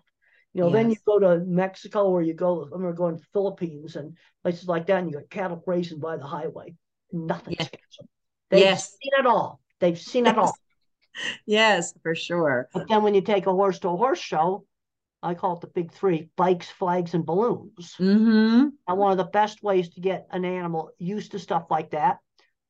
You 0.53 0.61
know, 0.61 0.69
then 0.69 0.89
you 0.89 0.97
go 1.05 1.17
to 1.17 1.39
Mexico 1.45 2.09
or 2.09 2.21
you 2.21 2.33
go, 2.33 2.63
I 2.63 2.65
remember 2.65 2.93
going 2.93 3.17
to 3.17 3.23
Philippines 3.31 3.95
and 3.95 4.17
places 4.43 4.67
like 4.67 4.87
that, 4.87 4.99
and 4.99 5.09
you 5.09 5.17
got 5.17 5.29
cattle 5.29 5.57
grazing 5.57 5.99
by 5.99 6.17
the 6.17 6.25
highway. 6.25 6.75
Nothing 7.11 7.55
them. 7.57 7.67
They've 8.49 8.59
Yes. 8.59 8.89
seen 9.01 9.11
it 9.17 9.25
all. 9.25 9.61
They've 9.79 9.99
seen 9.99 10.27
it 10.27 10.37
all. 10.37 10.53
yes, 11.45 11.93
for 12.03 12.15
sure. 12.15 12.67
But 12.73 12.89
then 12.89 13.03
when 13.03 13.13
you 13.13 13.21
take 13.21 13.47
a 13.47 13.51
horse 13.51 13.79
to 13.79 13.89
a 13.89 13.97
horse 13.97 14.19
show, 14.19 14.65
I 15.23 15.35
call 15.35 15.55
it 15.55 15.61
the 15.61 15.67
big 15.67 15.91
three 15.91 16.29
bikes, 16.35 16.69
flags, 16.69 17.13
and 17.13 17.25
balloons. 17.25 17.95
Mm-hmm. 17.99 18.69
And 18.87 18.97
one 18.97 19.11
of 19.11 19.17
the 19.17 19.23
best 19.23 19.63
ways 19.63 19.89
to 19.89 20.01
get 20.01 20.27
an 20.31 20.43
animal 20.43 20.91
used 20.97 21.31
to 21.31 21.39
stuff 21.39 21.65
like 21.69 21.91
that 21.91 22.17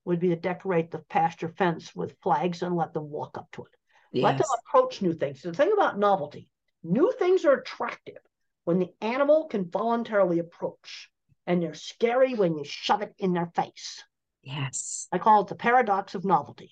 would 0.05 0.19
be 0.19 0.29
to 0.29 0.35
decorate 0.35 0.91
the 0.91 0.99
pasture 0.99 1.49
fence 1.49 1.95
with 1.95 2.17
flags 2.21 2.61
and 2.61 2.75
let 2.75 2.93
them 2.93 3.09
walk 3.09 3.37
up 3.37 3.47
to 3.53 3.63
it. 3.63 3.71
Yes. 4.11 4.23
Let 4.23 4.37
them 4.37 4.47
approach 4.65 5.01
new 5.01 5.13
things. 5.13 5.41
The 5.41 5.53
thing 5.53 5.71
about 5.71 5.97
novelty, 5.97 6.49
new 6.83 7.13
things 7.17 7.45
are 7.45 7.53
attractive 7.53 8.17
when 8.63 8.79
the 8.79 8.91
animal 9.01 9.45
can 9.45 9.69
voluntarily 9.69 10.39
approach, 10.39 11.09
and 11.47 11.61
they're 11.61 11.73
scary 11.73 12.35
when 12.35 12.57
you 12.57 12.63
shove 12.63 13.01
it 13.01 13.13
in 13.17 13.33
their 13.33 13.51
face. 13.55 14.03
Yes. 14.43 15.07
I 15.11 15.17
call 15.17 15.41
it 15.41 15.47
the 15.47 15.55
paradox 15.55 16.15
of 16.15 16.25
novelty. 16.25 16.71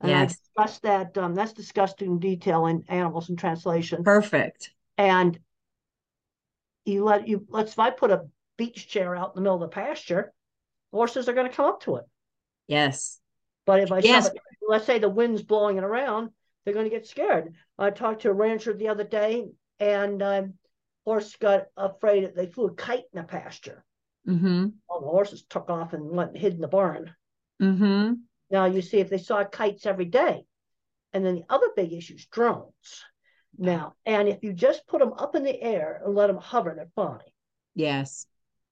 And 0.00 0.10
yes. 0.10 0.20
I 0.20 0.62
discussed 0.62 0.82
that. 0.82 1.18
Um, 1.18 1.34
that's 1.34 1.52
discussed 1.52 2.02
in 2.02 2.18
detail 2.18 2.66
in 2.66 2.84
Animals 2.88 3.30
in 3.30 3.36
Translation. 3.36 4.04
Perfect. 4.04 4.70
And 4.98 5.38
you 6.84 7.04
let 7.04 7.26
you 7.26 7.46
let's 7.48 7.72
if 7.72 7.78
I 7.78 7.90
put 7.90 8.10
a 8.10 8.26
beach 8.56 8.88
chair 8.88 9.16
out 9.16 9.30
in 9.30 9.34
the 9.36 9.40
middle 9.40 9.62
of 9.62 9.62
the 9.62 9.68
pasture, 9.68 10.32
horses 10.92 11.28
are 11.28 11.32
going 11.32 11.48
to 11.48 11.56
come 11.56 11.66
up 11.66 11.82
to 11.82 11.96
it. 11.96 12.04
Yes. 12.66 13.18
But 13.66 13.80
if 13.80 13.92
I 13.92 14.00
yes. 14.00 14.26
it, 14.26 14.34
let's 14.66 14.86
say 14.86 14.98
the 14.98 15.08
wind's 15.08 15.42
blowing 15.42 15.78
it 15.78 15.84
around, 15.84 16.30
they're 16.64 16.74
going 16.74 16.88
to 16.88 16.96
get 16.96 17.06
scared. 17.06 17.54
I 17.78 17.90
talked 17.90 18.22
to 18.22 18.30
a 18.30 18.34
rancher 18.34 18.72
the 18.72 18.88
other 18.88 19.04
day, 19.04 19.46
and 19.78 20.22
um, 20.22 20.54
horse 21.04 21.36
got 21.36 21.66
afraid. 21.76 22.32
They 22.34 22.46
flew 22.46 22.66
a 22.66 22.74
kite 22.74 23.04
in 23.12 23.20
the 23.20 23.24
pasture. 23.24 23.84
Mm-hmm. 24.28 24.68
All 24.88 25.00
the 25.00 25.06
horses 25.06 25.44
took 25.48 25.68
off 25.68 25.92
and 25.92 26.10
went 26.10 26.36
hid 26.36 26.54
in 26.54 26.60
the 26.60 26.68
barn. 26.68 27.14
Mm-hmm. 27.60 28.14
Now 28.50 28.64
you 28.66 28.82
see 28.82 28.98
if 28.98 29.10
they 29.10 29.18
saw 29.18 29.44
kites 29.44 29.86
every 29.86 30.06
day, 30.06 30.44
and 31.12 31.24
then 31.24 31.36
the 31.36 31.44
other 31.48 31.68
big 31.76 31.92
issue 31.92 32.14
is 32.14 32.26
drones. 32.26 33.04
Now, 33.56 33.94
and 34.04 34.28
if 34.28 34.42
you 34.42 34.52
just 34.52 34.86
put 34.86 35.00
them 35.00 35.12
up 35.12 35.34
in 35.34 35.44
the 35.44 35.60
air 35.62 36.00
and 36.04 36.14
let 36.14 36.26
them 36.26 36.38
hover, 36.38 36.72
they're 36.74 36.90
fine. 36.96 37.20
Yes. 37.74 38.26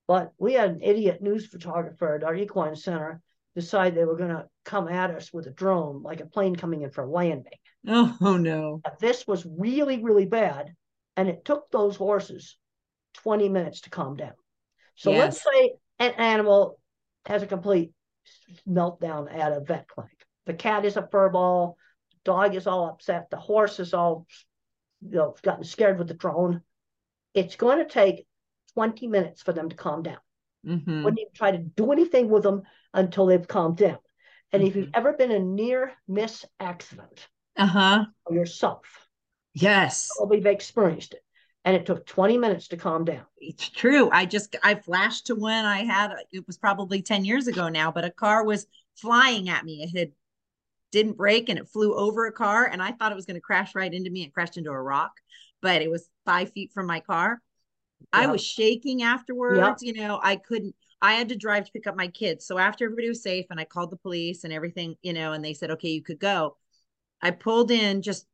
But 0.09 0.33
we 0.38 0.55
had 0.55 0.70
an 0.70 0.83
idiot 0.83 1.22
news 1.22 1.46
photographer 1.46 2.16
at 2.16 2.24
our 2.24 2.35
equine 2.35 2.74
center 2.74 3.20
decide 3.55 3.94
they 3.94 4.05
were 4.05 4.16
going 4.16 4.31
to 4.31 4.48
come 4.64 4.88
at 4.88 5.11
us 5.11 5.33
with 5.33 5.46
a 5.46 5.51
drone, 5.51 6.03
like 6.03 6.20
a 6.20 6.27
plane 6.27 6.57
coming 6.57 6.83
in 6.83 6.90
for 6.90 7.07
landing. 7.07 7.53
Oh, 7.87 8.16
oh 8.20 8.37
no. 8.37 8.81
This 9.01 9.27
was 9.27 9.46
really, 9.46 10.03
really 10.03 10.27
bad. 10.27 10.75
And 11.16 11.29
it 11.29 11.44
took 11.44 11.70
those 11.70 11.96
horses 11.96 12.57
20 13.14 13.48
minutes 13.48 13.83
to 13.83 13.90
calm 13.90 14.16
down. 14.16 14.33
So 14.94 15.11
yes. 15.11 15.18
let's 15.18 15.42
say 15.42 15.72
an 15.98 16.12
animal 16.12 16.79
has 17.27 17.42
a 17.42 17.46
complete 17.46 17.92
meltdown 18.68 19.33
at 19.33 19.53
a 19.53 19.61
vet 19.61 19.88
clinic. 19.88 20.16
The 20.46 20.55
cat 20.55 20.85
is 20.85 20.96
a 20.96 21.03
furball, 21.03 21.75
the 22.11 22.18
dog 22.25 22.55
is 22.55 22.66
all 22.66 22.88
upset, 22.88 23.31
the 23.31 23.37
horse 23.37 23.81
is 23.81 23.94
all 23.94 24.27
you 25.01 25.16
know 25.16 25.35
gotten 25.42 25.64
scared 25.64 25.98
with 25.98 26.09
the 26.09 26.14
drone. 26.14 26.62
It's 27.35 27.57
going 27.57 27.79
to 27.79 27.85
take 27.85 28.27
20 28.75 29.07
minutes 29.07 29.42
for 29.42 29.53
them 29.53 29.68
to 29.68 29.77
calm 29.77 30.03
down. 30.03 30.18
Mm-hmm. 30.66 31.03
Wouldn't 31.03 31.20
even 31.20 31.33
try 31.35 31.51
to 31.53 31.59
do 31.59 31.92
anything 31.92 32.29
with 32.29 32.42
them 32.42 32.62
until 32.94 33.27
they've 33.27 33.46
calmed 33.46 33.79
down. 33.79 33.98
And 34.53 34.62
if 34.62 34.77
you've 34.77 34.87
mm-hmm. 34.87 34.95
ever 34.95 35.12
been 35.15 35.31
a 35.31 35.38
near 35.38 35.93
miss 36.07 36.45
accident, 36.61 37.29
uh-huh, 37.57 38.05
yourself, 38.31 38.85
yes, 39.55 40.09
have 40.21 40.47
experienced 40.47 41.15
it. 41.15 41.23
And 41.65 41.77
it 41.77 41.87
took 41.87 42.05
20 42.07 42.38
minutes 42.38 42.69
to 42.69 42.77
calm 42.77 43.05
down. 43.05 43.25
It's 43.38 43.69
true. 43.69 44.11
I 44.12 44.27
just 44.27 44.57
I 44.65 44.75
flashed 44.75 45.27
to 45.27 45.37
when 45.37 45.65
I 45.65 45.85
had 45.85 46.12
it 46.33 46.45
was 46.47 46.59
probably 46.59 47.03
10 47.03 47.25
years 47.25 47.47
ago 47.47 47.69
now, 47.69 47.93
but 47.93 48.05
a 48.05 48.11
car 48.11 48.45
was 48.45 48.67
flying 48.97 49.49
at 49.49 49.65
me. 49.65 49.83
It 49.83 49.97
had 49.97 50.12
didn't 50.91 51.17
break 51.17 51.49
and 51.49 51.59
it 51.59 51.69
flew 51.69 51.95
over 51.95 52.27
a 52.27 52.33
car 52.33 52.67
and 52.67 52.83
I 52.83 52.93
thought 52.93 53.12
it 53.12 53.17
was 53.17 53.27
going 53.27 53.37
to 53.37 53.41
crash 53.41 53.75
right 53.75 53.93
into 53.93 54.11
me 54.11 54.25
and 54.25 54.33
crashed 54.33 54.59
into 54.59 54.71
a 54.71 54.83
rock, 54.83 55.12
but 55.62 55.83
it 55.83 55.91
was 55.91 56.09
five 56.27 56.53
feet 56.53 56.73
from 56.73 56.87
my 56.87 57.01
car. 57.01 57.41
I 58.12 58.27
was 58.27 58.45
shaking 58.45 59.03
afterwards. 59.03 59.83
You 59.83 59.95
know, 59.95 60.19
I 60.23 60.37
couldn't, 60.37 60.75
I 61.03 61.15
had 61.15 61.29
to 61.31 61.37
drive 61.37 61.67
to 61.67 61.73
pick 61.73 61.88
up 61.88 61.97
my 61.97 62.07
kids. 62.07 62.47
So 62.47 62.59
after 62.59 62.85
everybody 62.85 63.09
was 63.09 63.23
safe 63.23 63.47
and 63.51 63.59
I 63.59 63.65
called 63.65 63.91
the 63.91 63.97
police 63.97 64.45
and 64.45 64.53
everything, 64.53 64.95
you 65.03 65.12
know, 65.12 65.33
and 65.33 65.45
they 65.45 65.53
said, 65.53 65.73
okay, 65.73 65.88
you 65.88 66.01
could 66.01 66.21
go. 66.21 66.57
I 67.21 67.33
pulled 67.33 67.73
in 67.73 68.03
just 68.03 68.27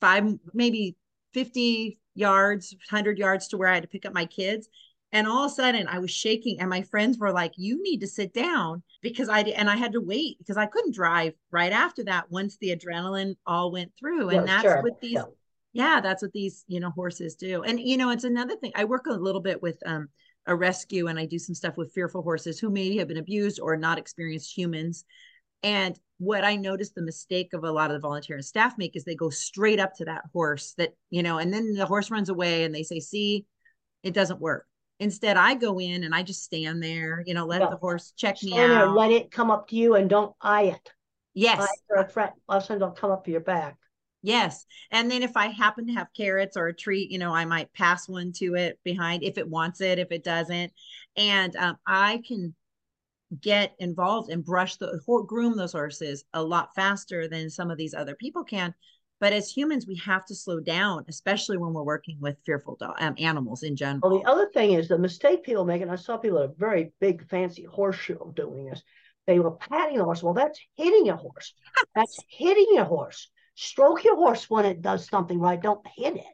five, 0.00 0.24
maybe 0.52 0.96
50 1.34 2.00
yards, 2.16 2.74
100 2.90 3.18
yards 3.18 3.46
to 3.48 3.56
where 3.56 3.68
I 3.68 3.74
had 3.74 3.84
to 3.84 3.88
pick 3.88 4.04
up 4.04 4.12
my 4.12 4.26
kids. 4.26 4.68
And 5.12 5.28
all 5.28 5.44
of 5.44 5.52
a 5.52 5.54
sudden 5.54 5.86
I 5.86 6.00
was 6.00 6.10
shaking 6.10 6.58
and 6.58 6.68
my 6.68 6.82
friends 6.82 7.16
were 7.16 7.32
like, 7.32 7.52
you 7.56 7.80
need 7.80 8.00
to 8.00 8.08
sit 8.08 8.34
down 8.34 8.82
because 9.02 9.28
I, 9.28 9.42
and 9.42 9.70
I 9.70 9.76
had 9.76 9.92
to 9.92 10.00
wait 10.00 10.38
because 10.38 10.56
I 10.56 10.66
couldn't 10.66 10.96
drive 10.96 11.34
right 11.52 11.72
after 11.72 12.02
that 12.04 12.28
once 12.28 12.56
the 12.56 12.74
adrenaline 12.74 13.36
all 13.46 13.70
went 13.70 13.92
through. 13.96 14.30
And 14.30 14.48
that's 14.48 14.62
sure. 14.62 14.82
what 14.82 15.00
these, 15.00 15.12
yeah 15.12 15.24
yeah 15.72 16.00
that's 16.00 16.22
what 16.22 16.32
these 16.32 16.64
you 16.68 16.80
know 16.80 16.88
horses 16.88 17.34
do 17.34 17.62
and 17.62 17.78
you 17.78 17.98
know 17.98 18.08
it's 18.08 18.24
another 18.24 18.56
thing 18.56 18.72
i 18.74 18.84
work 18.84 19.04
a 19.06 19.12
little 19.12 19.42
bit 19.42 19.60
with 19.60 19.76
um 19.84 20.08
a 20.46 20.54
rescue 20.54 21.08
and 21.08 21.18
i 21.18 21.26
do 21.26 21.38
some 21.38 21.54
stuff 21.54 21.76
with 21.76 21.92
fearful 21.92 22.22
horses 22.22 22.58
who 22.58 22.70
maybe 22.70 22.98
have 22.98 23.08
been 23.08 23.16
abused 23.16 23.60
or 23.60 23.76
not 23.76 23.98
experienced 23.98 24.56
humans. 24.56 25.04
And 25.62 25.98
what 26.18 26.44
i 26.44 26.56
noticed 26.56 26.94
the 26.94 27.02
mistake 27.02 27.52
of 27.52 27.64
a 27.64 27.70
lot 27.70 27.90
of 27.90 27.94
the 27.94 28.06
volunteer 28.06 28.36
and 28.36 28.44
staff 28.44 28.78
make 28.78 28.96
is 28.96 29.04
they 29.04 29.14
go 29.14 29.30
straight 29.30 29.80
up 29.80 29.94
to 29.94 30.04
that 30.06 30.22
horse 30.32 30.74
that 30.78 30.94
you 31.10 31.22
know 31.22 31.38
and 31.38 31.52
then 31.52 31.74
the 31.74 31.86
horse 31.86 32.10
runs 32.10 32.28
away 32.28 32.64
and 32.64 32.74
they 32.74 32.82
say 32.82 33.00
see 33.00 33.44
it 34.02 34.14
doesn't 34.14 34.40
work. 34.40 34.66
Instead 34.98 35.36
i 35.36 35.54
go 35.54 35.78
in 35.78 36.04
and 36.04 36.14
i 36.14 36.22
just 36.22 36.42
stand 36.42 36.82
there 36.82 37.22
you 37.26 37.34
know 37.34 37.44
let 37.44 37.60
yeah. 37.60 37.68
the 37.68 37.76
horse 37.76 38.12
check 38.16 38.38
stand 38.38 38.52
me 38.52 38.58
out. 38.58 38.68
there, 38.68 38.88
let 38.88 39.10
it 39.10 39.30
come 39.30 39.50
up 39.50 39.68
to 39.68 39.76
you 39.76 39.94
and 39.94 40.08
don't 40.08 40.34
eye 40.40 40.64
it. 40.64 40.92
Yes. 41.34 41.60
Eye 41.60 41.66
or 41.90 42.02
a 42.02 42.08
threat. 42.08 42.32
All 42.48 42.56
of 42.56 42.62
a 42.62 42.66
sudden 42.66 42.80
they'll 42.80 42.92
come 42.92 43.10
up 43.10 43.24
to 43.26 43.30
your 43.30 43.40
back 43.40 43.76
Yes. 44.22 44.66
And 44.90 45.10
then 45.10 45.22
if 45.22 45.36
I 45.36 45.48
happen 45.48 45.86
to 45.86 45.92
have 45.92 46.08
carrots 46.16 46.56
or 46.56 46.66
a 46.66 46.74
treat, 46.74 47.10
you 47.10 47.18
know, 47.18 47.32
I 47.32 47.44
might 47.44 47.72
pass 47.72 48.08
one 48.08 48.32
to 48.36 48.54
it 48.54 48.78
behind 48.82 49.22
if 49.22 49.38
it 49.38 49.48
wants 49.48 49.80
it, 49.80 49.98
if 49.98 50.10
it 50.10 50.24
doesn't. 50.24 50.72
And 51.16 51.54
um, 51.56 51.76
I 51.86 52.22
can 52.26 52.54
get 53.40 53.74
involved 53.78 54.30
and 54.30 54.44
brush 54.44 54.76
the 54.76 55.00
groom 55.26 55.56
those 55.56 55.72
horses 55.72 56.24
a 56.32 56.42
lot 56.42 56.74
faster 56.74 57.28
than 57.28 57.50
some 57.50 57.70
of 57.70 57.78
these 57.78 57.94
other 57.94 58.14
people 58.14 58.44
can. 58.44 58.74
But 59.18 59.32
as 59.32 59.50
humans, 59.50 59.86
we 59.86 59.96
have 60.04 60.26
to 60.26 60.34
slow 60.34 60.60
down, 60.60 61.04
especially 61.08 61.56
when 61.56 61.72
we're 61.72 61.82
working 61.82 62.18
with 62.20 62.36
fearful 62.44 62.76
um, 62.98 63.14
animals 63.18 63.62
in 63.62 63.74
general. 63.74 64.00
Well, 64.02 64.18
the 64.18 64.28
other 64.28 64.50
thing 64.52 64.72
is 64.72 64.88
the 64.88 64.98
mistake 64.98 65.42
people 65.42 65.64
make, 65.64 65.80
and 65.80 65.90
I 65.90 65.96
saw 65.96 66.18
people 66.18 66.38
at 66.38 66.50
a 66.50 66.54
very 66.58 66.92
big, 67.00 67.26
fancy 67.28 67.64
horse 67.64 67.96
show 67.96 68.32
doing 68.36 68.66
this. 68.66 68.82
They 69.26 69.38
were 69.38 69.52
patting 69.52 69.98
the 69.98 70.04
horse. 70.04 70.22
Well, 70.22 70.34
that's 70.34 70.60
hitting 70.76 71.08
a 71.08 71.16
horse. 71.16 71.54
That's 71.94 72.22
hitting 72.28 72.78
a 72.78 72.84
horse 72.84 73.30
stroke 73.56 74.04
your 74.04 74.14
horse 74.14 74.48
when 74.48 74.64
it 74.64 74.80
does 74.80 75.08
something 75.08 75.40
right. 75.40 75.60
Don't 75.60 75.84
hit 75.96 76.16
it. 76.16 76.24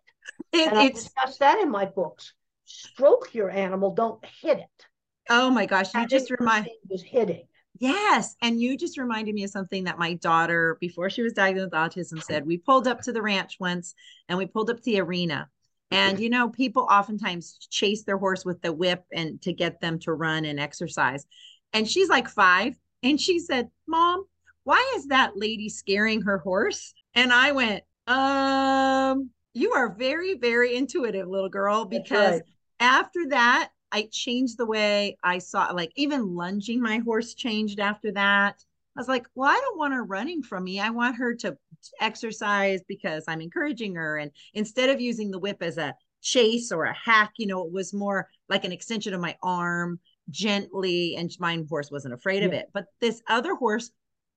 it 0.53 0.69
and 0.69 0.79
I 0.79 0.91
discuss 0.91 1.39
that 1.39 1.59
in 1.59 1.71
my 1.71 1.87
books. 1.87 2.35
Stroke 2.67 3.35
your 3.35 3.51
animal, 3.51 3.95
don't 3.95 4.23
hit 4.41 4.59
it. 4.59 4.87
Oh 5.31 5.51
my 5.51 5.67
gosh, 5.67 5.95
you 5.95 6.07
just 6.07 6.31
remind 6.31 6.69
was 6.89 7.03
hitting. 7.03 7.47
Yes, 7.79 8.37
and 8.43 8.61
you 8.61 8.77
just 8.77 8.99
reminded 8.99 9.35
me 9.35 9.45
of 9.45 9.51
something 9.51 9.85
that 9.85 9.99
my 9.99 10.15
daughter, 10.15 10.77
before 10.81 11.11
she 11.11 11.23
was 11.23 11.33
diagnosed 11.33 11.73
with 11.73 11.73
autism, 11.73 12.23
said. 12.23 12.47
We 12.47 12.59
pulled 12.59 12.87
up 12.87 13.01
to 13.03 13.13
the 13.13 13.23
ranch 13.23 13.57
once, 13.59 13.95
and 14.29 14.37
we 14.37 14.47
pulled 14.47 14.71
up 14.71 14.77
to 14.77 14.83
the 14.83 15.01
arena, 15.01 15.49
and 15.91 16.21
you 16.21 16.29
know, 16.29 16.49
people 16.49 16.87
oftentimes 16.91 17.67
chase 17.71 18.05
their 18.05 18.19
horse 18.19 18.45
with 18.45 18.61
the 18.63 18.73
whip 18.73 19.05
and 19.13 19.41
to 19.43 19.53
get 19.53 19.81
them 19.81 19.99
to 20.01 20.13
run 20.13 20.45
and 20.45 20.61
exercise. 20.61 21.27
And 21.73 21.89
she's 21.89 22.09
like 22.09 22.29
five, 22.29 22.77
and 23.03 23.21
she 23.21 23.39
said, 23.39 23.71
"Mom, 23.87 24.27
why 24.65 24.93
is 24.97 25.07
that 25.07 25.37
lady 25.37 25.69
scaring 25.69 26.23
her 26.23 26.39
horse?" 26.39 26.95
And 27.15 27.33
I 27.33 27.53
went, 27.53 27.85
um, 28.07 29.31
you 29.55 29.73
are 29.73 29.95
very, 29.95 30.39
very 30.39 30.77
intuitive, 30.77 31.29
little 31.29 31.49
girl, 31.49 31.85
because 31.85 32.41
right. 32.41 32.43
after 32.81 33.29
that, 33.29 33.71
I 33.93 34.09
changed 34.11 34.57
the 34.57 34.67
way 34.67 35.19
I 35.23 35.39
saw, 35.39 35.71
like 35.73 35.93
even 35.97 36.35
lunging 36.35 36.81
my 36.81 36.99
horse 36.99 37.35
changed 37.35 37.79
after 37.79 38.11
that. 38.13 38.57
I 38.97 39.01
was 39.01 39.09
like, 39.09 39.27
well, 39.35 39.51
I 39.51 39.61
don't 39.61 39.79
want 39.79 39.95
her 39.95 40.05
running 40.05 40.43
from 40.43 40.65
me. 40.65 40.81
I 40.81 40.91
want 40.91 41.17
her 41.17 41.35
to 41.37 41.57
exercise 42.01 42.81
because 42.89 43.25
I'm 43.29 43.41
encouraging 43.41 43.95
her. 43.95 44.17
And 44.17 44.31
instead 44.55 44.89
of 44.91 45.01
using 45.01 45.31
the 45.31 45.39
whip 45.39 45.59
as 45.61 45.79
a 45.79 45.95
chase 46.23 46.73
or 46.73 46.85
a 46.85 46.95
hack, 46.95 47.33
you 47.37 47.47
know, 47.47 47.67
it 47.67 47.73
was 47.73 47.93
more 47.93 48.29
like 48.49 48.65
an 48.65 48.73
extension 48.73 49.13
of 49.13 49.21
my 49.21 49.37
arm 49.43 50.01
gently. 50.31 51.17
And 51.17 51.31
my 51.39 51.63
horse 51.69 51.91
wasn't 51.91 52.15
afraid 52.15 52.41
yeah. 52.41 52.49
of 52.49 52.53
it. 52.55 52.71
But 52.73 52.87
this 53.01 53.23
other 53.29 53.55
horse 53.55 53.91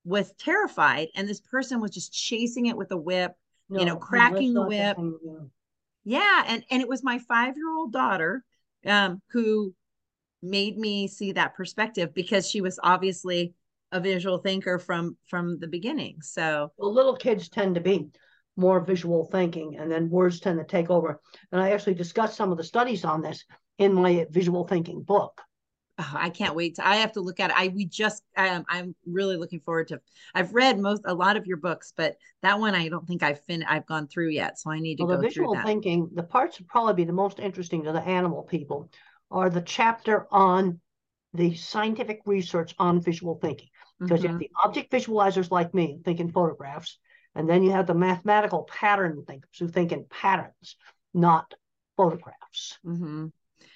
was 0.05 0.31
terrified 0.39 1.07
and 1.15 1.27
this 1.27 1.41
person 1.41 1.81
was 1.81 1.91
just 1.91 2.13
chasing 2.13 2.67
it 2.67 2.77
with 2.77 2.91
a 2.91 2.97
whip 2.97 3.33
no, 3.69 3.79
you 3.79 3.85
know 3.85 3.97
cracking 3.97 4.53
the 4.53 4.61
whip. 4.61 4.97
yeah 6.03 6.43
and 6.47 6.63
and 6.69 6.81
it 6.81 6.87
was 6.87 7.03
my 7.03 7.19
five 7.19 7.55
year 7.57 7.75
old 7.75 7.91
daughter 7.91 8.43
um 8.85 9.21
who 9.31 9.73
made 10.41 10.77
me 10.77 11.07
see 11.07 11.31
that 11.31 11.55
perspective 11.55 12.13
because 12.13 12.47
she 12.47 12.61
was 12.61 12.79
obviously 12.83 13.53
a 13.91 13.99
visual 13.99 14.37
thinker 14.37 14.77
from 14.77 15.17
from 15.27 15.59
the 15.59 15.67
beginning 15.67 16.17
so. 16.21 16.71
Well, 16.77 16.93
little 16.93 17.15
kids 17.15 17.49
tend 17.49 17.75
to 17.75 17.81
be 17.81 18.07
more 18.57 18.79
visual 18.79 19.25
thinking 19.25 19.77
and 19.77 19.91
then 19.91 20.09
words 20.09 20.39
tend 20.39 20.59
to 20.59 20.65
take 20.65 20.89
over. 20.89 21.19
And 21.51 21.61
i 21.61 21.71
actually 21.71 21.95
discussed 21.95 22.37
some 22.37 22.51
of 22.51 22.57
the 22.57 22.63
studies 22.63 23.03
on 23.03 23.21
this 23.21 23.43
in 23.77 23.93
my 23.93 24.25
visual 24.29 24.67
thinking 24.67 25.01
book 25.01 25.41
oh, 25.99 26.13
I 26.13 26.29
can't 26.29 26.55
wait. 26.55 26.75
To, 26.75 26.87
I 26.87 26.97
have 26.97 27.13
to 27.13 27.21
look 27.21 27.39
at 27.39 27.49
it. 27.51 27.55
I 27.57 27.69
we 27.69 27.85
just 27.85 28.23
um, 28.37 28.65
I'm 28.69 28.95
really 29.05 29.37
looking 29.37 29.59
forward 29.59 29.87
to. 29.89 30.01
I've 30.33 30.53
read 30.53 30.79
most 30.79 31.03
a 31.05 31.13
lot 31.13 31.37
of 31.37 31.45
your 31.45 31.57
books, 31.57 31.93
but 31.95 32.17
that 32.41 32.59
one 32.59 32.75
I 32.75 32.89
don't 32.89 33.07
think 33.07 33.23
I've 33.23 33.43
fin 33.45 33.63
I've 33.63 33.85
gone 33.85 34.07
through 34.07 34.29
yet. 34.29 34.59
So 34.59 34.71
I 34.71 34.79
need 34.79 34.97
to 34.97 35.05
well, 35.05 35.17
go 35.17 35.21
the 35.21 35.27
visual 35.27 35.57
thinking. 35.63 36.09
The 36.13 36.23
parts 36.23 36.57
that 36.57 36.67
probably 36.67 36.93
be 36.93 37.03
the 37.05 37.13
most 37.13 37.39
interesting 37.39 37.83
to 37.83 37.91
the 37.91 38.01
animal 38.01 38.43
people 38.43 38.89
are 39.31 39.49
the 39.49 39.61
chapter 39.61 40.27
on 40.31 40.79
the 41.33 41.55
scientific 41.55 42.21
research 42.25 42.75
on 42.79 43.01
visual 43.01 43.39
thinking. 43.41 43.67
Because 43.99 44.19
mm-hmm. 44.19 44.25
you 44.25 44.31
have 44.31 44.39
the 44.39 44.51
object 44.63 44.91
visualizers 44.91 45.51
like 45.51 45.73
me 45.73 45.99
thinking 46.03 46.31
photographs, 46.31 46.97
and 47.33 47.49
then 47.49 47.63
you 47.63 47.71
have 47.71 47.87
the 47.87 47.93
mathematical 47.93 48.63
pattern 48.63 49.23
thinkers 49.25 49.57
who 49.57 49.67
think 49.67 49.91
in 49.91 50.05
patterns, 50.09 50.75
not 51.13 51.53
photographs. 51.95 52.77
Mm-hmm. 52.85 53.27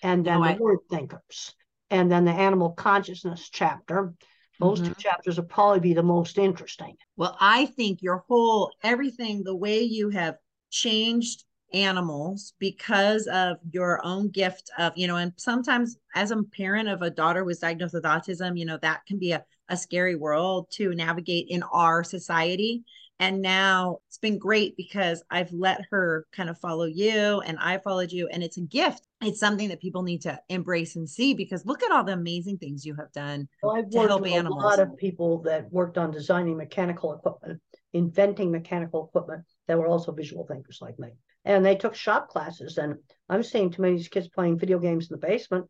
And 0.03 0.25
then 0.25 0.39
no, 0.39 0.45
the 0.45 0.53
I... 0.53 0.57
word 0.57 0.79
thinkers 0.89 1.55
and 1.89 2.11
then 2.11 2.25
the 2.25 2.31
animal 2.31 2.71
consciousness 2.71 3.49
chapter. 3.51 4.13
Those 4.59 4.81
mm-hmm. 4.81 4.93
two 4.93 5.01
chapters 5.01 5.37
will 5.37 5.45
probably 5.45 5.79
be 5.79 5.93
the 5.93 6.03
most 6.03 6.37
interesting. 6.37 6.97
Well, 7.15 7.37
I 7.39 7.65
think 7.65 8.01
your 8.01 8.23
whole 8.27 8.73
everything, 8.83 9.43
the 9.43 9.55
way 9.55 9.81
you 9.81 10.09
have 10.09 10.35
changed 10.69 11.45
animals 11.73 12.53
because 12.59 13.27
of 13.27 13.57
your 13.71 14.01
own 14.03 14.29
gift 14.29 14.69
of, 14.77 14.91
you 14.95 15.07
know, 15.07 15.17
and 15.17 15.33
sometimes 15.37 15.97
as 16.15 16.31
a 16.31 16.43
parent 16.43 16.89
of 16.89 17.01
a 17.01 17.09
daughter 17.09 17.41
who 17.41 17.45
was 17.45 17.59
diagnosed 17.59 17.93
with 17.93 18.03
autism, 18.03 18.57
you 18.57 18.65
know, 18.65 18.77
that 18.81 19.05
can 19.05 19.19
be 19.19 19.31
a, 19.31 19.45
a 19.69 19.77
scary 19.77 20.15
world 20.15 20.67
to 20.71 20.93
navigate 20.93 21.47
in 21.49 21.63
our 21.71 22.03
society. 22.03 22.83
And 23.19 23.41
now 23.41 23.99
it's 24.07 24.17
been 24.17 24.37
great 24.37 24.77
because 24.77 25.21
I've 25.29 25.51
let 25.51 25.81
her 25.91 26.25
kind 26.31 26.49
of 26.49 26.57
follow 26.57 26.85
you 26.85 27.41
and 27.41 27.57
I 27.59 27.77
followed 27.77 28.13
you. 28.13 28.29
And 28.31 28.41
it's 28.41 28.57
a 28.57 28.61
gift. 28.61 29.05
It's 29.21 29.41
something 29.41 29.67
that 29.69 29.81
people 29.81 30.03
need 30.03 30.21
to 30.21 30.39
embrace 30.47 30.95
and 30.95 31.09
see 31.09 31.33
because 31.33 31.65
look 31.65 31.83
at 31.83 31.91
all 31.91 32.05
the 32.05 32.13
amazing 32.13 32.59
things 32.59 32.85
you 32.85 32.95
have 32.95 33.11
done 33.11 33.49
well, 33.61 33.75
I've 33.75 33.89
to 33.89 34.07
help 34.07 34.25
animals. 34.25 34.63
A 34.63 34.65
lot 34.65 34.79
of 34.79 34.95
people 34.95 35.41
that 35.43 35.71
worked 35.71 35.97
on 35.97 36.11
designing 36.11 36.55
mechanical 36.55 37.13
equipment, 37.13 37.59
inventing 37.91 38.51
mechanical 38.51 39.07
equipment 39.07 39.43
that 39.67 39.77
were 39.77 39.87
also 39.87 40.13
visual 40.13 40.47
thinkers 40.47 40.79
like 40.81 40.97
me. 40.97 41.09
And 41.43 41.65
they 41.65 41.75
took 41.75 41.95
shop 41.95 42.29
classes. 42.29 42.77
And 42.77 42.95
I'm 43.27 43.43
seeing 43.43 43.69
too 43.69 43.81
many 43.81 43.95
of 43.95 43.99
these 43.99 44.07
kids 44.07 44.29
playing 44.29 44.59
video 44.59 44.79
games 44.79 45.09
in 45.09 45.19
the 45.19 45.27
basement 45.27 45.65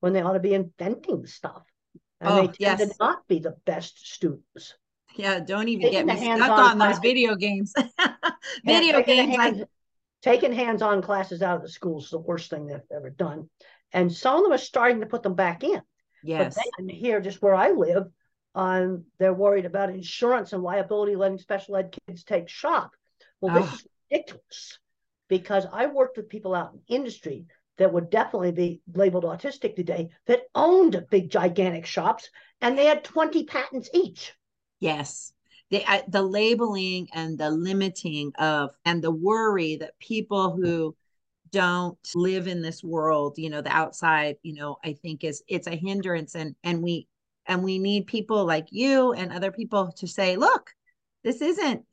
when 0.00 0.12
they 0.12 0.20
ought 0.20 0.34
to 0.34 0.40
be 0.40 0.52
inventing 0.52 1.24
stuff. 1.24 1.62
And 2.20 2.30
oh, 2.30 2.36
they 2.36 2.46
tend 2.48 2.80
yes. 2.80 2.80
to 2.80 2.94
not 3.00 3.26
be 3.26 3.38
the 3.38 3.56
best 3.64 4.06
students. 4.06 4.74
Yeah, 5.16 5.40
don't 5.40 5.68
even 5.68 5.90
taking 5.90 6.06
get 6.06 6.20
me 6.20 6.36
stuck 6.36 6.50
on, 6.50 6.78
those 6.78 6.98
video 6.98 7.34
games. 7.34 7.72
video 8.64 8.98
yeah, 8.98 9.02
games. 9.02 9.36
Hands, 9.36 9.60
I... 9.62 9.66
Taking 10.22 10.52
hands-on 10.52 11.02
classes 11.02 11.42
out 11.42 11.56
of 11.56 11.62
the 11.62 11.68
schools 11.68 12.04
is 12.04 12.10
the 12.10 12.18
worst 12.18 12.50
thing 12.50 12.66
they've 12.66 12.80
ever 12.94 13.10
done. 13.10 13.48
And 13.92 14.12
some 14.12 14.36
of 14.36 14.42
them 14.44 14.52
are 14.52 14.58
starting 14.58 15.00
to 15.00 15.06
put 15.06 15.22
them 15.22 15.34
back 15.34 15.64
in. 15.64 15.80
Yes. 16.22 16.54
But 16.54 16.64
then 16.78 16.88
here, 16.88 17.20
just 17.20 17.40
where 17.40 17.54
I 17.54 17.70
live, 17.70 18.04
um, 18.54 19.04
they're 19.18 19.32
worried 19.32 19.64
about 19.64 19.90
insurance 19.90 20.52
and 20.52 20.62
liability 20.62 21.16
letting 21.16 21.38
special 21.38 21.76
ed 21.76 21.96
kids 22.06 22.24
take 22.24 22.48
shop. 22.48 22.92
Well, 23.40 23.56
oh. 23.56 23.60
this 23.62 23.72
is 23.72 23.86
ridiculous 24.10 24.78
because 25.28 25.66
I 25.72 25.86
worked 25.86 26.16
with 26.16 26.28
people 26.28 26.54
out 26.54 26.72
in 26.74 26.94
industry 26.94 27.46
that 27.78 27.92
would 27.92 28.10
definitely 28.10 28.52
be 28.52 28.82
labeled 28.92 29.24
autistic 29.24 29.74
today 29.74 30.10
that 30.26 30.42
owned 30.54 31.02
big 31.10 31.30
gigantic 31.30 31.86
shops 31.86 32.28
and 32.60 32.76
they 32.76 32.84
had 32.84 33.04
20 33.04 33.44
patents 33.44 33.88
each. 33.94 34.34
Yes. 34.80 35.32
The, 35.70 35.84
uh, 35.86 36.02
the 36.08 36.22
labeling 36.22 37.08
and 37.12 37.38
the 37.38 37.50
limiting 37.50 38.32
of 38.38 38.70
and 38.84 39.02
the 39.02 39.12
worry 39.12 39.76
that 39.76 39.98
people 40.00 40.56
who 40.56 40.96
don't 41.52 41.98
live 42.14 42.46
in 42.46 42.62
this 42.62 42.82
world 42.82 43.36
you 43.36 43.50
know 43.50 43.60
the 43.60 43.70
outside 43.70 44.36
you 44.42 44.54
know 44.54 44.76
i 44.84 44.92
think 44.92 45.24
is 45.24 45.42
it's 45.48 45.66
a 45.66 45.76
hindrance. 45.76 46.34
And 46.34 46.54
and 46.64 46.82
we 46.82 47.08
and 47.46 47.62
we 47.62 47.78
need 47.78 48.06
people 48.06 48.44
like 48.44 48.68
you 48.70 49.12
and 49.12 49.32
other 49.32 49.52
people 49.52 49.92
to 49.98 50.06
say 50.06 50.36
look 50.36 50.70
this 51.22 51.42
isn't 51.42 51.84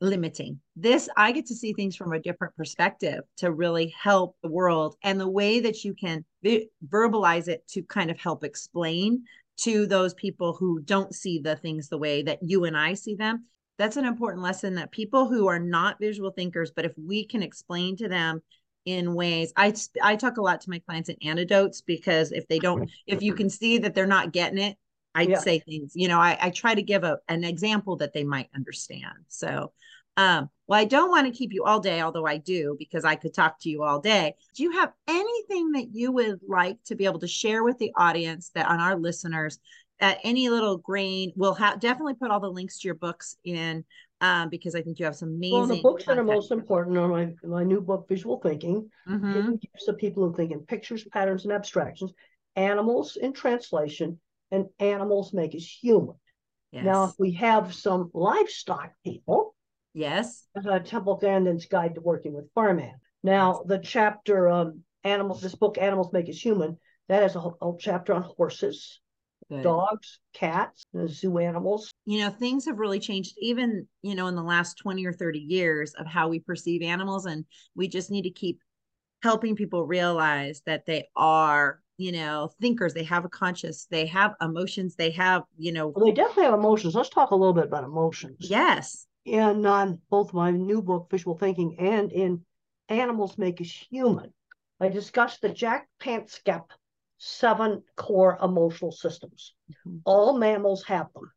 limiting. 0.00 0.60
This 0.74 1.08
i 1.16 1.32
get 1.32 1.46
to 1.46 1.54
see 1.54 1.72
things 1.72 1.96
from 1.96 2.12
a 2.12 2.20
different 2.20 2.56
perspective 2.56 3.20
to 3.38 3.52
really 3.52 3.94
help 3.98 4.36
the 4.42 4.50
world. 4.50 4.96
And 5.02 5.18
the 5.18 5.28
way 5.28 5.60
that 5.60 5.84
you 5.84 5.94
can 5.94 6.24
verbalize 6.42 7.48
it 7.48 7.66
to 7.68 7.82
kind 7.82 8.10
of 8.10 8.18
help 8.18 8.44
explain 8.44 9.24
to 9.58 9.86
those 9.86 10.14
people 10.14 10.54
who 10.54 10.80
don't 10.80 11.14
see 11.14 11.38
the 11.38 11.56
things 11.56 11.88
the 11.88 11.98
way 11.98 12.22
that 12.22 12.38
you 12.42 12.64
and 12.64 12.76
I 12.76 12.94
see 12.94 13.14
them. 13.14 13.46
That's 13.78 13.96
an 13.96 14.04
important 14.04 14.42
lesson 14.42 14.74
that 14.76 14.92
people 14.92 15.28
who 15.28 15.48
are 15.48 15.58
not 15.58 15.98
visual 15.98 16.30
thinkers, 16.30 16.72
but 16.74 16.84
if 16.84 16.92
we 16.96 17.24
can 17.24 17.42
explain 17.42 17.96
to 17.96 18.08
them 18.08 18.42
in 18.84 19.14
ways 19.14 19.52
I 19.56 19.74
I 20.02 20.16
talk 20.16 20.38
a 20.38 20.42
lot 20.42 20.60
to 20.62 20.70
my 20.70 20.80
clients 20.80 21.08
in 21.08 21.16
anecdotes 21.22 21.80
because 21.80 22.32
if 22.32 22.48
they 22.48 22.58
don't 22.58 22.90
if 23.06 23.22
you 23.22 23.34
can 23.34 23.48
see 23.48 23.78
that 23.78 23.94
they're 23.94 24.06
not 24.06 24.32
getting 24.32 24.58
it, 24.58 24.76
I 25.14 25.22
yeah. 25.22 25.38
say 25.38 25.60
things, 25.60 25.92
you 25.94 26.08
know, 26.08 26.18
I, 26.18 26.36
I 26.40 26.50
try 26.50 26.74
to 26.74 26.82
give 26.82 27.04
a 27.04 27.18
an 27.28 27.44
example 27.44 27.96
that 27.96 28.12
they 28.12 28.24
might 28.24 28.48
understand. 28.54 29.24
So 29.28 29.72
um, 30.16 30.50
well, 30.72 30.80
I 30.80 30.86
don't 30.86 31.10
want 31.10 31.26
to 31.26 31.38
keep 31.38 31.52
you 31.52 31.64
all 31.64 31.80
day, 31.80 32.00
although 32.00 32.24
I 32.24 32.38
do, 32.38 32.76
because 32.78 33.04
I 33.04 33.14
could 33.14 33.34
talk 33.34 33.60
to 33.60 33.68
you 33.68 33.82
all 33.82 34.00
day. 34.00 34.36
Do 34.54 34.62
you 34.62 34.70
have 34.70 34.94
anything 35.06 35.72
that 35.72 35.88
you 35.92 36.12
would 36.12 36.40
like 36.48 36.82
to 36.84 36.94
be 36.94 37.04
able 37.04 37.18
to 37.18 37.28
share 37.28 37.62
with 37.62 37.76
the 37.76 37.92
audience 37.94 38.52
that 38.54 38.70
on 38.70 38.80
our 38.80 38.96
listeners 38.96 39.58
at 40.00 40.16
any 40.24 40.48
little 40.48 40.78
grain? 40.78 41.30
We'll 41.36 41.52
have 41.52 41.78
definitely 41.78 42.14
put 42.14 42.30
all 42.30 42.40
the 42.40 42.48
links 42.48 42.78
to 42.78 42.88
your 42.88 42.94
books 42.94 43.36
in 43.44 43.84
um, 44.22 44.48
because 44.48 44.74
I 44.74 44.80
think 44.80 44.98
you 44.98 45.04
have 45.04 45.14
some 45.14 45.34
amazing. 45.34 45.58
Well, 45.58 45.66
the 45.66 45.82
books 45.82 46.06
that 46.06 46.16
are 46.16 46.24
most 46.24 46.50
important 46.50 46.96
are 46.96 47.06
my 47.06 47.34
my 47.44 47.64
new 47.64 47.82
book, 47.82 48.08
Visual 48.08 48.40
Thinking, 48.40 48.88
mm-hmm. 49.06 49.56
to 49.84 49.92
people 49.92 50.26
who 50.26 50.34
think 50.34 50.52
in 50.52 50.60
pictures, 50.60 51.04
patterns, 51.04 51.44
and 51.44 51.52
abstractions. 51.52 52.14
Animals 52.56 53.18
in 53.20 53.34
translation, 53.34 54.18
and 54.50 54.70
animals 54.80 55.34
make 55.34 55.54
us 55.54 55.66
human. 55.66 56.14
Yes. 56.70 56.86
Now, 56.86 57.04
if 57.04 57.12
we 57.18 57.32
have 57.32 57.74
some 57.74 58.10
livestock 58.14 58.92
people 59.04 59.51
Yes. 59.94 60.46
Uh, 60.56 60.78
Temple 60.78 61.16
Grandin's 61.16 61.66
Guide 61.66 61.94
to 61.94 62.00
Working 62.00 62.32
with 62.32 62.52
Farmhand. 62.54 62.96
Now, 63.22 63.62
the 63.66 63.78
chapter 63.78 64.48
um, 64.48 64.82
animals, 65.04 65.42
this 65.42 65.54
book, 65.54 65.78
Animals 65.78 66.12
Make 66.12 66.28
Us 66.28 66.38
Human, 66.38 66.78
that 67.08 67.22
has 67.22 67.36
a 67.36 67.40
whole, 67.40 67.56
whole 67.60 67.76
chapter 67.78 68.12
on 68.12 68.22
horses, 68.22 69.00
Good. 69.48 69.62
dogs, 69.62 70.18
cats, 70.32 70.82
zoo 71.06 71.38
animals. 71.38 71.92
You 72.04 72.20
know, 72.20 72.30
things 72.30 72.64
have 72.66 72.78
really 72.78 73.00
changed, 73.00 73.34
even, 73.38 73.86
you 74.02 74.14
know, 74.14 74.26
in 74.26 74.34
the 74.34 74.42
last 74.42 74.78
20 74.78 75.04
or 75.06 75.12
30 75.12 75.38
years 75.38 75.94
of 75.94 76.06
how 76.06 76.28
we 76.28 76.40
perceive 76.40 76.82
animals. 76.82 77.26
And 77.26 77.44
we 77.74 77.86
just 77.86 78.10
need 78.10 78.22
to 78.22 78.30
keep 78.30 78.58
helping 79.22 79.54
people 79.54 79.86
realize 79.86 80.62
that 80.66 80.84
they 80.86 81.08
are 81.16 81.80
you 81.98 82.10
know 82.10 82.50
thinkers 82.60 82.94
they 82.94 83.04
have 83.04 83.24
a 83.24 83.28
conscious 83.28 83.86
they 83.90 84.06
have 84.06 84.32
emotions 84.40 84.96
they 84.96 85.10
have 85.10 85.42
you 85.58 85.70
know 85.70 85.88
well, 85.88 86.06
they 86.06 86.12
definitely 86.12 86.44
have 86.44 86.54
emotions 86.54 86.94
let's 86.94 87.10
talk 87.10 87.30
a 87.30 87.36
little 87.36 87.52
bit 87.52 87.64
about 87.64 87.84
emotions 87.84 88.38
yes 88.40 89.06
in 89.24 89.64
um, 89.66 90.00
both 90.10 90.32
my 90.32 90.50
new 90.50 90.82
book, 90.82 91.08
Visual 91.10 91.36
Thinking, 91.36 91.76
and 91.78 92.12
in 92.12 92.44
Animals 92.88 93.38
Make 93.38 93.60
Us 93.60 93.70
Human, 93.90 94.32
I 94.80 94.88
discussed 94.88 95.42
the 95.42 95.48
Jack 95.48 95.88
Panksepp 96.00 96.64
seven 97.18 97.82
core 97.96 98.36
emotional 98.42 98.90
systems. 98.90 99.54
Mm-hmm. 99.70 99.98
All 100.04 100.38
mammals 100.38 100.84
have 100.84 101.06
them. 101.14 101.30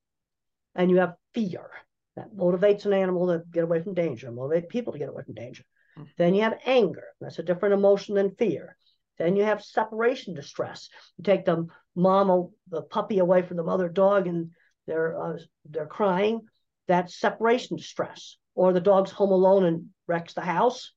And 0.74 0.90
you 0.90 0.98
have 0.98 1.14
fear 1.34 1.70
that 2.16 2.36
motivates 2.36 2.86
an 2.86 2.94
animal 2.94 3.28
to 3.28 3.44
get 3.52 3.64
away 3.64 3.82
from 3.82 3.94
danger, 3.94 4.32
motivate 4.32 4.70
people 4.70 4.94
to 4.94 5.00
get 5.00 5.10
away 5.10 5.24
from 5.24 5.36
danger. 5.36 5.64
Mm-hmm. 5.98 6.10
Then 6.18 6.34
you 6.34 6.42
have 6.42 6.60
anger. 6.66 7.04
That's 7.22 7.40
a 7.40 7.44
different 7.44 7.76
emotion 7.76 8.16
than 8.16 8.36
fear. 8.36 8.78
Then 9.18 9.36
you 9.36 9.44
have 9.44 9.64
separation 9.64 10.34
distress. 10.34 10.90
You 11.18 11.24
take 11.24 11.46
the 11.46 11.68
mom, 11.96 12.50
the 12.70 12.82
puppy 12.82 13.20
away 13.20 13.44
from 13.44 13.58
the 13.58 13.64
mother 13.64 13.88
dog, 13.88 14.28
and 14.28 14.52
they're 14.88 15.18
uh, 15.18 15.38
they're 15.70 15.86
crying. 15.86 16.42
That's 16.88 17.20
separation 17.20 17.78
distress. 17.78 18.38
Or 18.54 18.72
the 18.72 18.82
dog's 18.82 19.12
home 19.12 19.32
alone 19.32 19.66
and 19.66 19.90
wrecks 20.08 20.34
the 20.34 20.42
house, 20.42 20.92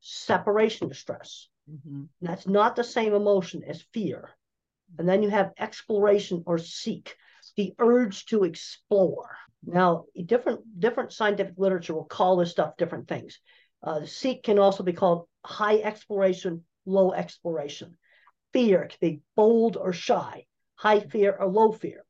separation 0.00 0.88
distress. 0.88 1.48
Mm-hmm. 1.70 2.04
That's 2.20 2.46
not 2.46 2.76
the 2.76 2.84
same 2.84 3.14
emotion 3.14 3.62
as 3.66 3.84
fear. 3.92 4.30
And 4.98 5.08
then 5.08 5.22
you 5.22 5.30
have 5.30 5.52
exploration 5.58 6.42
or 6.46 6.58
seek, 6.58 7.16
the 7.56 7.74
urge 7.78 8.26
to 8.26 8.44
explore. 8.44 9.36
Now, 9.66 10.04
different 10.26 10.60
different 10.78 11.12
scientific 11.12 11.54
literature 11.56 11.94
will 11.94 12.04
call 12.04 12.36
this 12.36 12.50
stuff 12.50 12.76
different 12.76 13.08
things. 13.08 13.38
Uh, 13.82 14.04
seek 14.04 14.42
can 14.42 14.58
also 14.58 14.82
be 14.82 14.92
called 14.92 15.26
high 15.44 15.78
exploration, 15.78 16.64
low 16.86 17.12
exploration. 17.12 17.96
Fear 18.52 18.88
can 18.88 18.98
be 19.00 19.20
bold 19.36 19.76
or 19.76 19.92
shy, 19.92 20.46
high 20.74 21.00
fear 21.00 21.36
or 21.38 21.48
low 21.48 21.72
fear. 21.72 22.04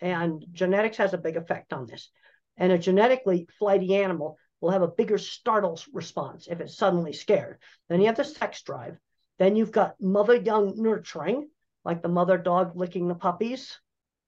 And 0.00 0.44
genetics 0.52 0.96
has 0.98 1.14
a 1.14 1.18
big 1.18 1.36
effect 1.36 1.72
on 1.72 1.86
this. 1.86 2.10
And 2.58 2.72
a 2.72 2.78
genetically 2.78 3.48
flighty 3.58 3.94
animal 3.96 4.36
will 4.60 4.70
have 4.70 4.82
a 4.82 4.88
bigger 4.88 5.18
startle 5.18 5.80
response 5.92 6.48
if 6.50 6.60
it's 6.60 6.76
suddenly 6.76 7.12
scared. 7.12 7.58
Then 7.88 8.00
you 8.00 8.06
have 8.06 8.16
the 8.16 8.24
sex 8.24 8.62
drive. 8.62 8.98
Then 9.38 9.56
you've 9.56 9.72
got 9.72 10.00
mother 10.00 10.34
young 10.34 10.74
nurturing, 10.76 11.48
like 11.84 12.02
the 12.02 12.08
mother 12.08 12.36
dog 12.36 12.72
licking 12.74 13.06
the 13.06 13.14
puppies, 13.14 13.78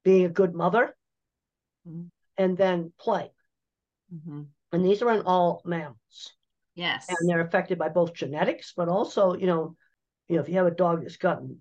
being 0.04 0.24
a 0.24 0.30
good 0.30 0.54
mother, 0.54 0.96
mm-hmm. 1.86 2.06
and 2.38 2.56
then 2.56 2.92
play. 2.98 3.30
Mm-hmm. 4.14 4.42
And 4.72 4.84
these 4.84 5.02
are 5.02 5.12
in 5.12 5.22
all 5.22 5.62
mammals. 5.64 6.32
Yes. 6.74 7.06
And 7.08 7.28
they're 7.28 7.40
affected 7.40 7.78
by 7.78 7.88
both 7.88 8.14
genetics, 8.14 8.72
but 8.76 8.88
also, 8.88 9.34
you 9.34 9.46
know, 9.46 9.76
you 10.28 10.36
know, 10.36 10.42
if 10.42 10.48
you 10.48 10.54
have 10.56 10.66
a 10.66 10.70
dog 10.70 11.02
that's 11.02 11.16
gotten 11.16 11.60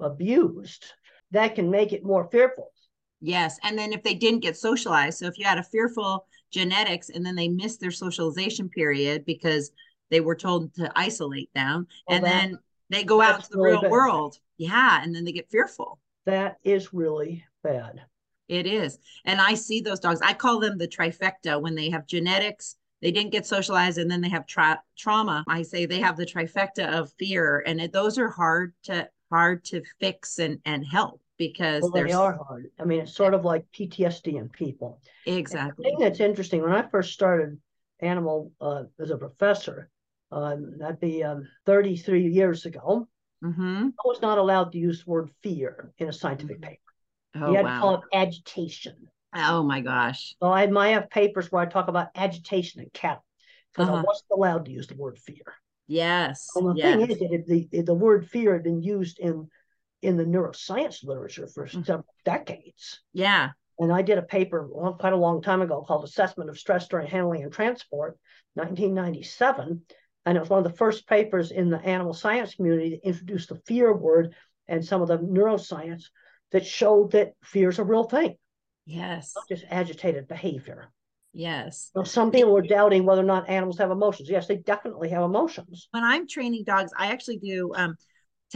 abused, 0.00 0.86
that 1.32 1.54
can 1.54 1.70
make 1.70 1.92
it 1.92 2.02
more 2.02 2.28
fearful. 2.30 2.72
Yes. 3.20 3.58
And 3.62 3.78
then 3.78 3.92
if 3.92 4.02
they 4.02 4.14
didn't 4.14 4.40
get 4.40 4.56
socialized, 4.56 5.18
so 5.18 5.26
if 5.26 5.38
you 5.38 5.44
had 5.44 5.58
a 5.58 5.62
fearful 5.62 6.26
genetics 6.50 7.08
and 7.10 7.24
then 7.24 7.34
they 7.34 7.48
missed 7.48 7.80
their 7.80 7.90
socialization 7.90 8.68
period 8.68 9.24
because 9.24 9.70
they 10.10 10.20
were 10.20 10.34
told 10.34 10.74
to 10.74 10.92
isolate 10.94 11.50
them, 11.54 11.86
well, 12.06 12.16
and 12.16 12.24
that, 12.24 12.30
then 12.30 12.58
they 12.90 13.04
go 13.04 13.20
out 13.20 13.44
to 13.44 13.50
the 13.50 13.58
really 13.58 13.72
real 13.72 13.82
bad. 13.82 13.90
world. 13.90 14.38
Yeah. 14.58 15.02
And 15.02 15.14
then 15.14 15.24
they 15.24 15.32
get 15.32 15.50
fearful. 15.50 15.98
That 16.26 16.58
is 16.62 16.92
really 16.92 17.44
bad. 17.62 18.02
It 18.48 18.66
is. 18.66 18.98
And 19.24 19.40
I 19.40 19.54
see 19.54 19.80
those 19.80 20.00
dogs. 20.00 20.20
I 20.22 20.32
call 20.32 20.60
them 20.60 20.78
the 20.78 20.86
trifecta 20.86 21.60
when 21.60 21.74
they 21.74 21.90
have 21.90 22.06
genetics, 22.06 22.76
they 23.02 23.10
didn't 23.10 23.32
get 23.32 23.44
socialized, 23.44 23.98
and 23.98 24.10
then 24.10 24.20
they 24.20 24.28
have 24.28 24.46
tra- 24.46 24.82
trauma. 24.96 25.44
I 25.48 25.62
say 25.62 25.84
they 25.84 26.00
have 26.00 26.16
the 26.16 26.24
trifecta 26.26 26.92
of 26.92 27.12
fear. 27.18 27.62
And 27.66 27.80
it, 27.80 27.92
those 27.92 28.18
are 28.18 28.28
hard 28.28 28.72
to 28.84 29.08
hard 29.30 29.64
to 29.64 29.82
fix 30.00 30.38
and, 30.38 30.60
and 30.64 30.84
help 30.86 31.20
because 31.38 31.82
well, 31.82 31.92
they 31.92 32.12
are 32.12 32.38
hard. 32.46 32.70
I 32.78 32.84
mean, 32.84 33.00
it's 33.00 33.14
sort 33.14 33.34
of 33.34 33.44
like 33.44 33.64
PTSD 33.72 34.36
in 34.36 34.48
people. 34.48 35.00
Exactly. 35.26 35.84
the 35.84 35.90
thing 35.90 35.98
that's 35.98 36.20
interesting 36.20 36.62
when 36.62 36.72
I 36.72 36.88
first 36.88 37.12
started 37.12 37.58
animal 38.00 38.52
uh, 38.60 38.84
as 38.98 39.10
a 39.10 39.16
professor, 39.16 39.90
um, 40.32 40.78
that'd 40.78 41.00
be 41.00 41.22
um, 41.22 41.46
33 41.66 42.28
years 42.28 42.66
ago. 42.66 43.08
Mm-hmm. 43.44 43.88
I 43.88 44.02
was 44.06 44.22
not 44.22 44.38
allowed 44.38 44.72
to 44.72 44.78
use 44.78 45.04
the 45.04 45.10
word 45.10 45.30
fear 45.42 45.92
in 45.98 46.08
a 46.08 46.12
scientific 46.12 46.60
mm-hmm. 46.60 46.70
paper. 46.70 46.80
Oh, 47.34 47.50
you 47.50 47.56
had 47.56 47.66
wow. 47.66 47.74
to 47.74 47.80
call 47.80 47.94
it 47.96 48.00
agitation. 48.12 48.96
Oh 49.34 49.62
my 49.62 49.80
gosh. 49.80 50.34
So 50.40 50.50
I 50.50 50.66
might 50.66 50.90
have 50.90 51.10
papers 51.10 51.52
where 51.52 51.62
I 51.62 51.66
talk 51.66 51.88
about 51.88 52.08
agitation 52.14 52.80
in 52.80 52.88
cattle 52.94 53.24
because 53.72 53.88
uh-huh. 53.88 53.98
I 53.98 54.02
wasn't 54.02 54.30
allowed 54.32 54.64
to 54.66 54.70
use 54.70 54.86
the 54.86 54.96
word 54.96 55.18
fear. 55.18 55.44
Yes. 55.86 56.48
And 56.56 56.70
the 56.70 56.74
yes. 56.74 56.96
thing 56.96 57.10
is 57.10 57.18
that 57.18 57.68
the, 57.70 57.82
the 57.82 57.94
word 57.94 58.28
fear 58.28 58.54
had 58.54 58.62
been 58.62 58.82
used 58.82 59.18
in 59.18 59.48
in 60.02 60.16
the 60.16 60.24
neuroscience 60.24 61.04
literature 61.04 61.46
for 61.46 61.66
mm-hmm. 61.66 61.82
several 61.82 62.06
decades. 62.24 63.00
Yeah. 63.12 63.50
And 63.78 63.92
I 63.92 64.02
did 64.02 64.18
a 64.18 64.22
paper 64.22 64.68
quite 64.98 65.12
a 65.12 65.16
long 65.16 65.42
time 65.42 65.60
ago 65.60 65.84
called 65.86 66.04
Assessment 66.04 66.48
of 66.48 66.58
Stress 66.58 66.88
During 66.88 67.08
Handling 67.08 67.42
and 67.42 67.52
Transport, 67.52 68.18
1997. 68.54 69.82
And 70.24 70.36
it 70.36 70.40
was 70.40 70.48
one 70.48 70.64
of 70.64 70.70
the 70.70 70.78
first 70.78 71.06
papers 71.06 71.50
in 71.50 71.70
the 71.70 71.78
animal 71.80 72.14
science 72.14 72.54
community 72.54 72.90
to 72.90 73.06
introduce 73.06 73.46
the 73.46 73.60
fear 73.66 73.94
word 73.94 74.34
and 74.66 74.84
some 74.84 75.02
of 75.02 75.08
the 75.08 75.18
neuroscience 75.18 76.04
that 76.52 76.66
showed 76.66 77.12
that 77.12 77.34
fear 77.42 77.68
is 77.68 77.78
a 77.78 77.84
real 77.84 78.04
thing. 78.04 78.36
Yes. 78.86 79.32
Not 79.36 79.48
just 79.48 79.64
agitated 79.70 80.26
behavior. 80.26 80.90
Yes. 81.32 81.90
Well, 81.94 82.06
some 82.06 82.30
people 82.30 82.52
were 82.52 82.62
doubting 82.62 83.04
whether 83.04 83.20
or 83.20 83.24
not 83.24 83.48
animals 83.50 83.76
have 83.78 83.90
emotions. 83.90 84.30
Yes, 84.30 84.46
they 84.46 84.56
definitely 84.56 85.10
have 85.10 85.22
emotions. 85.22 85.88
When 85.90 86.02
I'm 86.02 86.26
training 86.26 86.64
dogs, 86.64 86.92
I 86.96 87.08
actually 87.08 87.38
do 87.38 87.72
um, 87.74 87.96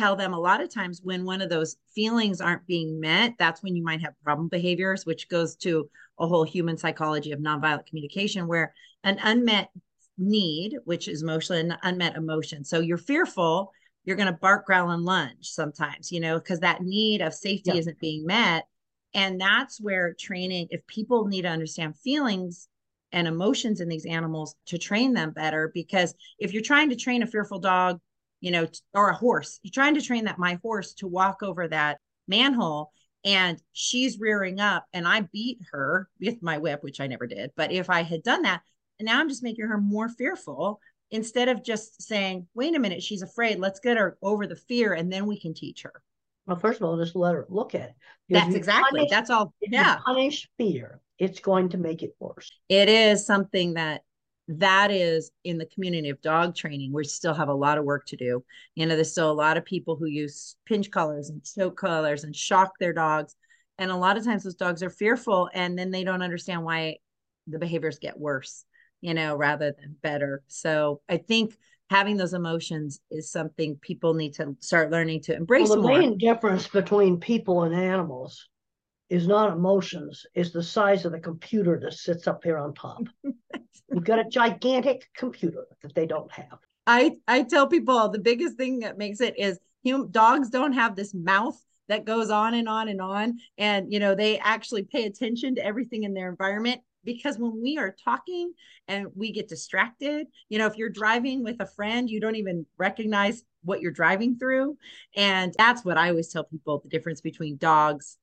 tell 0.00 0.16
them 0.16 0.32
a 0.32 0.40
lot 0.40 0.62
of 0.62 0.72
times 0.72 1.02
when 1.04 1.24
one 1.24 1.42
of 1.42 1.50
those 1.50 1.76
feelings 1.94 2.40
aren't 2.40 2.66
being 2.66 2.98
met, 2.98 3.34
that's 3.38 3.62
when 3.62 3.76
you 3.76 3.84
might 3.84 4.00
have 4.00 4.14
problem 4.24 4.48
behaviors, 4.48 5.04
which 5.04 5.28
goes 5.28 5.56
to 5.56 5.90
a 6.18 6.26
whole 6.26 6.44
human 6.44 6.78
psychology 6.78 7.32
of 7.32 7.40
nonviolent 7.40 7.86
communication, 7.86 8.46
where 8.46 8.72
an 9.04 9.18
unmet 9.22 9.68
need, 10.16 10.76
which 10.84 11.06
is 11.06 11.22
mostly 11.22 11.60
an 11.60 11.76
unmet 11.82 12.16
emotion. 12.16 12.64
So 12.64 12.80
you're 12.80 12.96
fearful, 12.96 13.72
you're 14.04 14.16
going 14.16 14.32
to 14.32 14.38
bark, 14.40 14.64
growl, 14.64 14.90
and 14.90 15.04
lunge 15.04 15.50
sometimes, 15.50 16.10
you 16.10 16.20
know, 16.20 16.38
because 16.38 16.60
that 16.60 16.80
need 16.80 17.20
of 17.20 17.34
safety 17.34 17.72
yeah. 17.72 17.80
isn't 17.80 18.00
being 18.00 18.24
met. 18.24 18.64
And 19.12 19.38
that's 19.38 19.80
where 19.80 20.14
training, 20.18 20.68
if 20.70 20.86
people 20.86 21.26
need 21.26 21.42
to 21.42 21.48
understand 21.48 21.98
feelings 21.98 22.68
and 23.12 23.28
emotions 23.28 23.80
in 23.80 23.88
these 23.88 24.06
animals 24.06 24.54
to 24.66 24.78
train 24.78 25.12
them 25.12 25.32
better, 25.32 25.70
because 25.74 26.14
if 26.38 26.54
you're 26.54 26.62
trying 26.62 26.88
to 26.88 26.96
train 26.96 27.22
a 27.22 27.26
fearful 27.26 27.58
dog, 27.58 28.00
you 28.40 28.50
know, 28.50 28.66
or 28.94 29.10
a 29.10 29.14
horse, 29.14 29.60
you're 29.62 29.72
trying 29.72 29.94
to 29.94 30.02
train 30.02 30.24
that 30.24 30.38
my 30.38 30.58
horse 30.62 30.94
to 30.94 31.06
walk 31.06 31.42
over 31.42 31.68
that 31.68 31.98
manhole 32.28 32.92
and 33.24 33.60
she's 33.72 34.18
rearing 34.18 34.60
up 34.60 34.86
and 34.92 35.06
I 35.06 35.22
beat 35.32 35.58
her 35.72 36.08
with 36.20 36.42
my 36.42 36.58
whip, 36.58 36.82
which 36.82 37.00
I 37.00 37.06
never 37.06 37.26
did. 37.26 37.50
But 37.56 37.72
if 37.72 37.90
I 37.90 38.02
had 38.02 38.22
done 38.22 38.42
that, 38.42 38.62
and 38.98 39.06
now 39.06 39.20
I'm 39.20 39.28
just 39.28 39.42
making 39.42 39.66
her 39.66 39.78
more 39.78 40.08
fearful 40.08 40.80
instead 41.10 41.48
of 41.48 41.64
just 41.64 42.02
saying, 42.02 42.46
wait 42.54 42.74
a 42.74 42.78
minute, 42.78 43.02
she's 43.02 43.22
afraid. 43.22 43.58
Let's 43.58 43.80
get 43.80 43.96
her 43.96 44.16
over 44.22 44.46
the 44.46 44.56
fear 44.56 44.94
and 44.94 45.12
then 45.12 45.26
we 45.26 45.38
can 45.38 45.54
teach 45.54 45.82
her. 45.82 46.02
Well, 46.46 46.56
first 46.56 46.80
of 46.80 46.86
all, 46.86 46.96
just 46.96 47.16
let 47.16 47.34
her 47.34 47.46
look 47.48 47.74
at 47.74 47.90
it. 47.90 47.94
That's 48.28 48.54
exactly. 48.54 49.00
Punish, 49.00 49.10
That's 49.10 49.30
all. 49.30 49.52
yeah. 49.60 49.98
punish 50.04 50.48
fear, 50.56 51.00
it's 51.18 51.40
going 51.40 51.70
to 51.70 51.78
make 51.78 52.02
it 52.02 52.14
worse. 52.18 52.50
It 52.68 52.88
is 52.88 53.26
something 53.26 53.74
that 53.74 54.02
that 54.58 54.90
is 54.90 55.30
in 55.44 55.58
the 55.58 55.66
community 55.66 56.08
of 56.10 56.20
dog 56.20 56.56
training. 56.56 56.92
We 56.92 57.04
still 57.04 57.34
have 57.34 57.48
a 57.48 57.54
lot 57.54 57.78
of 57.78 57.84
work 57.84 58.06
to 58.06 58.16
do. 58.16 58.44
You 58.74 58.86
know, 58.86 58.96
there's 58.96 59.12
still 59.12 59.30
a 59.30 59.32
lot 59.32 59.56
of 59.56 59.64
people 59.64 59.94
who 59.94 60.06
use 60.06 60.56
pinch 60.66 60.90
collars 60.90 61.30
and 61.30 61.44
choke 61.44 61.76
collars 61.76 62.24
and 62.24 62.34
shock 62.34 62.72
their 62.80 62.92
dogs. 62.92 63.36
And 63.78 63.90
a 63.92 63.96
lot 63.96 64.18
of 64.18 64.24
times 64.24 64.42
those 64.42 64.56
dogs 64.56 64.82
are 64.82 64.90
fearful 64.90 65.48
and 65.54 65.78
then 65.78 65.90
they 65.90 66.02
don't 66.02 66.22
understand 66.22 66.64
why 66.64 66.96
the 67.46 67.60
behaviors 67.60 68.00
get 68.00 68.18
worse, 68.18 68.64
you 69.00 69.14
know, 69.14 69.36
rather 69.36 69.72
than 69.72 69.96
better. 70.02 70.42
So 70.48 71.00
I 71.08 71.18
think 71.18 71.56
having 71.88 72.16
those 72.16 72.34
emotions 72.34 73.00
is 73.10 73.30
something 73.30 73.76
people 73.76 74.14
need 74.14 74.34
to 74.34 74.56
start 74.58 74.90
learning 74.90 75.22
to 75.22 75.36
embrace 75.36 75.68
well, 75.68 75.80
the 75.80 75.88
more. 75.88 75.98
main 75.98 76.18
difference 76.18 76.66
between 76.66 77.20
people 77.20 77.62
and 77.62 77.74
animals 77.74 78.48
is 79.10 79.26
not 79.26 79.52
emotions 79.52 80.24
is 80.34 80.52
the 80.52 80.62
size 80.62 81.04
of 81.04 81.12
the 81.12 81.18
computer 81.18 81.78
that 81.80 81.92
sits 81.92 82.28
up 82.28 82.42
here 82.44 82.56
on 82.56 82.72
top. 82.72 83.02
You've 83.92 84.04
got 84.04 84.20
a 84.20 84.28
gigantic 84.30 85.10
computer 85.16 85.66
that 85.82 85.94
they 85.94 86.06
don't 86.06 86.30
have. 86.30 86.58
I 86.86 87.16
i 87.28 87.42
tell 87.42 87.66
people 87.66 88.08
the 88.08 88.20
biggest 88.20 88.56
thing 88.56 88.78
that 88.80 88.96
makes 88.96 89.20
it 89.20 89.38
is 89.38 89.58
hum, 89.86 90.08
dogs 90.10 90.48
don't 90.48 90.72
have 90.72 90.96
this 90.96 91.12
mouth 91.12 91.60
that 91.88 92.04
goes 92.04 92.30
on 92.30 92.54
and 92.54 92.68
on 92.68 92.88
and 92.88 93.00
on. 93.00 93.38
And 93.58 93.92
you 93.92 93.98
know 93.98 94.14
they 94.14 94.38
actually 94.38 94.84
pay 94.84 95.04
attention 95.04 95.56
to 95.56 95.64
everything 95.64 96.04
in 96.04 96.14
their 96.14 96.30
environment 96.30 96.80
because 97.04 97.38
when 97.38 97.60
we 97.60 97.78
are 97.78 97.94
talking 98.04 98.52
and 98.86 99.08
we 99.16 99.32
get 99.32 99.48
distracted, 99.48 100.26
you 100.48 100.58
know, 100.58 100.66
if 100.66 100.76
you're 100.76 100.90
driving 100.90 101.42
with 101.42 101.56
a 101.60 101.66
friend, 101.66 102.08
you 102.08 102.20
don't 102.20 102.36
even 102.36 102.66
recognize 102.78 103.42
what 103.62 103.80
you're 103.80 103.90
driving 103.90 104.38
through. 104.38 104.76
And 105.16 105.54
that's 105.58 105.84
what 105.84 105.98
I 105.98 106.10
always 106.10 106.28
tell 106.28 106.44
people 106.44 106.80
the 106.80 106.88
difference 106.88 107.20
between 107.20 107.56
dogs 107.56 108.18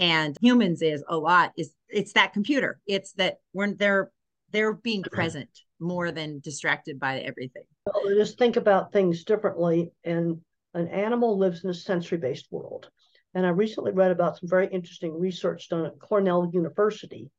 and 0.00 0.36
humans 0.40 0.82
is 0.82 1.04
a 1.08 1.16
lot 1.16 1.52
is 1.56 1.72
it's 1.88 2.14
that 2.14 2.32
computer. 2.32 2.80
It's 2.86 3.12
that 3.12 3.36
when 3.52 3.76
they're 3.76 4.10
they're 4.50 4.72
being 4.72 5.02
present 5.02 5.48
more 5.78 6.10
than 6.10 6.40
distracted 6.40 6.98
by 6.98 7.20
everything. 7.20 7.62
Well, 7.86 8.14
just 8.14 8.38
think 8.38 8.56
about 8.56 8.92
things 8.92 9.24
differently. 9.24 9.92
And 10.04 10.40
an 10.74 10.88
animal 10.88 11.38
lives 11.38 11.64
in 11.64 11.70
a 11.70 11.74
sensory 11.74 12.18
based 12.18 12.48
world. 12.50 12.88
And 13.34 13.46
I 13.46 13.50
recently 13.50 13.92
read 13.92 14.10
about 14.10 14.38
some 14.38 14.48
very 14.48 14.66
interesting 14.66 15.18
research 15.18 15.68
done 15.68 15.86
at 15.86 15.98
Cornell 16.00 16.50
University 16.52 17.30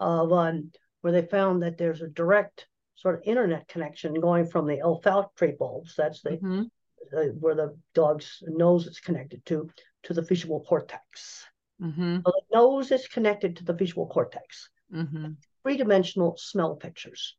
of 0.00 0.32
um, 0.32 0.70
where 1.00 1.12
they 1.12 1.22
found 1.22 1.62
that 1.62 1.78
there's 1.78 2.02
a 2.02 2.08
direct 2.08 2.66
sort 2.96 3.14
of 3.16 3.22
internet 3.24 3.66
connection 3.68 4.14
going 4.14 4.46
from 4.46 4.66
the 4.66 4.82
olfactory 4.82 5.54
bulbs, 5.58 5.94
that's 5.96 6.22
the, 6.22 6.30
mm-hmm. 6.30 6.62
the 7.10 7.34
where 7.40 7.54
the 7.54 7.76
dog's 7.94 8.42
nose 8.46 8.86
is 8.86 9.00
connected 9.00 9.44
to, 9.46 9.68
to 10.04 10.14
the 10.14 10.22
visual 10.22 10.60
cortex. 10.60 11.46
Mm-hmm. 11.82 12.18
So 12.24 12.32
the 12.32 12.56
nose 12.56 12.92
is 12.92 13.08
connected 13.08 13.56
to 13.56 13.64
the 13.64 13.72
visual 13.72 14.06
cortex. 14.06 14.68
Mm-hmm. 14.94 15.32
Three 15.62 15.76
dimensional 15.76 16.36
smell 16.38 16.76
pictures. 16.76 17.36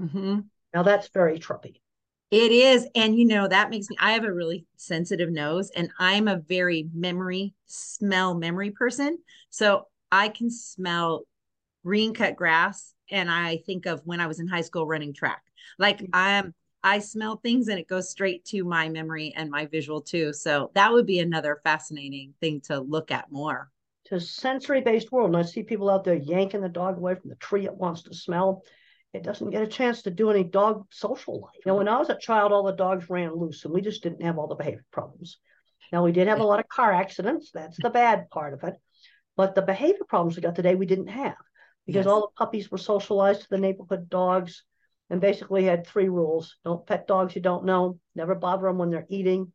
Mm-hmm. 0.00 0.40
Now 0.72 0.82
that's 0.82 1.08
very 1.08 1.38
trippy. 1.38 1.80
It 2.30 2.50
is. 2.50 2.88
And 2.94 3.16
you 3.16 3.26
know, 3.26 3.46
that 3.46 3.70
makes 3.70 3.88
me, 3.88 3.96
I 4.00 4.12
have 4.12 4.24
a 4.24 4.32
really 4.32 4.66
sensitive 4.76 5.30
nose 5.30 5.70
and 5.76 5.90
I'm 5.98 6.26
a 6.26 6.38
very 6.38 6.88
memory, 6.94 7.54
smell 7.66 8.34
memory 8.34 8.70
person. 8.70 9.18
So 9.50 9.86
I 10.10 10.28
can 10.28 10.50
smell 10.50 11.26
green 11.84 12.14
cut 12.14 12.34
grass 12.34 12.94
and 13.10 13.30
I 13.30 13.58
think 13.66 13.86
of 13.86 14.00
when 14.04 14.20
I 14.20 14.26
was 14.26 14.40
in 14.40 14.48
high 14.48 14.62
school 14.62 14.86
running 14.86 15.12
track. 15.12 15.42
Like 15.78 15.98
mm-hmm. 15.98 16.10
I'm 16.12 16.54
I 16.82 16.98
smell 16.98 17.36
things 17.36 17.68
and 17.68 17.78
it 17.78 17.88
goes 17.88 18.10
straight 18.10 18.44
to 18.46 18.62
my 18.62 18.90
memory 18.90 19.32
and 19.34 19.50
my 19.50 19.64
visual 19.64 20.02
too. 20.02 20.34
So 20.34 20.70
that 20.74 20.92
would 20.92 21.06
be 21.06 21.18
another 21.18 21.60
fascinating 21.64 22.34
thing 22.40 22.60
to 22.62 22.78
look 22.80 23.10
at 23.10 23.32
more. 23.32 23.70
To 24.06 24.16
a 24.16 24.20
sensory 24.20 24.80
based 24.80 25.10
world. 25.10 25.30
And 25.30 25.36
I 25.36 25.42
see 25.42 25.62
people 25.62 25.90
out 25.90 26.04
there 26.04 26.14
yanking 26.14 26.60
the 26.60 26.68
dog 26.68 26.98
away 26.98 27.14
from 27.14 27.30
the 27.30 27.36
tree 27.36 27.64
it 27.64 27.74
wants 27.74 28.02
to 28.02 28.14
smell. 28.14 28.62
It 29.12 29.22
doesn't 29.22 29.50
get 29.50 29.62
a 29.62 29.66
chance 29.66 30.02
to 30.02 30.10
do 30.10 30.30
any 30.30 30.44
dog 30.44 30.86
social 30.90 31.40
life. 31.40 31.62
Now, 31.64 31.78
when 31.78 31.88
I 31.88 31.98
was 31.98 32.10
a 32.10 32.18
child, 32.18 32.52
all 32.52 32.64
the 32.64 32.72
dogs 32.72 33.08
ran 33.08 33.34
loose 33.34 33.64
and 33.64 33.72
we 33.72 33.80
just 33.80 34.02
didn't 34.02 34.22
have 34.22 34.38
all 34.38 34.48
the 34.48 34.56
behavior 34.56 34.84
problems. 34.90 35.38
Now, 35.92 36.04
we 36.04 36.12
did 36.12 36.28
have 36.28 36.40
a 36.40 36.44
lot 36.44 36.60
of 36.60 36.68
car 36.68 36.92
accidents. 36.92 37.50
That's 37.54 37.76
the 37.80 37.90
bad 37.90 38.28
part 38.30 38.54
of 38.54 38.64
it. 38.64 38.74
But 39.36 39.54
the 39.54 39.62
behavior 39.62 40.04
problems 40.08 40.36
we 40.36 40.42
got 40.42 40.56
today, 40.56 40.74
we 40.74 40.86
didn't 40.86 41.08
have 41.08 41.36
because 41.86 42.06
yes. 42.06 42.12
all 42.12 42.20
the 42.22 42.44
puppies 42.44 42.70
were 42.70 42.78
socialized 42.78 43.42
to 43.42 43.50
the 43.50 43.58
neighborhood 43.58 44.08
dogs 44.08 44.64
and 45.10 45.20
basically 45.20 45.64
had 45.64 45.86
three 45.86 46.08
rules 46.08 46.56
don't 46.64 46.86
pet 46.86 47.06
dogs 47.06 47.34
you 47.34 47.42
don't 47.42 47.64
know 47.64 47.98
never 48.14 48.34
bother 48.34 48.66
them 48.66 48.78
when 48.78 48.90
they're 48.90 49.06
eating 49.08 49.52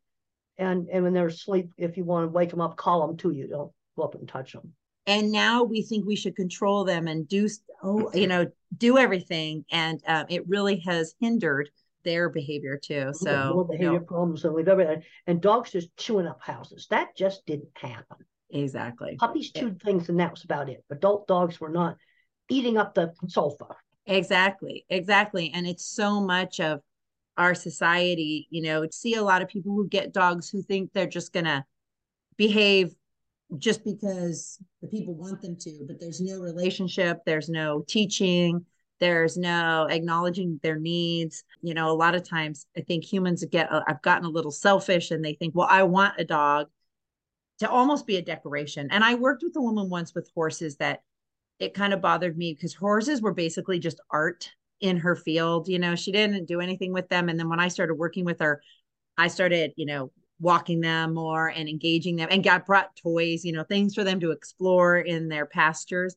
and 0.58 0.88
and 0.90 1.04
when 1.04 1.12
they're 1.12 1.26
asleep 1.26 1.70
if 1.76 1.96
you 1.96 2.04
want 2.04 2.24
to 2.24 2.32
wake 2.32 2.50
them 2.50 2.60
up 2.60 2.76
call 2.76 3.06
them 3.06 3.16
to 3.16 3.30
you 3.30 3.48
don't 3.48 3.72
go 4.00 4.04
up 4.04 4.14
and 4.14 4.28
touch 4.28 4.52
them 4.52 4.72
and 5.06 5.32
now 5.32 5.62
we 5.62 5.82
think 5.82 6.06
we 6.06 6.16
should 6.16 6.36
control 6.36 6.84
them 6.84 7.06
and 7.08 7.28
do 7.28 7.48
oh 7.82 8.10
you 8.14 8.26
know 8.26 8.46
do 8.76 8.98
everything 8.98 9.64
and 9.70 10.02
um, 10.06 10.26
it 10.28 10.46
really 10.48 10.78
has 10.80 11.14
hindered 11.20 11.70
their 12.02 12.30
behavior 12.30 12.78
too 12.82 13.10
so 13.12 13.52
more 13.54 13.64
behavior 13.66 13.92
you 13.92 13.98
know. 13.98 14.04
problems 14.04 14.42
than 14.42 14.54
we've 14.54 14.68
ever 14.68 14.86
had 14.86 15.02
and 15.26 15.40
dogs 15.40 15.70
just 15.70 15.94
chewing 15.96 16.26
up 16.26 16.40
houses 16.42 16.86
that 16.90 17.14
just 17.16 17.44
didn't 17.46 17.68
happen 17.74 18.16
Exactly. 18.52 19.16
Puppies 19.16 19.52
chewed 19.52 19.80
things 19.82 20.08
and 20.08 20.18
that 20.20 20.32
was 20.32 20.44
about 20.44 20.68
it. 20.68 20.84
Adult 20.90 21.26
dogs 21.26 21.60
were 21.60 21.68
not 21.68 21.96
eating 22.48 22.76
up 22.76 22.94
the 22.94 23.12
sofa. 23.28 23.66
Exactly. 24.06 24.84
Exactly. 24.88 25.50
And 25.54 25.66
it's 25.66 25.86
so 25.86 26.20
much 26.20 26.60
of 26.60 26.80
our 27.36 27.54
society, 27.54 28.48
you 28.50 28.62
know, 28.62 28.86
see 28.90 29.14
a 29.14 29.22
lot 29.22 29.42
of 29.42 29.48
people 29.48 29.72
who 29.72 29.88
get 29.88 30.12
dogs 30.12 30.50
who 30.50 30.62
think 30.62 30.92
they're 30.92 31.06
just 31.06 31.32
going 31.32 31.44
to 31.44 31.64
behave 32.36 32.94
just 33.58 33.84
because 33.84 34.58
the 34.80 34.88
people 34.88 35.14
want 35.14 35.42
them 35.42 35.56
to, 35.60 35.84
but 35.86 36.00
there's 36.00 36.20
no 36.20 36.38
relationship, 36.38 37.18
there's 37.26 37.48
no 37.48 37.84
teaching, 37.88 38.64
there's 39.00 39.36
no 39.36 39.86
acknowledging 39.90 40.60
their 40.62 40.78
needs. 40.78 41.42
You 41.62 41.74
know, 41.74 41.90
a 41.90 41.96
lot 41.96 42.14
of 42.14 42.28
times 42.28 42.66
I 42.76 42.82
think 42.82 43.04
humans 43.04 43.44
get, 43.50 43.72
uh, 43.72 43.82
I've 43.88 44.02
gotten 44.02 44.26
a 44.26 44.30
little 44.30 44.50
selfish 44.50 45.10
and 45.10 45.24
they 45.24 45.34
think, 45.34 45.54
well, 45.54 45.68
I 45.68 45.82
want 45.82 46.14
a 46.18 46.24
dog 46.24 46.68
to 47.58 47.68
almost 47.68 48.06
be 48.06 48.16
a 48.16 48.22
decoration. 48.22 48.88
And 48.90 49.02
I 49.02 49.14
worked 49.14 49.42
with 49.42 49.56
a 49.56 49.60
woman 49.60 49.90
once 49.90 50.14
with 50.14 50.30
horses 50.34 50.76
that 50.76 51.02
it 51.58 51.74
kind 51.74 51.92
of 51.92 52.00
bothered 52.00 52.36
me 52.36 52.54
because 52.54 52.74
horses 52.74 53.20
were 53.20 53.34
basically 53.34 53.78
just 53.78 54.00
art 54.10 54.50
in 54.80 54.96
her 54.98 55.16
field. 55.16 55.68
You 55.68 55.78
know, 55.78 55.94
she 55.94 56.12
didn't 56.12 56.46
do 56.46 56.60
anything 56.60 56.92
with 56.92 57.08
them. 57.08 57.28
And 57.28 57.38
then 57.38 57.48
when 57.48 57.60
I 57.60 57.68
started 57.68 57.94
working 57.94 58.24
with 58.24 58.40
her, 58.40 58.62
I 59.18 59.28
started, 59.28 59.72
you 59.76 59.86
know, 59.86 60.10
walking 60.40 60.80
them 60.80 61.14
more 61.14 61.48
and 61.48 61.68
engaging 61.68 62.16
them 62.16 62.28
and 62.30 62.42
got 62.42 62.66
brought 62.66 62.96
toys, 62.96 63.44
you 63.44 63.52
know, 63.52 63.62
things 63.62 63.94
for 63.94 64.02
them 64.02 64.18
to 64.20 64.30
explore 64.30 64.96
in 64.96 65.28
their 65.28 65.46
pastures. 65.46 66.16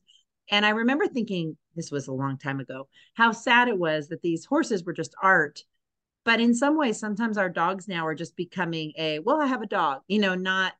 And 0.50 0.64
I 0.64 0.70
remember 0.70 1.06
thinking, 1.06 1.56
this 1.76 1.90
was 1.90 2.08
a 2.08 2.12
long 2.12 2.38
time 2.38 2.58
ago, 2.60 2.88
how 3.14 3.32
sad 3.32 3.68
it 3.68 3.78
was 3.78 4.08
that 4.08 4.22
these 4.22 4.44
horses 4.44 4.84
were 4.84 4.92
just 4.92 5.14
art. 5.22 5.62
But 6.24 6.40
in 6.40 6.54
some 6.54 6.78
ways, 6.78 6.98
sometimes 6.98 7.36
our 7.36 7.50
dogs 7.50 7.86
now 7.86 8.06
are 8.06 8.14
just 8.14 8.34
becoming 8.34 8.92
a, 8.96 9.18
well, 9.18 9.40
I 9.42 9.46
have 9.46 9.62
a 9.62 9.66
dog, 9.66 10.02
you 10.08 10.18
know, 10.18 10.34
not, 10.34 10.72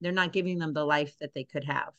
they're 0.00 0.12
not 0.12 0.32
giving 0.32 0.58
them 0.58 0.72
the 0.72 0.84
life 0.84 1.14
that 1.20 1.34
they 1.34 1.44
could 1.44 1.64
have. 1.64 1.92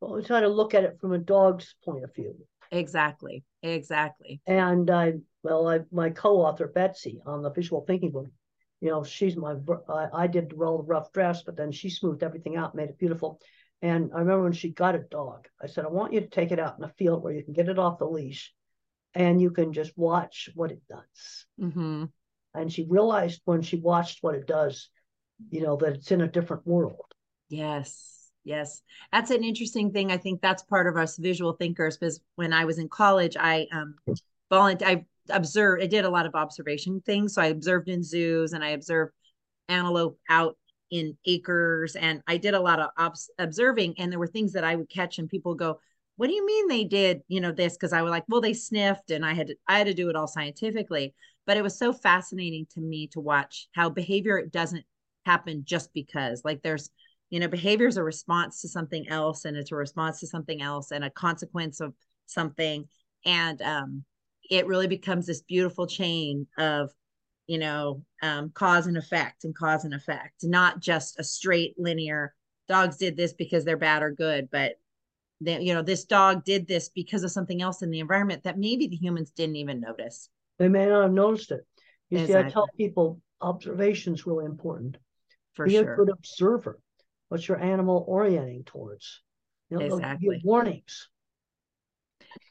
Well, 0.00 0.14
we 0.14 0.22
try 0.22 0.40
to 0.40 0.48
look 0.48 0.74
at 0.74 0.84
it 0.84 0.98
from 1.00 1.12
a 1.12 1.18
dog's 1.18 1.74
point 1.84 2.04
of 2.04 2.14
view. 2.14 2.36
Exactly. 2.70 3.42
Exactly. 3.62 4.40
And 4.46 4.90
I, 4.90 5.14
well, 5.42 5.66
I, 5.68 5.80
my 5.90 6.10
co-author 6.10 6.68
Betsy 6.68 7.20
on 7.26 7.42
the 7.42 7.50
visual 7.50 7.84
thinking 7.86 8.12
book, 8.12 8.26
you 8.80 8.90
know, 8.90 9.02
she's 9.04 9.36
my, 9.36 9.56
I, 9.88 10.06
I 10.12 10.26
did 10.26 10.52
all 10.60 10.78
the 10.78 10.84
rough 10.84 11.12
dress, 11.12 11.42
but 11.42 11.56
then 11.56 11.72
she 11.72 11.90
smoothed 11.90 12.22
everything 12.22 12.56
out, 12.56 12.74
made 12.74 12.90
it 12.90 12.98
beautiful. 12.98 13.40
And 13.82 14.10
I 14.14 14.18
remember 14.18 14.44
when 14.44 14.52
she 14.52 14.70
got 14.70 14.94
a 14.94 15.00
dog, 15.00 15.46
I 15.62 15.66
said, 15.66 15.84
I 15.84 15.88
want 15.88 16.12
you 16.12 16.20
to 16.20 16.28
take 16.28 16.50
it 16.50 16.58
out 16.58 16.78
in 16.78 16.84
a 16.84 16.92
field 16.98 17.22
where 17.22 17.32
you 17.32 17.44
can 17.44 17.52
get 17.52 17.68
it 17.68 17.78
off 17.78 17.98
the 17.98 18.06
leash 18.06 18.52
and 19.14 19.40
you 19.40 19.50
can 19.50 19.72
just 19.72 19.96
watch 19.96 20.48
what 20.54 20.70
it 20.70 20.82
does. 20.88 21.46
Mm-hmm. 21.60 22.04
And 22.54 22.72
she 22.72 22.86
realized 22.88 23.40
when 23.44 23.62
she 23.62 23.76
watched 23.76 24.18
what 24.22 24.34
it 24.34 24.46
does, 24.46 24.88
you 25.50 25.62
know, 25.62 25.76
that 25.76 25.94
it's 25.94 26.10
in 26.10 26.20
a 26.20 26.28
different 26.28 26.66
world. 26.66 27.06
Yes. 27.48 28.30
Yes. 28.44 28.82
That's 29.12 29.30
an 29.30 29.44
interesting 29.44 29.92
thing. 29.92 30.10
I 30.10 30.16
think 30.16 30.40
that's 30.40 30.62
part 30.62 30.86
of 30.86 30.96
us 30.96 31.16
visual 31.16 31.52
thinkers 31.52 31.96
because 31.96 32.20
when 32.36 32.52
I 32.52 32.64
was 32.64 32.78
in 32.78 32.88
college, 32.88 33.36
I 33.38 33.66
um 33.72 33.96
volunteer 34.50 34.88
I 34.88 35.04
observed 35.30 35.82
I 35.82 35.86
did 35.86 36.04
a 36.04 36.10
lot 36.10 36.26
of 36.26 36.34
observation 36.34 37.00
things. 37.00 37.34
So 37.34 37.42
I 37.42 37.46
observed 37.46 37.88
in 37.88 38.02
zoos 38.02 38.52
and 38.52 38.64
I 38.64 38.70
observed 38.70 39.12
antelope 39.68 40.18
out 40.28 40.56
in 40.90 41.16
acres 41.26 41.96
and 41.96 42.22
I 42.26 42.38
did 42.38 42.54
a 42.54 42.60
lot 42.60 42.80
of 42.80 42.90
obs- 42.96 43.30
observing 43.38 43.94
and 43.98 44.10
there 44.10 44.18
were 44.18 44.26
things 44.26 44.52
that 44.54 44.64
I 44.64 44.76
would 44.76 44.88
catch 44.88 45.18
and 45.18 45.28
people 45.28 45.54
go, 45.54 45.80
"What 46.16 46.28
do 46.28 46.34
you 46.34 46.46
mean 46.46 46.68
they 46.68 46.84
did, 46.84 47.22
you 47.28 47.40
know, 47.40 47.52
this?" 47.52 47.74
because 47.74 47.92
I 47.92 48.02
was 48.02 48.10
like, 48.10 48.24
"Well, 48.28 48.40
they 48.40 48.54
sniffed 48.54 49.10
and 49.10 49.24
I 49.24 49.34
had 49.34 49.48
to, 49.48 49.56
I 49.66 49.78
had 49.78 49.86
to 49.86 49.94
do 49.94 50.08
it 50.08 50.16
all 50.16 50.26
scientifically." 50.26 51.14
But 51.46 51.56
it 51.56 51.62
was 51.62 51.78
so 51.78 51.92
fascinating 51.92 52.66
to 52.74 52.80
me 52.80 53.06
to 53.08 53.20
watch 53.20 53.68
how 53.72 53.90
behavior 53.90 54.44
doesn't 54.46 54.84
happen 55.26 55.64
just 55.64 55.92
because. 55.92 56.42
Like 56.44 56.62
there's 56.62 56.90
you 57.30 57.40
know, 57.40 57.48
behavior 57.48 57.86
is 57.86 57.96
a 57.96 58.02
response 58.02 58.62
to 58.62 58.68
something 58.68 59.08
else 59.08 59.44
and 59.44 59.56
it's 59.56 59.72
a 59.72 59.76
response 59.76 60.20
to 60.20 60.26
something 60.26 60.62
else 60.62 60.90
and 60.92 61.04
a 61.04 61.10
consequence 61.10 61.80
of 61.80 61.92
something 62.26 62.88
and 63.24 63.60
um 63.62 64.04
it 64.48 64.66
really 64.66 64.86
becomes 64.86 65.26
this 65.26 65.42
beautiful 65.42 65.86
chain 65.86 66.46
of 66.58 66.90
you 67.46 67.58
know 67.58 68.02
um, 68.22 68.50
cause 68.50 68.86
and 68.86 68.96
effect 68.96 69.44
and 69.44 69.56
cause 69.56 69.84
and 69.84 69.94
effect 69.94 70.44
not 70.44 70.80
just 70.80 71.18
a 71.18 71.24
straight 71.24 71.74
linear 71.78 72.34
dogs 72.68 72.96
did 72.96 73.16
this 73.16 73.32
because 73.32 73.64
they're 73.64 73.76
bad 73.76 74.02
or 74.02 74.10
good 74.10 74.48
but 74.50 74.76
they, 75.40 75.60
you 75.60 75.74
know 75.74 75.82
this 75.82 76.04
dog 76.04 76.44
did 76.44 76.66
this 76.66 76.88
because 76.88 77.22
of 77.22 77.30
something 77.30 77.62
else 77.62 77.82
in 77.82 77.90
the 77.90 78.00
environment 78.00 78.42
that 78.44 78.58
maybe 78.58 78.88
the 78.88 78.96
humans 78.96 79.30
didn't 79.30 79.56
even 79.56 79.80
notice. 79.80 80.28
They 80.58 80.68
may 80.68 80.86
not 80.86 81.02
have 81.02 81.12
noticed 81.12 81.52
it. 81.52 81.66
You 82.10 82.18
exactly. 82.18 82.42
see 82.42 82.46
i 82.46 82.50
tell 82.50 82.68
people 82.76 83.20
observation 83.40 84.14
is 84.14 84.26
really 84.26 84.46
important. 84.46 84.96
For 85.54 85.66
be 85.66 85.74
sure. 85.74 85.94
a 85.94 85.96
good 85.96 86.10
observer. 86.10 86.80
What's 87.28 87.46
your 87.46 87.60
animal 87.60 88.04
orienting 88.08 88.64
towards? 88.64 89.22
You 89.70 89.78
know, 89.78 89.96
exactly. 89.96 90.40
warnings 90.44 91.08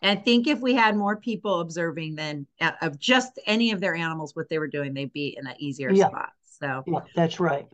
and 0.02 0.18
I 0.18 0.22
think 0.22 0.48
if 0.48 0.60
we 0.60 0.74
had 0.74 0.96
more 0.96 1.18
people 1.18 1.60
observing 1.60 2.16
than 2.16 2.48
uh, 2.62 2.72
of 2.82 3.00
just 3.00 3.40
any 3.46 3.72
of 3.72 3.80
their 3.80 3.96
animals, 3.96 4.36
what 4.36 4.50
they 4.50 4.60
were 4.60 4.68
doing, 4.68 4.94
they'd 4.94 5.14
be 5.14 5.36
in 5.38 5.48
an 5.48 5.56
easier 5.58 5.92
yeah. 5.92 6.08
spot. 6.08 6.30
So 6.44 6.84
yeah, 6.88 7.00
that's 7.16 7.40
right. 7.40 7.68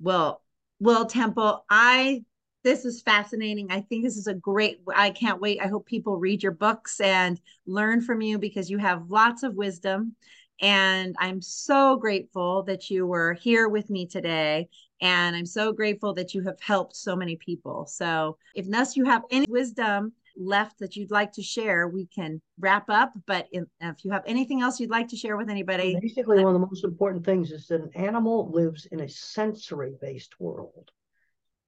Well, 0.00 0.42
well, 0.80 1.06
Temple, 1.06 1.64
I 1.70 2.24
this 2.64 2.86
is 2.86 3.02
fascinating. 3.02 3.70
I 3.70 3.82
think 3.82 4.02
this 4.02 4.16
is 4.16 4.26
a 4.26 4.34
great. 4.34 4.80
I 4.94 5.10
can't 5.10 5.40
wait. 5.40 5.60
I 5.60 5.66
hope 5.66 5.86
people 5.86 6.16
read 6.16 6.42
your 6.42 6.52
books 6.52 6.98
and 7.00 7.40
learn 7.66 8.00
from 8.00 8.22
you 8.22 8.38
because 8.38 8.70
you 8.70 8.78
have 8.78 9.10
lots 9.10 9.42
of 9.42 9.54
wisdom. 9.54 10.16
And 10.60 11.14
I'm 11.18 11.42
so 11.42 11.96
grateful 11.96 12.62
that 12.64 12.88
you 12.88 13.06
were 13.06 13.34
here 13.34 13.68
with 13.68 13.90
me 13.90 14.06
today. 14.06 14.68
And 15.02 15.36
I'm 15.36 15.46
so 15.46 15.72
grateful 15.72 16.14
that 16.14 16.32
you 16.32 16.42
have 16.42 16.60
helped 16.60 16.96
so 16.96 17.14
many 17.14 17.36
people. 17.36 17.86
So, 17.86 18.38
if 18.54 18.64
unless 18.66 18.96
you 18.96 19.04
have 19.04 19.22
any 19.30 19.46
wisdom 19.48 20.12
left 20.36 20.78
that 20.78 20.96
you'd 20.96 21.10
like 21.10 21.32
to 21.32 21.42
share, 21.42 21.88
we 21.88 22.06
can 22.06 22.40
wrap 22.58 22.88
up. 22.88 23.12
But 23.26 23.46
in, 23.52 23.66
if 23.80 24.04
you 24.04 24.10
have 24.12 24.24
anything 24.26 24.62
else 24.62 24.80
you'd 24.80 24.90
like 24.90 25.08
to 25.08 25.16
share 25.16 25.36
with 25.36 25.50
anybody, 25.50 25.98
basically, 26.00 26.44
one 26.44 26.54
of 26.54 26.60
the 26.60 26.66
most 26.66 26.84
important 26.84 27.24
things 27.24 27.52
is 27.52 27.66
that 27.68 27.82
an 27.82 27.90
animal 27.94 28.50
lives 28.50 28.86
in 28.86 29.00
a 29.00 29.08
sensory 29.08 29.94
based 30.00 30.38
world. 30.40 30.90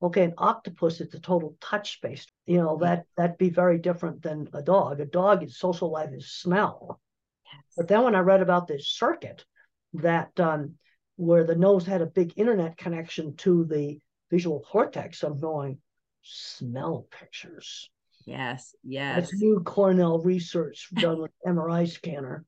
Okay, 0.03 0.25
an 0.25 0.35
octopus 0.37 1.01
is 1.01 1.15
a 1.15 1.21
total 1.21 1.57
touch 1.61 2.01
based. 2.03 2.31
You 2.47 2.59
know 2.59 2.77
that 2.79 3.07
that'd 3.17 3.39
be 3.39 3.51
very 3.51 3.79
different 3.79 4.23
than 4.23 4.49
a 4.53 4.63
dog. 4.63 5.01
A 5.01 5.07
dog 5.07 5.43
is 5.43 5.59
social 5.59 5.91
life 5.91 6.11
is 6.13 6.31
smell. 6.31 7.01
Yes. 7.45 7.63
But 7.77 7.89
then 7.89 8.03
when 8.03 8.15
I 8.15 8.21
read 8.21 8.43
about 8.43 8.67
this 8.67 8.89
circuit 8.89 9.45
that 9.95 10.39
um, 10.39 10.75
where 11.17 11.45
the 11.45 11.55
nose 11.55 11.87
had 11.87 12.03
a 12.03 12.07
big 12.07 12.35
internet 12.37 12.77
connection 12.77 13.37
to 13.37 13.65
the 13.65 13.99
visual 14.31 14.61
cortex, 14.61 15.23
I'm 15.23 15.41
going 15.41 15.79
smell 16.23 17.07
pictures. 17.11 17.89
Yes, 18.27 18.75
yes. 18.83 19.31
That's 19.31 19.35
new 19.35 19.61
Cornell 19.61 20.19
research 20.19 20.89
done 20.95 21.23
with 21.23 21.31
MRI 21.47 21.89
scanner. 21.89 22.45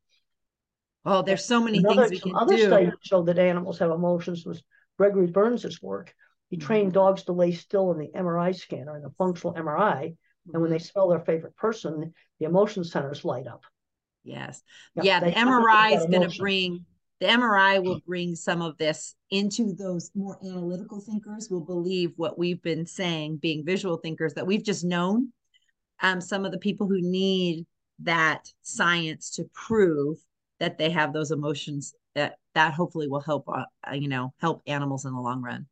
Oh, 1.05 1.23
there's 1.23 1.45
so 1.45 1.63
many 1.63 1.79
Another, 1.79 2.09
things 2.09 2.11
we 2.11 2.31
can 2.31 2.37
other 2.37 2.57
do. 2.57 2.67
studies 2.67 2.93
show 3.03 3.23
that 3.23 3.39
animals 3.39 3.79
have 3.79 3.93
emotions. 3.93 4.45
Was 4.45 4.63
Gregory 4.99 5.29
Berns's 5.29 5.81
work? 5.81 6.13
He 6.51 6.57
mm-hmm. 6.57 6.67
trained 6.67 6.93
dogs 6.93 7.23
to 7.25 7.33
lay 7.33 7.53
still 7.53 7.93
in 7.93 7.99
the 7.99 8.11
MRI 8.15 8.55
scanner, 8.55 8.97
in 8.97 9.03
the 9.03 9.13
functional 9.17 9.55
MRI, 9.55 10.17
and 10.53 10.61
when 10.61 10.71
they 10.71 10.77
mm-hmm. 10.77 10.85
smell 10.85 11.09
their 11.09 11.21
favorite 11.21 11.57
person, 11.57 12.13
the 12.41 12.47
emotion 12.47 12.83
centers 12.83 13.25
light 13.25 13.47
up. 13.47 13.63
Yes, 14.25 14.61
yeah. 14.97 15.03
yeah 15.05 15.21
the 15.21 15.31
MRI 15.31 15.97
is 15.97 16.07
going 16.07 16.29
to 16.29 16.39
bring 16.39 16.85
the 17.21 17.27
MRI 17.27 17.83
will 17.83 18.01
bring 18.07 18.37
some 18.37 18.63
of 18.63 18.77
this 18.79 19.17
into 19.31 19.75
those 19.75 20.11
more 20.15 20.39
analytical 20.45 21.01
thinkers 21.01 21.49
will 21.51 21.65
believe 21.65 22.13
what 22.17 22.39
we've 22.39 22.63
been 22.63 22.87
saying, 22.87 23.39
being 23.39 23.65
visual 23.65 23.97
thinkers 23.97 24.35
that 24.35 24.47
we've 24.47 24.63
just 24.63 24.85
known 24.85 25.33
um, 26.01 26.21
some 26.21 26.45
of 26.45 26.53
the 26.53 26.59
people 26.59 26.87
who 26.87 27.01
need 27.01 27.67
that 28.01 28.53
science 28.63 29.31
to 29.31 29.45
prove 29.53 30.19
that 30.61 30.79
they 30.79 30.91
have 30.91 31.13
those 31.13 31.31
emotions 31.31 31.95
that 32.15 32.39
that 32.55 32.73
hopefully 32.73 33.09
will 33.09 33.21
help 33.21 33.49
uh, 33.49 33.65
uh, 33.89 33.95
you 33.95 34.09
know 34.09 34.33
help 34.41 34.63
animals 34.67 35.05
in 35.05 35.13
the 35.13 35.21
long 35.21 35.43
run. 35.43 35.67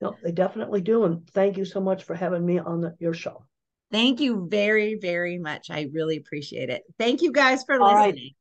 No 0.00 0.18
they 0.22 0.32
definitely 0.32 0.80
do 0.80 1.04
and 1.04 1.28
thank 1.30 1.56
you 1.56 1.64
so 1.64 1.80
much 1.80 2.04
for 2.04 2.14
having 2.14 2.44
me 2.44 2.58
on 2.58 2.80
the, 2.80 2.96
your 2.98 3.14
show. 3.14 3.44
Thank 3.90 4.20
you 4.20 4.46
very 4.50 4.96
very 4.96 5.38
much. 5.38 5.70
I 5.70 5.88
really 5.92 6.16
appreciate 6.16 6.70
it. 6.70 6.82
Thank 6.98 7.22
you 7.22 7.32
guys 7.32 7.64
for 7.64 7.78
All 7.78 7.94
listening. 7.94 8.14
right. 8.14 8.36